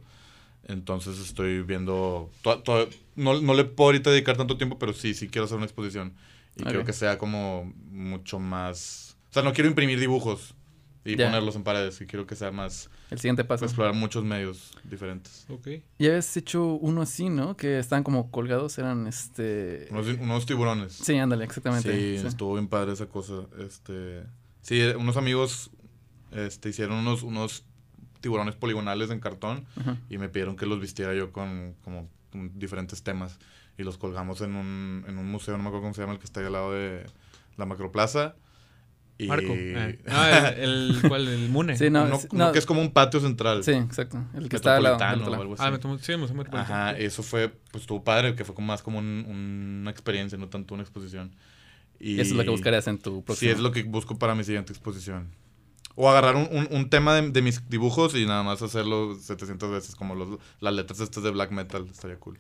Entonces 0.67 1.19
estoy 1.19 1.61
viendo... 1.63 2.29
to- 2.43 2.59
to- 2.63 2.87
no, 3.15 3.41
no 3.41 3.53
le 3.55 3.65
puedo 3.65 3.87
ahorita 3.89 4.11
dedicar 4.11 4.37
tanto 4.37 4.57
tiempo, 4.57 4.77
pero 4.77 4.93
sí, 4.93 5.13
sí 5.15 5.27
quiero 5.27 5.45
hacer 5.45 5.57
una 5.57 5.65
exposición. 5.65 6.13
Y 6.55 6.61
Ok. 6.61 6.67
quiero 6.69 6.85
que 6.85 6.93
sea 6.93 7.17
como 7.17 7.73
mucho 7.89 8.39
más... 8.39 9.17
O 9.31 9.33
sea, 9.33 9.41
no 9.43 9.53
quiero 9.53 9.69
imprimir 9.69 9.99
dibujos 9.99 10.53
y 11.03 11.15
Ya. 11.15 11.25
ponerlos 11.27 11.55
en 11.55 11.63
paredes. 11.63 11.99
Y 12.01 12.05
quiero 12.05 12.25
que 12.27 12.35
sea 12.35 12.51
más... 12.51 12.89
El 13.11 13.19
siguiente 13.19 13.43
paso. 13.43 13.65
Explorar 13.65 13.93
muchos 13.93 14.23
medios 14.23 14.71
diferentes. 14.83 15.45
Ok. 15.49 15.67
Ya 15.99 16.09
habías 16.09 16.35
hecho 16.37 16.63
uno 16.65 17.01
así, 17.01 17.29
¿no? 17.29 17.55
Que 17.57 17.77
estaban 17.79 18.03
como 18.03 18.29
colgados, 18.31 18.77
eran 18.79 19.05
este... 19.07 19.87
Unos, 19.91 20.07
unos 20.07 20.45
tiburones. 20.45 20.93
Sí, 20.93 21.15
ándale, 21.17 21.45
exactamente. 21.45 21.91
Sí, 21.91 22.19
Sí. 22.21 22.27
estuvo 22.27 22.53
bien 22.53 22.67
padre 22.67 22.93
esa 22.93 23.05
cosa. 23.07 23.33
Este, 23.59 24.23
sí, 24.65 24.81
eh, 24.81 24.95
unos 24.95 25.15
amigos 25.17 25.69
este, 26.31 26.69
hicieron 26.69 26.97
unos, 26.97 27.21
unos 27.23 27.63
tiburones 28.19 28.55
poligonales 28.55 29.11
en 29.11 29.19
cartón 29.19 29.65
y 30.09 30.17
me 30.17 30.29
pidieron 30.29 30.55
que 30.55 30.65
los 30.65 30.79
vistiera 30.81 31.13
yo 31.13 31.31
con 31.31 31.75
como 31.83 32.09
con 32.31 32.57
diferentes 32.57 33.03
temas 33.03 33.37
y 33.77 33.83
los 33.83 33.97
colgamos 33.97 34.41
en 34.41 34.55
un, 34.55 35.05
en 35.07 35.17
un 35.17 35.29
museo, 35.29 35.55
no 35.57 35.63
me 35.63 35.69
acuerdo 35.69 35.83
cómo 35.83 35.93
se 35.93 36.01
llama, 36.01 36.13
el 36.13 36.19
que 36.19 36.25
está 36.25 36.39
ahí 36.39 36.47
al 36.47 36.53
lado 36.53 36.73
de 36.73 37.05
la 37.57 37.65
Macroplaza. 37.65 38.35
Y... 39.17 39.27
Marco. 39.27 39.53
Eh, 39.53 40.01
no, 40.07 40.25
el- 40.25 40.95
el- 40.95 41.01
¿cuál? 41.07 41.27
El 41.27 41.47
Mune. 41.49 41.77
Sí, 41.77 41.89
no, 41.89 42.17
sí, 42.19 42.27
no. 42.33 42.51
que 42.51 42.59
es 42.59 42.65
como 42.65 42.81
un 42.81 42.91
patio 42.91 43.19
central. 43.21 43.63
Sí, 43.63 43.71
exacto. 43.71 44.21
El 44.33 44.49
que 44.49 44.55
está 44.57 44.75
al 44.77 44.83
lado 44.83 44.97
o 44.97 45.33
algo 45.41 45.53
así. 45.53 45.63
Ah, 45.65 45.71
Metro- 45.71 45.97
sí, 45.99 46.17
Museo 46.17 46.35
Metropolitano. 46.35 46.61
Ajá, 46.63 46.91
eso 46.97 47.23
fue, 47.23 47.47
pues 47.71 47.83
estuvo 47.83 48.03
padre, 48.03 48.35
que 48.35 48.43
fue 48.43 48.53
como 48.55 48.67
más 48.67 48.81
como 48.81 48.99
un- 48.99 49.25
una 49.81 49.91
experiencia, 49.91 50.37
no 50.37 50.49
tanto 50.49 50.73
una 50.73 50.83
exposición. 50.83 51.31
Y 51.99 52.19
eso 52.19 52.31
es 52.31 52.37
lo 52.37 52.43
que 52.43 52.49
buscarías 52.49 52.87
en 52.87 52.97
tu 52.99 53.17
Sí, 53.17 53.21
próxima. 53.23 53.51
es 53.51 53.59
lo 53.59 53.71
que 53.71 53.83
busco 53.83 54.17
para 54.17 54.35
mi 54.35 54.43
siguiente 54.43 54.73
exposición. 54.73 55.29
O 55.95 56.09
agarrar 56.09 56.35
un, 56.35 56.47
un- 56.51 56.67
un 56.71 56.89
tema 56.89 57.15
de, 57.15 57.29
de 57.31 57.41
mis 57.41 57.67
dibujos 57.69 58.15
y 58.15 58.25
nada 58.25 58.43
más 58.43 58.61
hacerlo 58.61 59.15
700 59.15 59.71
veces, 59.71 59.95
como 59.95 60.13
los, 60.15 60.39
las 60.59 60.73
letras 60.73 60.99
estas 60.99 61.23
de 61.23 61.31
black 61.31 61.51
metal, 61.51 61.87
estaría 61.89 62.17
cool. 62.17 62.37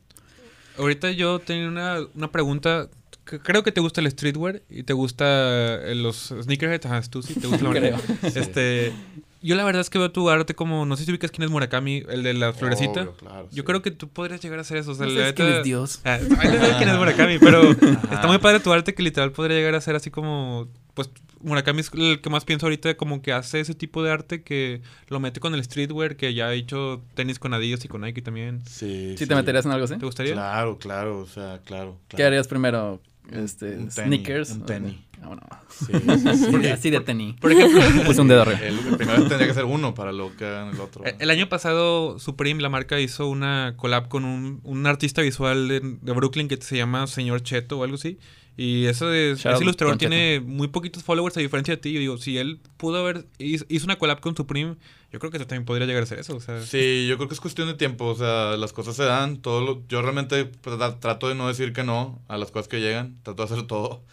Ahorita 0.77 1.09
yo 1.11 1.39
tenía 1.39 1.67
una, 1.69 1.99
una 2.15 2.31
pregunta. 2.31 2.89
Creo 3.25 3.63
que 3.63 3.71
te 3.71 3.81
gusta 3.81 4.01
el 4.01 4.11
streetwear 4.11 4.61
y 4.69 4.83
te 4.83 4.93
gusta 4.93 5.25
eh, 5.25 5.95
los 5.95 6.27
sneakerheads. 6.27 6.85
Ajá, 6.85 7.01
tú 7.09 7.23
sí, 7.23 7.33
te 7.33 7.47
gusta 7.47 7.63
la. 7.63 7.99
Este, 8.23 8.93
yo 9.41 9.55
la 9.55 9.63
verdad 9.63 9.81
es 9.81 9.89
que 9.89 9.97
veo 9.99 10.11
tu 10.11 10.29
arte 10.29 10.55
como, 10.55 10.85
no 10.85 10.95
sé 10.95 11.05
si 11.05 11.11
ubicas 11.11 11.31
quién 11.31 11.43
es 11.43 11.51
Murakami, 11.51 12.03
el 12.09 12.23
de 12.23 12.33
la 12.33 12.53
florecita. 12.53 13.01
Obvio, 13.01 13.15
claro, 13.15 13.47
yo 13.51 13.61
sí. 13.61 13.63
creo 13.63 13.81
que 13.81 13.91
tú 13.91 14.09
podrías 14.09 14.41
llegar 14.41 14.59
a 14.59 14.61
hacer 14.61 14.77
eso. 14.77 14.91
O 14.91 14.95
sea, 14.95 15.05
No 15.05 15.13
sabes 15.13 15.33
quién 15.33 15.47
es 15.49 15.63
Dios. 15.63 16.01
Ah, 16.03 16.17
veo 16.19 16.77
quién 16.77 16.89
es 16.89 16.97
Murakami, 16.97 17.39
pero 17.39 17.61
está 18.11 18.27
muy 18.27 18.37
padre 18.37 18.59
tu 18.59 18.71
arte 18.71 18.93
que 18.93 19.03
literal 19.03 19.31
podría 19.31 19.57
llegar 19.57 19.75
a 19.75 19.81
ser 19.81 19.95
así 19.95 20.09
como, 20.09 20.67
pues 20.93 21.09
Murakami 21.41 21.81
es 21.81 21.91
el 21.93 22.21
que 22.21 22.29
más 22.31 22.43
pienso 22.43 22.65
ahorita 22.65 22.97
como 22.97 23.21
que 23.21 23.33
hace 23.33 23.59
ese 23.59 23.75
tipo 23.75 24.01
de 24.01 24.11
arte 24.11 24.41
que 24.41 24.81
lo 25.09 25.19
mete 25.19 25.39
con 25.39 25.53
el 25.53 25.63
streetwear, 25.63 26.15
que 26.15 26.33
ya 26.33 26.47
ha 26.47 26.53
hecho 26.53 27.03
tenis 27.13 27.37
con 27.37 27.53
Adidas 27.53 27.85
y 27.85 27.87
con 27.87 28.01
Nike 28.01 28.23
también. 28.23 28.63
Sí, 28.65 29.15
¿Sí 29.15 29.27
te 29.27 29.35
meterías 29.35 29.65
en 29.65 29.71
algo 29.71 29.85
así? 29.85 29.95
¿Te 29.95 30.05
gustaría? 30.05 30.33
Claro, 30.33 30.79
claro, 30.79 31.19
o 31.19 31.27
sea, 31.27 31.59
claro. 31.63 31.99
¿Qué 32.07 32.17
claro. 32.17 32.29
harías 32.29 32.47
primero? 32.47 32.99
Este, 33.31 33.77
Un 33.77 33.89
tenis, 33.89 33.93
sneakers. 33.93 34.51
un 34.51 34.65
tenis. 34.65 34.95
Ah, 35.21 35.27
bueno. 35.27 35.41
Sí, 35.69 35.85
sí, 35.93 36.61
sí. 36.61 36.67
Así 36.67 36.89
de 36.91 36.99
tenis. 36.99 37.35
Por 37.39 37.51
ejemplo, 37.51 37.81
Puse 38.05 38.21
un 38.21 38.27
dedo 38.27 38.43
arriba. 38.43 38.59
El, 38.59 38.77
el 38.79 38.95
primero 38.97 39.25
tendría 39.27 39.47
que 39.47 39.53
ser 39.55 39.65
uno 39.65 39.95
para 39.95 40.11
lo 40.11 40.35
que 40.35 40.45
hagan 40.45 40.73
el 40.75 40.79
otro. 40.79 41.03
El- 41.03 41.15
El 41.19 41.29
año 41.31 41.49
pasado 41.49 42.19
Supreme, 42.19 42.61
la 42.61 42.69
marca, 42.69 42.99
hizo 42.99 43.27
una 43.27 43.73
collab 43.77 44.07
con 44.07 44.23
un, 44.25 44.59
un 44.63 44.85
artista 44.85 45.21
visual 45.23 45.67
de, 45.67 45.79
de 46.01 46.11
Brooklyn 46.13 46.47
que 46.47 46.57
se 46.57 46.77
llama 46.77 47.07
Señor 47.07 47.41
Cheto 47.41 47.79
o 47.79 47.83
algo 47.83 47.95
así. 47.95 48.19
Y 48.57 48.85
eso 48.85 49.11
Shout 49.13 49.45
out 49.47 49.55
ese 49.55 49.63
ilustrador 49.63 49.97
tiene 49.97 50.39
muy 50.39 50.69
poquitos 50.69 51.03
followers 51.03 51.35
a 51.37 51.41
diferencia 51.41 51.75
de 51.75 51.81
ti. 51.81 51.91
Yo 51.93 51.99
digo, 51.99 52.17
si 52.17 52.37
él 52.37 52.59
pudo 52.77 52.99
haber, 52.99 53.25
hizo, 53.37 53.65
una 53.85 53.97
collab 53.97 54.21
con 54.21 54.35
Supreme, 54.35 54.75
yo 55.11 55.19
creo 55.19 55.29
que 55.31 55.39
tú 55.39 55.45
también 55.45 55.65
podría 55.65 55.85
llegar 55.87 56.01
a 56.01 56.05
hacer 56.05 56.19
eso. 56.19 56.35
O 56.37 56.39
sea, 56.39 56.61
Sí, 56.61 57.05
yo 57.09 57.17
creo 57.17 57.27
que 57.27 57.33
es 57.33 57.41
cuestión 57.41 57.67
de 57.67 57.73
tiempo, 57.73 58.05
o 58.05 58.15
sea, 58.15 58.55
las 58.57 58.71
cosas 58.71 58.95
se 58.95 59.03
dan, 59.03 59.37
todo 59.41 59.61
lo- 59.61 59.83
yo 59.89 60.01
realmente 60.01 60.49
tra- 60.61 60.99
trato 60.99 61.27
de 61.27 61.35
no 61.35 61.47
decir 61.49 61.73
que 61.73 61.83
no 61.83 62.21
a 62.29 62.37
las 62.37 62.51
cosas 62.51 62.67
que 62.69 62.79
llegan, 62.79 63.17
trato 63.23 63.45
de 63.45 63.53
hacer 63.53 63.67
todo, 63.67 64.03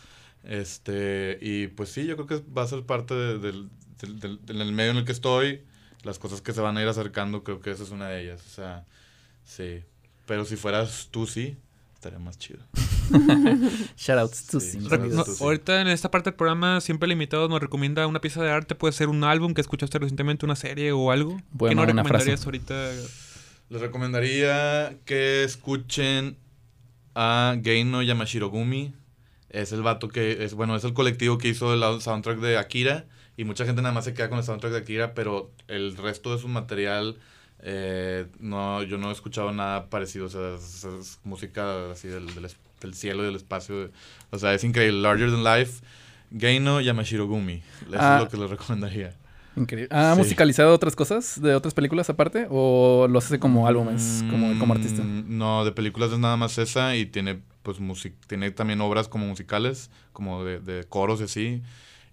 este, 0.45 1.38
y 1.40 1.68
pues 1.68 1.90
sí, 1.90 2.05
yo 2.07 2.16
creo 2.16 2.26
que 2.26 2.45
va 2.53 2.62
a 2.62 2.66
ser 2.66 2.82
parte 2.82 3.14
de- 3.14 3.38
del, 3.38 3.68
del, 4.01 4.18
del- 4.18 4.45
del 4.45 4.72
medio 4.72 4.90
en 4.90 4.97
el 4.99 5.05
que 5.05 5.12
estoy, 5.12 5.62
las 6.03 6.18
cosas 6.18 6.40
que 6.40 6.53
se 6.53 6.61
van 6.61 6.76
a 6.76 6.82
ir 6.82 6.88
acercando, 6.88 7.45
creo 7.45 7.61
que 7.61 7.70
esa 7.70 7.84
es 7.84 7.90
una 7.90 8.09
de 8.09 8.22
ellas, 8.24 8.43
o 8.45 8.51
sea, 8.51 8.84
sí, 9.45 9.82
pero 10.26 10.45
si 10.45 10.57
fueras 10.57 11.09
tú 11.12 11.26
sí, 11.28 11.57
estaría 11.95 12.18
más 12.18 12.38
chido. 12.38 12.61
Shoutouts 13.96 14.46
to 14.46 14.60
Sí. 14.60 14.78
No, 14.78 15.24
ahorita 15.40 15.80
en 15.80 15.88
esta 15.88 16.10
parte 16.10 16.30
del 16.30 16.36
programa, 16.36 16.80
siempre 16.80 17.06
el 17.06 17.12
invitado 17.12 17.48
nos 17.48 17.60
recomienda 17.60 18.06
una 18.06 18.20
pieza 18.20 18.42
de 18.42 18.50
arte. 18.50 18.74
Puede 18.74 18.92
ser 18.92 19.08
un 19.08 19.24
álbum 19.24 19.54
que 19.54 19.60
escuchaste 19.60 19.98
recientemente, 19.98 20.44
una 20.44 20.56
serie 20.56 20.92
o 20.92 21.10
algo. 21.10 21.40
¿Qué 21.58 21.74
nos 21.74 21.88
una 21.88 22.04
frase. 22.04 22.30
recomendarías 22.36 22.44
ahorita? 22.46 22.90
Les 23.68 23.80
recomendaría 23.80 24.98
que 25.04 25.44
escuchen 25.44 26.36
a 27.14 27.56
Geino 27.62 28.02
Yamashirogumi. 28.02 28.94
Es 29.48 29.72
el 29.72 29.82
vato 29.82 30.08
que 30.08 30.44
es, 30.44 30.54
bueno, 30.54 30.76
es 30.76 30.84
el 30.84 30.94
colectivo 30.94 31.38
que 31.38 31.48
hizo 31.48 31.74
el 31.74 32.00
soundtrack 32.00 32.38
de 32.38 32.58
Akira. 32.58 33.06
Y 33.36 33.44
mucha 33.44 33.64
gente 33.64 33.80
nada 33.80 33.94
más 33.94 34.04
se 34.04 34.14
queda 34.14 34.28
con 34.28 34.38
el 34.38 34.44
soundtrack 34.44 34.72
de 34.72 34.78
Akira, 34.78 35.14
pero 35.14 35.50
el 35.68 35.96
resto 35.96 36.34
de 36.34 36.38
su 36.38 36.48
material, 36.48 37.16
eh, 37.60 38.26
no, 38.40 38.82
yo 38.82 38.98
no 38.98 39.08
he 39.08 39.12
escuchado 39.12 39.52
nada 39.52 39.88
parecido. 39.88 40.26
O 40.26 40.28
sea, 40.28 40.54
es, 40.56 40.84
es 40.84 41.20
música 41.24 41.90
así 41.90 42.08
del, 42.08 42.34
del, 42.34 42.44
del 42.83 42.95
cielo 42.95 43.22
y 43.22 43.26
del 43.26 43.37
espacio. 43.37 43.91
O 44.30 44.39
sea, 44.39 44.55
es 44.55 44.64
increíble. 44.64 45.01
Larger 45.01 45.30
Than 45.30 45.45
Life. 45.45 45.83
Geino 46.37 46.80
Yamashirogumi. 46.80 47.62
Eso 47.89 47.97
Ah. 47.99 48.16
es 48.18 48.24
lo 48.24 48.28
que 48.30 48.37
les 48.39 48.51
recomendaría. 48.51 49.14
Increíble. 49.55 49.95
¿Ha 49.95 50.14
Sí. 50.14 50.18
musicalizado 50.18 50.72
otras 50.72 50.97
cosas 50.97 51.41
de 51.43 51.55
otras 51.55 51.74
películas 51.74 52.09
aparte? 52.09 52.47
¿O 52.49 53.07
lo 53.11 53.18
hace 53.18 53.39
como 53.39 53.66
álbumes, 53.66 54.24
como, 54.30 54.59
como 54.59 54.72
artista? 54.72 55.03
Mm, 55.03 55.37
No, 55.37 55.64
de 55.66 55.72
películas 55.72 56.11
es 56.11 56.18
nada 56.18 56.37
más 56.39 56.57
esa 56.59 56.97
y 56.97 57.05
tiene 57.07 57.41
pues 57.62 57.78
music 57.78 58.14
tiene 58.26 58.51
también 58.51 58.80
obras 58.80 59.07
como 59.09 59.26
musicales, 59.26 59.91
como 60.12 60.43
de, 60.43 60.59
de 60.61 60.85
coros 60.85 61.20
y 61.20 61.24
así. 61.24 61.62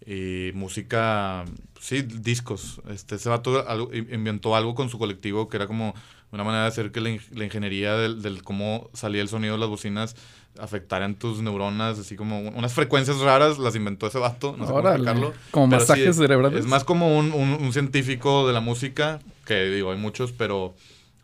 Y 0.05 0.51
música, 0.53 1.45
sí, 1.79 2.01
discos. 2.03 2.81
Este, 2.89 3.15
ese 3.15 3.29
vato 3.29 3.67
algo- 3.67 3.93
in- 3.93 4.07
inventó 4.13 4.55
algo 4.55 4.75
con 4.75 4.89
su 4.89 4.97
colectivo 4.99 5.49
que 5.49 5.57
era 5.57 5.65
como 5.67 5.93
una 6.31 6.43
manera 6.43 6.63
de 6.63 6.69
hacer 6.69 6.91
que 6.91 7.01
la, 7.01 7.17
la 7.31 7.45
ingeniería 7.45 7.95
del, 7.95 8.21
del 8.21 8.43
cómo 8.43 8.89
salía 8.93 9.21
el 9.21 9.27
sonido 9.29 9.53
de 9.55 9.59
las 9.59 9.69
bocinas 9.69 10.15
afectara 10.57 11.05
en 11.05 11.15
tus 11.15 11.41
neuronas, 11.41 11.99
así 11.99 12.15
como 12.15 12.39
un- 12.39 12.53
unas 12.55 12.73
frecuencias 12.73 13.19
raras 13.19 13.57
las 13.59 13.75
inventó 13.75 14.07
ese 14.07 14.17
vato, 14.19 14.55
no 14.57 14.65
sé 14.65 14.71
cómo 14.71 14.79
Órale. 14.79 14.95
explicarlo. 15.03 15.33
Como 15.51 15.67
sí, 15.67 15.71
masajes 15.71 16.15
cerebrales. 16.15 16.59
Es 16.61 16.65
más 16.65 16.83
como 16.83 17.17
un, 17.17 17.31
un- 17.31 17.57
un 17.61 17.73
científico 17.73 18.47
de 18.47 18.53
la 18.53 18.59
música, 18.59 19.19
que 19.45 19.65
digo, 19.65 19.91
hay 19.91 19.97
muchos, 19.97 20.31
pero 20.31 20.73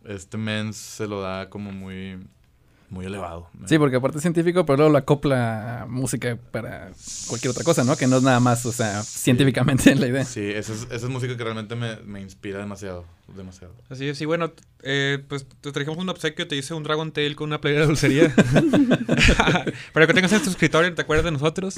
este 0.08 0.36
men 0.38 0.72
se 0.72 1.06
lo 1.06 1.20
da 1.20 1.50
como 1.50 1.72
muy, 1.72 2.18
muy 2.88 3.04
elevado. 3.04 3.48
Sí, 3.66 3.78
porque 3.78 3.96
aparte 3.96 4.18
es 4.18 4.22
científico, 4.22 4.64
pero 4.64 4.76
luego 4.76 4.92
lo 4.92 4.98
acopla 4.98 5.82
a 5.82 5.86
música 5.86 6.38
para 6.52 6.92
cualquier 7.28 7.50
otra 7.50 7.64
cosa, 7.64 7.82
¿no? 7.84 7.96
Que 7.96 8.06
no 8.06 8.16
es 8.18 8.22
nada 8.22 8.38
más, 8.40 8.64
o 8.64 8.72
sea, 8.72 9.02
científicamente 9.02 9.94
la 9.96 10.06
idea. 10.06 10.24
Sí, 10.24 10.40
esa 10.48 10.72
es, 10.72 10.82
esa 10.84 10.94
es 10.94 11.08
música 11.08 11.36
que 11.36 11.42
realmente 11.44 11.74
me, 11.74 11.96
me 12.06 12.20
inspira 12.20 12.58
demasiado, 12.60 13.04
demasiado. 13.34 13.74
Así 13.88 14.08
es, 14.08 14.20
y 14.20 14.24
bueno, 14.24 14.52
eh, 14.82 15.22
pues 15.28 15.46
te 15.60 15.72
trajimos 15.72 15.98
un 15.98 16.08
obsequio, 16.08 16.46
te 16.46 16.56
hice 16.56 16.74
un 16.74 16.82
Dragon 16.82 17.10
Tail 17.12 17.34
con 17.34 17.48
una 17.48 17.60
playera 17.60 17.82
de 17.82 17.86
dulcería. 17.88 18.34
Para 19.92 20.06
que 20.06 20.14
tengas 20.14 20.32
en 20.32 20.42
tu 20.42 20.50
escritorio, 20.50 20.94
te 20.94 21.02
acuerdas 21.02 21.24
de 21.24 21.32
nosotros. 21.32 21.76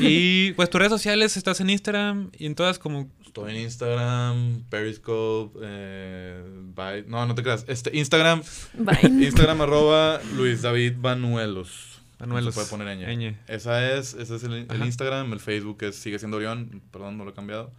Y 0.00 0.52
pues 0.52 0.70
tus 0.70 0.78
redes 0.78 0.92
sociales, 0.92 1.36
estás 1.36 1.60
en 1.60 1.70
Instagram 1.70 2.30
y 2.38 2.46
en 2.46 2.54
todas 2.54 2.78
como... 2.78 3.10
Estoy 3.24 3.52
en 3.52 3.62
Instagram, 3.62 4.64
Periscope, 4.70 5.58
eh, 5.62 7.04
no, 7.06 7.26
no 7.26 7.34
te 7.34 7.42
creas, 7.42 7.64
este, 7.68 7.96
Instagram, 7.96 8.42
Vine. 8.74 9.24
Instagram 9.26 9.60
arroba 9.60 10.20
Luis 10.36 10.62
David 10.62 10.94
Banuelos. 10.98 12.00
Banuelos. 12.18 12.54
No 12.56 12.62
se 12.62 12.68
puede 12.68 12.84
poner 12.84 12.98
ñ. 12.98 13.16
Ñ. 13.16 13.36
Esa 13.48 13.96
es, 13.96 14.14
ese 14.14 14.36
es 14.36 14.42
el. 14.42 14.66
Instagram, 14.84 15.32
el 15.32 15.40
Facebook 15.40 15.78
es, 15.84 15.96
sigue 15.96 16.18
siendo 16.18 16.36
Orión, 16.36 16.82
perdón, 16.90 17.16
no 17.16 17.24
lo 17.24 17.30
he 17.30 17.34
cambiado. 17.34 17.72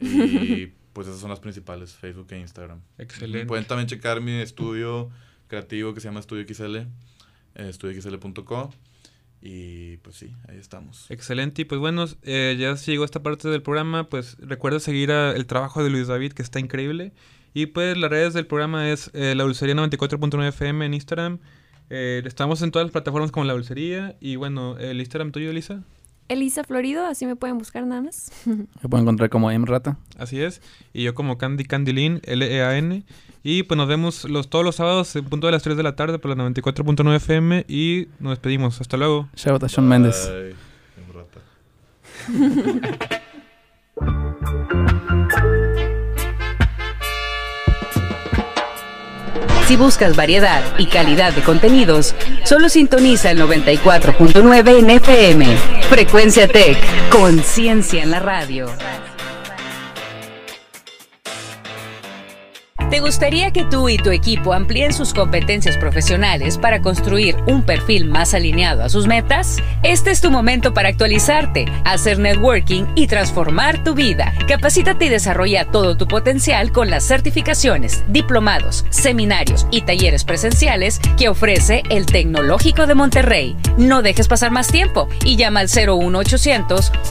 Y 0.00 0.72
pues 0.92 1.06
esas 1.06 1.20
son 1.20 1.30
las 1.30 1.40
principales, 1.40 1.94
Facebook 1.94 2.26
e 2.30 2.38
Instagram. 2.38 2.80
Excelente. 2.98 3.46
Pueden 3.46 3.64
también 3.66 3.88
checar 3.88 4.20
mi 4.20 4.32
estudio 4.32 5.10
creativo 5.48 5.94
que 5.94 6.00
se 6.00 6.08
llama 6.08 6.20
Estudio 6.20 6.44
XL, 6.46 6.76
eh, 6.76 6.86
estudioxl.co. 7.54 8.72
Y 9.44 9.96
pues 9.98 10.16
sí, 10.16 10.32
ahí 10.48 10.56
estamos. 10.56 11.10
Excelente, 11.10 11.62
y 11.62 11.64
pues 11.64 11.80
bueno, 11.80 12.06
eh, 12.22 12.56
ya 12.58 12.76
se 12.76 12.92
llegó 12.92 13.04
esta 13.04 13.24
parte 13.24 13.48
del 13.48 13.60
programa, 13.60 14.08
pues 14.08 14.36
recuerda 14.38 14.78
seguir 14.78 15.10
a 15.10 15.32
el 15.32 15.46
trabajo 15.46 15.82
de 15.82 15.90
Luis 15.90 16.06
David, 16.06 16.32
que 16.32 16.42
está 16.42 16.60
increíble. 16.60 17.12
Y 17.52 17.66
pues 17.66 17.96
las 17.96 18.10
redes 18.10 18.34
del 18.34 18.46
programa 18.46 18.90
es 18.90 19.10
eh, 19.14 19.34
la 19.34 19.42
dulcería 19.42 19.74
94.9 19.74 20.48
FM 20.48 20.86
en 20.86 20.94
Instagram. 20.94 21.38
Eh, 21.90 22.22
estamos 22.24 22.62
en 22.62 22.70
todas 22.70 22.86
las 22.86 22.92
plataformas 22.92 23.30
como 23.32 23.44
la 23.44 23.52
dulcería. 23.52 24.16
Y 24.20 24.36
bueno, 24.36 24.78
el 24.78 25.00
Instagram 25.00 25.32
tuyo, 25.32 25.50
Elisa. 25.50 25.82
Elisa 26.32 26.64
Florido, 26.64 27.04
así 27.06 27.26
me 27.26 27.36
pueden 27.36 27.58
buscar 27.58 27.86
nada 27.86 28.02
más. 28.02 28.32
Me 28.46 28.88
pueden 28.88 29.04
encontrar 29.04 29.30
como 29.30 29.50
M-Rata. 29.50 29.98
Así 30.18 30.40
es. 30.40 30.62
Y 30.92 31.04
yo 31.04 31.14
como 31.14 31.38
Candy 31.38 31.64
Candylin, 31.64 32.20
L-E-A-N. 32.24 33.04
Y 33.44 33.64
pues 33.64 33.76
nos 33.76 33.88
vemos 33.88 34.24
los, 34.24 34.48
todos 34.48 34.64
los 34.64 34.76
sábados 34.76 35.14
en 35.16 35.24
punto 35.24 35.46
de 35.46 35.52
las 35.52 35.62
3 35.62 35.76
de 35.76 35.82
la 35.82 35.96
tarde 35.96 36.18
por 36.18 36.36
la 36.36 36.44
94.9 36.44 37.16
FM. 37.16 37.64
Y 37.68 38.08
nos 38.18 38.32
despedimos. 38.32 38.80
Hasta 38.80 38.96
luego. 38.96 39.28
Shout 39.36 39.54
out 39.54 39.64
a 39.64 39.66
Shawn 39.66 39.88
Si 49.72 49.78
buscas 49.78 50.14
variedad 50.14 50.62
y 50.76 50.84
calidad 50.84 51.32
de 51.32 51.40
contenidos, 51.40 52.14
solo 52.44 52.68
sintoniza 52.68 53.30
el 53.30 53.40
94.9 53.40 54.78
en 54.80 54.90
FM. 54.90 55.46
Frecuencia 55.88 56.46
Tech, 56.46 56.76
conciencia 57.08 58.02
en 58.02 58.10
la 58.10 58.20
radio. 58.20 58.66
¿Te 62.92 63.00
gustaría 63.00 63.52
que 63.52 63.64
tú 63.64 63.88
y 63.88 63.96
tu 63.96 64.10
equipo 64.10 64.52
amplíen 64.52 64.92
sus 64.92 65.14
competencias 65.14 65.78
profesionales 65.78 66.58
para 66.58 66.82
construir 66.82 67.36
un 67.46 67.62
perfil 67.62 68.04
más 68.04 68.34
alineado 68.34 68.84
a 68.84 68.90
sus 68.90 69.06
metas? 69.06 69.56
Este 69.82 70.10
es 70.10 70.20
tu 70.20 70.30
momento 70.30 70.74
para 70.74 70.90
actualizarte, 70.90 71.64
hacer 71.86 72.18
networking 72.18 72.84
y 72.94 73.06
transformar 73.06 73.82
tu 73.82 73.94
vida. 73.94 74.34
Capacítate 74.46 75.06
y 75.06 75.08
desarrolla 75.08 75.64
todo 75.64 75.96
tu 75.96 76.06
potencial 76.06 76.70
con 76.70 76.90
las 76.90 77.02
certificaciones, 77.04 78.04
diplomados, 78.08 78.84
seminarios 78.90 79.66
y 79.70 79.80
talleres 79.80 80.24
presenciales 80.24 81.00
que 81.16 81.30
ofrece 81.30 81.84
el 81.88 82.04
Tecnológico 82.04 82.86
de 82.86 82.94
Monterrey. 82.94 83.56
No 83.78 84.02
dejes 84.02 84.28
pasar 84.28 84.50
más 84.50 84.68
tiempo 84.68 85.08
y 85.24 85.36
llama 85.36 85.60
al 85.60 85.68
01800 85.68 86.92